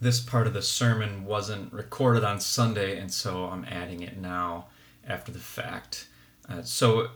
This 0.00 0.20
part 0.20 0.46
of 0.46 0.54
the 0.54 0.62
sermon 0.62 1.24
wasn't 1.24 1.72
recorded 1.72 2.24
on 2.24 2.40
Sunday, 2.40 2.98
and 2.98 3.12
so 3.12 3.44
I'm 3.44 3.64
adding 3.64 4.02
it 4.02 4.18
now 4.18 4.66
after 5.06 5.32
the 5.32 5.38
fact. 5.38 6.08
Uh, 6.48 6.62
so, 6.62 7.08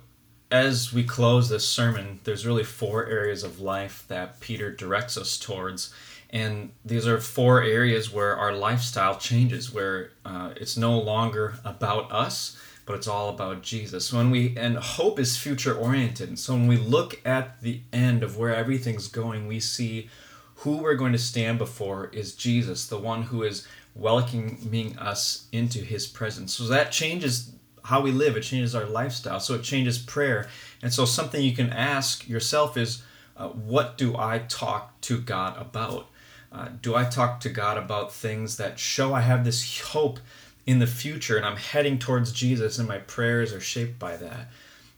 as 0.50 0.94
we 0.94 1.04
close 1.04 1.48
this 1.48 1.68
sermon, 1.68 2.20
there's 2.24 2.46
really 2.46 2.64
four 2.64 3.06
areas 3.06 3.42
of 3.42 3.60
life 3.60 4.04
that 4.08 4.40
Peter 4.40 4.70
directs 4.72 5.16
us 5.18 5.38
towards. 5.38 5.92
And 6.30 6.72
these 6.84 7.06
are 7.06 7.20
four 7.20 7.62
areas 7.62 8.12
where 8.12 8.36
our 8.36 8.52
lifestyle 8.52 9.16
changes, 9.18 9.72
where 9.72 10.12
uh, 10.24 10.52
it's 10.56 10.76
no 10.76 10.98
longer 10.98 11.58
about 11.64 12.10
us, 12.12 12.56
but 12.86 12.94
it's 12.96 13.08
all 13.08 13.28
about 13.28 13.62
Jesus. 13.62 14.12
When 14.12 14.30
we 14.30 14.56
and 14.56 14.78
hope 14.78 15.18
is 15.18 15.36
future 15.36 15.74
oriented. 15.74 16.38
So 16.38 16.54
when 16.54 16.66
we 16.66 16.78
look 16.78 17.20
at 17.26 17.60
the 17.60 17.82
end 17.92 18.22
of 18.22 18.38
where 18.38 18.54
everything's 18.54 19.08
going, 19.08 19.46
we 19.46 19.60
see 19.60 20.08
who 20.56 20.78
we're 20.78 20.94
going 20.94 21.12
to 21.12 21.18
stand 21.18 21.58
before 21.58 22.08
is 22.12 22.34
Jesus, 22.34 22.86
the 22.86 22.98
one 22.98 23.22
who 23.24 23.42
is 23.42 23.66
welcoming 23.94 24.98
us 24.98 25.48
into 25.52 25.80
his 25.80 26.06
presence. 26.06 26.54
So 26.54 26.64
that 26.64 26.90
changes 26.90 27.52
how 27.88 28.02
we 28.02 28.12
live, 28.12 28.36
it 28.36 28.42
changes 28.42 28.74
our 28.74 28.84
lifestyle. 28.84 29.40
So 29.40 29.54
it 29.54 29.62
changes 29.62 29.98
prayer. 29.98 30.46
And 30.82 30.92
so 30.92 31.06
something 31.06 31.42
you 31.42 31.56
can 31.56 31.70
ask 31.70 32.28
yourself 32.28 32.76
is 32.76 33.02
uh, 33.34 33.48
what 33.48 33.96
do 33.96 34.14
I 34.14 34.40
talk 34.40 35.00
to 35.02 35.18
God 35.18 35.58
about? 35.58 36.08
Uh, 36.52 36.68
do 36.82 36.94
I 36.94 37.04
talk 37.04 37.40
to 37.40 37.48
God 37.48 37.78
about 37.78 38.12
things 38.12 38.58
that 38.58 38.78
show 38.78 39.14
I 39.14 39.22
have 39.22 39.42
this 39.42 39.80
hope 39.80 40.18
in 40.66 40.80
the 40.80 40.86
future 40.86 41.38
and 41.38 41.46
I'm 41.46 41.56
heading 41.56 41.98
towards 41.98 42.30
Jesus 42.30 42.78
and 42.78 42.86
my 42.86 42.98
prayers 42.98 43.54
are 43.54 43.60
shaped 43.60 43.98
by 43.98 44.18
that. 44.18 44.50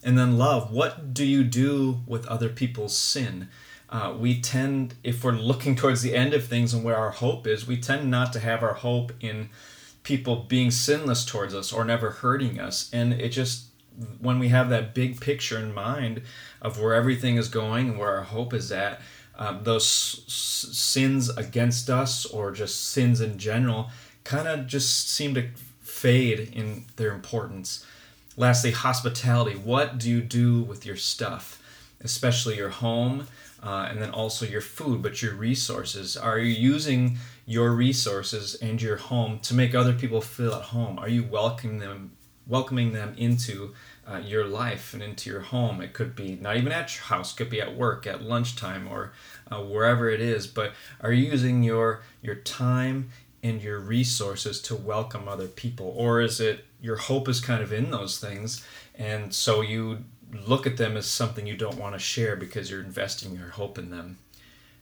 And 0.03 0.19
then 0.19 0.37
love, 0.37 0.73
what 0.73 1.15
do 1.15 1.25
you 1.25 1.45
do 1.45 2.01
with 2.09 2.27
other 2.27 2.49
people's 2.49 2.97
sin? 2.97 3.49
Uh, 3.89 4.17
we 4.19 4.41
tend, 4.41 4.95
if 5.05 5.23
we're 5.23 5.31
looking 5.31 5.77
towards 5.77 6.03
the 6.03 6.17
end 6.17 6.35
of 6.35 6.45
things 6.45 6.75
and 6.75 6.83
where 6.83 6.97
our 6.97 7.11
hope 7.11 7.47
is, 7.47 7.69
we 7.69 7.77
tend 7.77 8.11
not 8.11 8.33
to 8.33 8.41
have 8.41 8.65
our 8.65 8.75
hope 8.75 9.13
in 9.21 9.49
people 10.11 10.35
being 10.49 10.73
sinless 10.73 11.25
towards 11.25 11.55
us 11.55 11.73
or 11.73 11.85
never 11.85 12.11
hurting 12.11 12.59
us. 12.59 12.91
And 12.93 13.13
it 13.13 13.29
just, 13.29 13.67
when 14.19 14.41
we 14.41 14.49
have 14.49 14.69
that 14.71 14.93
big 14.93 15.21
picture 15.21 15.57
in 15.57 15.73
mind 15.73 16.23
of 16.61 16.81
where 16.81 16.95
everything 16.95 17.37
is 17.37 17.47
going 17.47 17.91
and 17.91 17.97
where 17.97 18.17
our 18.17 18.25
hope 18.25 18.53
is 18.53 18.73
at, 18.73 19.01
um, 19.39 19.63
those 19.63 19.85
s- 20.27 20.67
sins 20.73 21.29
against 21.29 21.89
us 21.89 22.27
or 22.27 22.51
just 22.51 22.89
sins 22.91 23.21
in 23.21 23.39
general 23.39 23.91
kind 24.25 24.49
of 24.49 24.67
just 24.67 25.09
seem 25.09 25.33
to 25.35 25.47
fade 25.81 26.41
in 26.53 26.87
their 26.97 27.13
importance. 27.13 27.87
Lastly, 28.37 28.73
hospitality. 28.73 29.57
What 29.57 29.97
do 29.97 30.11
you 30.11 30.23
do 30.23 30.63
with 30.63 30.85
your 30.85 30.97
stuff, 30.97 31.63
especially 32.01 32.57
your 32.57 32.71
home, 32.71 33.29
uh, 33.63 33.87
and 33.91 34.01
then 34.01 34.11
also 34.11 34.47
your 34.47 34.61
food, 34.61 35.03
but 35.03 35.23
your 35.23 35.35
resources? 35.35 36.17
Are 36.17 36.39
you 36.39 36.53
using 36.53 37.19
your 37.47 37.73
resources 37.73 38.55
and 38.55 38.81
your 38.81 38.97
home 38.97 39.39
to 39.41 39.55
make 39.55 39.75
other 39.75 39.93
people 39.93 40.21
feel 40.21 40.55
at 40.55 40.63
home? 40.63 40.99
Are 40.99 41.09
you 41.09 41.25
welcoming 41.25 41.79
them, 41.79 42.13
welcoming 42.47 42.93
them 42.93 43.15
into 43.19 43.75
uh, 44.07 44.19
your 44.19 44.47
life 44.47 44.95
and 44.95 45.03
into 45.03 45.31
your 45.31 45.41
home? 45.41 45.81
It 45.81 45.93
could 45.93 46.17
be 46.17 46.37
not 46.41 46.57
even 46.57 46.73
at 46.73 46.95
your 46.97 47.05
house; 47.05 47.33
could 47.33 47.51
be 47.51 47.61
at 47.61 47.77
work, 47.77 48.07
at 48.07 48.23
lunchtime, 48.23 48.89
or 48.89 49.13
uh, 49.51 49.61
wherever 49.61 50.09
it 50.09 50.21
is. 50.21 50.47
But 50.47 50.73
are 51.01 51.13
you 51.13 51.31
using 51.31 51.63
your 51.63 52.03
your 52.23 52.37
time 52.37 53.11
and 53.43 53.63
your 53.63 53.79
resources 53.79 54.61
to 54.63 54.77
welcome 54.77 55.29
other 55.29 55.49
people? 55.49 55.95
Or 55.97 56.21
is 56.21 56.41
it 56.41 56.65
your 56.81 56.97
hope 56.97 57.29
is 57.29 57.41
kind 57.41 57.63
of 57.63 57.73
in 57.73 57.91
those 57.91 58.19
things, 58.19 58.65
and 58.95 59.35
so 59.35 59.61
you 59.61 60.05
look 60.33 60.67
at 60.67 60.77
them 60.77 60.97
as 60.97 61.07
something 61.07 61.47
you 61.47 61.57
don't 61.57 61.79
want 61.79 61.95
to 61.95 61.99
share 61.99 62.37
because 62.37 62.71
you're 62.71 62.83
investing 62.83 63.35
your 63.35 63.51
hope 63.51 63.79
in 63.79 63.91
them? 63.91 64.19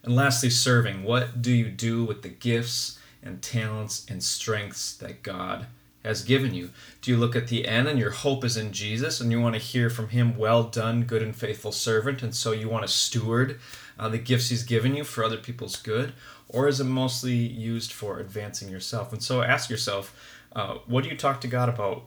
And 0.03 0.15
lastly, 0.15 0.51
serving. 0.51 1.03
What 1.03 1.43
do 1.43 1.53
you 1.53 1.69
do 1.71 2.05
with 2.05 2.23
the 2.23 2.29
gifts 2.29 2.99
and 3.23 3.43
talents 3.43 4.07
and 4.09 4.23
strengths 4.23 4.97
that 4.97 5.23
God 5.23 5.67
has 6.05 6.23
given 6.23 6.55
you? 6.55 6.71
Do 7.03 7.11
you 7.11 7.17
look 7.17 7.35
at 7.35 7.49
the 7.49 7.67
end 7.67 7.89
and 7.89 7.99
your 7.99 8.11
hope 8.11 8.45
is 8.45 8.57
in 8.57 8.73
Jesus 8.73 9.21
and 9.21 9.31
you 9.33 9.41
want 9.41 9.55
to 9.55 9.61
hear 9.61 9.91
from 9.91 10.09
Him, 10.11 10.37
well 10.39 10.63
done, 10.63 11.03
good 11.03 11.23
and 11.23 11.35
faithful 11.35 11.73
servant, 11.73 12.23
and 12.23 12.35
so 12.35 12.53
you 12.53 12.69
want 12.69 12.87
to 12.87 12.93
steward 12.93 13.59
uh, 13.99 14.09
the 14.09 14.19
gifts 14.19 14.49
He's 14.49 14.63
given 14.63 14.95
you 14.95 15.05
for 15.05 15.25
other 15.25 15.37
people's 15.37 15.77
good? 15.77 16.13
or 16.49 16.67
is 16.67 16.81
it 16.81 16.85
mostly 16.85 17.35
used 17.35 17.93
for 17.93 18.19
advancing 18.19 18.69
yourself? 18.69 19.13
And 19.13 19.23
so 19.23 19.43
ask 19.43 19.69
yourself, 19.69 20.15
uh, 20.55 20.79
what 20.87 21.05
do 21.05 21.11
you 21.11 21.17
talk 21.17 21.41
to 21.43 21.49
God 21.49 21.69
about? 21.69 22.05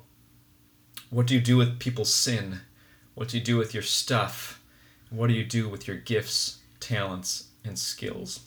What 1.09 1.27
do 1.27 1.35
you 1.35 1.41
do 1.41 1.57
with 1.57 1.79
people's 1.79 2.13
sin? 2.13 2.61
What 3.21 3.29
do 3.29 3.37
you 3.37 3.43
do 3.43 3.57
with 3.57 3.75
your 3.75 3.83
stuff? 3.83 4.59
What 5.11 5.27
do 5.27 5.35
you 5.35 5.43
do 5.43 5.69
with 5.69 5.87
your 5.87 5.95
gifts, 5.95 6.57
talents, 6.79 7.49
and 7.63 7.77
skills? 7.77 8.39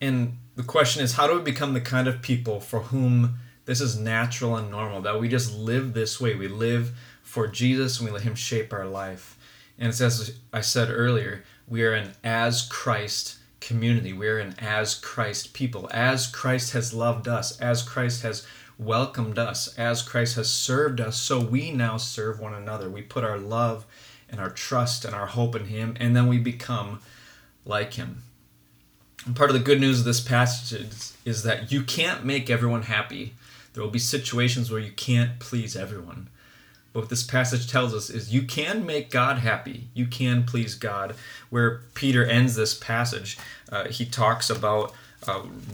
And 0.00 0.38
the 0.56 0.62
question 0.62 1.04
is, 1.04 1.12
how 1.12 1.26
do 1.26 1.34
we 1.34 1.42
become 1.42 1.74
the 1.74 1.82
kind 1.82 2.08
of 2.08 2.22
people 2.22 2.60
for 2.60 2.80
whom 2.80 3.34
this 3.66 3.82
is 3.82 3.98
natural 3.98 4.56
and 4.56 4.70
normal, 4.70 5.02
that 5.02 5.20
we 5.20 5.28
just 5.28 5.54
live 5.54 5.92
this 5.92 6.18
way? 6.18 6.34
We 6.34 6.48
live 6.48 6.96
for 7.22 7.46
Jesus 7.46 7.98
and 7.98 8.08
we 8.08 8.14
let 8.14 8.22
Him 8.22 8.34
shape 8.34 8.72
our 8.72 8.86
life. 8.86 9.36
And 9.78 9.90
it's 9.90 10.00
as 10.00 10.38
I 10.50 10.62
said 10.62 10.88
earlier, 10.88 11.44
we 11.68 11.82
are 11.82 11.92
an 11.92 12.12
as 12.24 12.62
Christ 12.62 13.36
community. 13.60 14.14
We're 14.14 14.38
an 14.38 14.54
as 14.58 14.94
Christ 14.94 15.52
people. 15.52 15.90
As 15.92 16.26
Christ 16.26 16.72
has 16.72 16.94
loved 16.94 17.28
us, 17.28 17.60
as 17.60 17.82
Christ 17.82 18.22
has 18.22 18.46
welcomed 18.80 19.38
us, 19.38 19.76
as 19.76 20.02
Christ 20.02 20.36
has 20.36 20.50
served 20.50 21.00
us, 21.00 21.18
so 21.18 21.38
we 21.38 21.70
now 21.70 21.96
serve 21.98 22.40
one 22.40 22.54
another. 22.54 22.88
We 22.88 23.02
put 23.02 23.24
our 23.24 23.38
love 23.38 23.86
and 24.28 24.40
our 24.40 24.50
trust 24.50 25.04
and 25.04 25.14
our 25.14 25.26
hope 25.26 25.54
in 25.54 25.66
Him, 25.66 25.96
and 26.00 26.16
then 26.16 26.28
we 26.28 26.38
become 26.38 27.00
like 27.64 27.94
Him. 27.94 28.22
And 29.26 29.36
part 29.36 29.50
of 29.50 29.54
the 29.54 29.62
good 29.62 29.80
news 29.80 30.00
of 30.00 30.04
this 30.06 30.20
passage 30.20 30.80
is, 30.80 31.16
is 31.24 31.42
that 31.42 31.70
you 31.70 31.82
can't 31.82 32.24
make 32.24 32.48
everyone 32.48 32.82
happy. 32.82 33.34
There 33.74 33.82
will 33.82 33.90
be 33.90 33.98
situations 33.98 34.70
where 34.70 34.80
you 34.80 34.92
can't 34.92 35.38
please 35.38 35.76
everyone. 35.76 36.28
But 36.92 37.00
what 37.00 37.08
this 37.10 37.22
passage 37.22 37.70
tells 37.70 37.94
us 37.94 38.10
is 38.10 38.34
you 38.34 38.42
can 38.42 38.84
make 38.84 39.10
God 39.10 39.38
happy. 39.38 39.88
You 39.94 40.06
can 40.06 40.44
please 40.44 40.74
God. 40.74 41.14
Where 41.50 41.82
Peter 41.94 42.24
ends 42.24 42.56
this 42.56 42.74
passage, 42.74 43.38
uh, 43.70 43.88
he 43.88 44.04
talks 44.04 44.50
about 44.50 44.92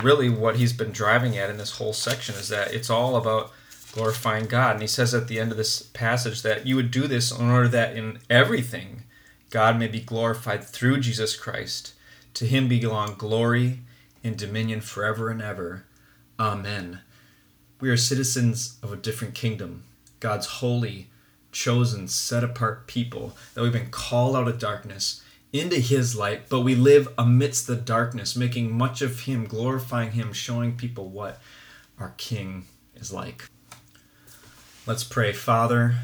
really 0.03 0.29
what 0.29 0.57
he's 0.57 0.73
been 0.73 0.93
driving 0.93 1.37
at 1.37 1.51
in 1.51 1.57
this 1.57 1.79
whole 1.79 1.93
section 1.93 2.35
is 2.35 2.49
that 2.49 2.73
it's 2.73 2.91
all 2.91 3.17
about 3.17 3.53
glorifying 3.93 4.47
God. 4.47 4.73
And 4.73 4.83
he 4.83 4.89
says 4.89 5.15
at 5.15 5.29
the 5.29 5.41
end 5.41 5.51
of 5.51 5.57
this 5.57 5.83
passage 5.83 6.43
that 6.43 6.67
you 6.67 6.77
would 6.77 6.91
do 6.91 7.07
this 7.07 7.31
in 7.31 7.49
order 7.49 7.69
that 7.69 7.97
in 7.97 8.19
everything 8.29 9.05
God 9.51 9.79
may 9.79 9.89
be 9.89 10.01
glorified 10.01 10.65
through 10.65 11.01
Jesus 11.01 11.37
Christ. 11.37 11.95
To 12.35 12.47
him 12.47 12.69
belong 12.69 13.15
glory 13.17 13.81
and 14.23 14.37
dominion 14.37 14.81
forever 14.83 15.31
and 15.31 15.41
ever. 15.41 15.85
Amen. 16.39 17.01
We 17.81 17.89
are 17.89 17.97
citizens 17.97 18.79
of 18.83 18.93
a 18.93 18.97
different 18.97 19.35
kingdom, 19.35 19.85
God's 20.21 20.47
holy, 20.47 21.09
chosen, 21.53 22.09
set 22.09 22.45
apart 22.45 22.87
people, 22.87 23.37
that 23.55 23.63
we've 23.63 23.73
been 23.73 23.91
called 23.91 24.37
out 24.37 24.49
of 24.49 24.59
darkness 24.59 25.23
into 25.61 25.77
his 25.77 26.17
light, 26.17 26.49
but 26.49 26.61
we 26.61 26.75
live 26.75 27.09
amidst 27.17 27.67
the 27.67 27.77
darkness, 27.77 28.37
making 28.37 28.77
much 28.77 29.03
of 29.03 29.21
him, 29.21 29.45
glorifying 29.45 30.13
him, 30.13 30.33
showing 30.33 30.77
people 30.77 31.09
what 31.09 31.41
our 31.99 32.15
king 32.17 32.67
is 32.95 33.13
like. 33.13 33.49
Let's 34.87 35.05
pray. 35.05 35.33
Father, 35.33 35.97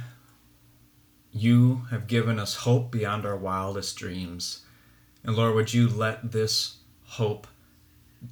you 1.32 1.82
have 1.90 2.07
given 2.07 2.38
us 2.38 2.57
hope 2.57 2.90
beyond 2.90 3.24
our 3.24 3.36
wildest 3.36 3.96
dreams. 3.96 4.64
And 5.24 5.36
Lord, 5.36 5.55
would 5.55 5.72
you 5.72 5.88
let 5.88 6.32
this 6.32 6.78
hope 7.05 7.46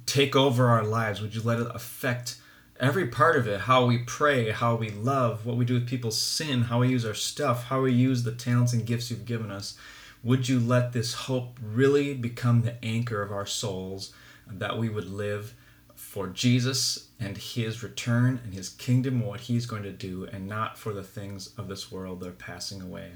take 0.05 0.35
over 0.35 0.67
our 0.67 0.83
lives? 0.83 1.21
Would 1.21 1.35
you 1.35 1.41
let 1.41 1.59
it 1.59 1.67
affect 1.73 2.37
every 2.79 3.07
part 3.07 3.37
of 3.37 3.47
it 3.47 3.61
how 3.61 3.85
we 3.85 3.99
pray, 3.99 4.51
how 4.51 4.75
we 4.75 4.89
love, 4.89 5.45
what 5.45 5.55
we 5.55 5.65
do 5.65 5.75
with 5.75 5.87
people's 5.87 6.21
sin, 6.21 6.63
how 6.63 6.79
we 6.79 6.89
use 6.89 7.05
our 7.05 7.13
stuff, 7.13 7.65
how 7.65 7.81
we 7.81 7.93
use 7.93 8.23
the 8.23 8.31
talents 8.31 8.73
and 8.73 8.85
gifts 8.85 9.09
you've 9.09 9.25
given 9.25 9.51
us? 9.51 9.77
Would 10.23 10.47
you 10.47 10.59
let 10.59 10.93
this 10.93 11.13
hope 11.13 11.57
really 11.61 12.13
become 12.13 12.61
the 12.61 12.83
anchor 12.83 13.21
of 13.21 13.31
our 13.31 13.45
souls 13.45 14.13
that 14.47 14.77
we 14.77 14.87
would 14.87 15.09
live 15.09 15.55
for 15.95 16.27
Jesus 16.27 17.09
and 17.19 17.37
his 17.37 17.81
return 17.81 18.39
and 18.43 18.53
his 18.53 18.69
kingdom, 18.69 19.21
what 19.21 19.41
he's 19.41 19.65
going 19.65 19.83
to 19.83 19.91
do, 19.91 20.27
and 20.31 20.47
not 20.47 20.77
for 20.77 20.93
the 20.93 21.03
things 21.03 21.53
of 21.57 21.67
this 21.67 21.91
world 21.91 22.19
that 22.19 22.29
are 22.29 22.33
passing 22.33 22.81
away? 22.81 23.11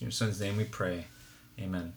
In 0.00 0.06
your 0.06 0.10
son's 0.10 0.40
name 0.40 0.56
we 0.56 0.64
pray. 0.64 1.06
Amen. 1.58 1.94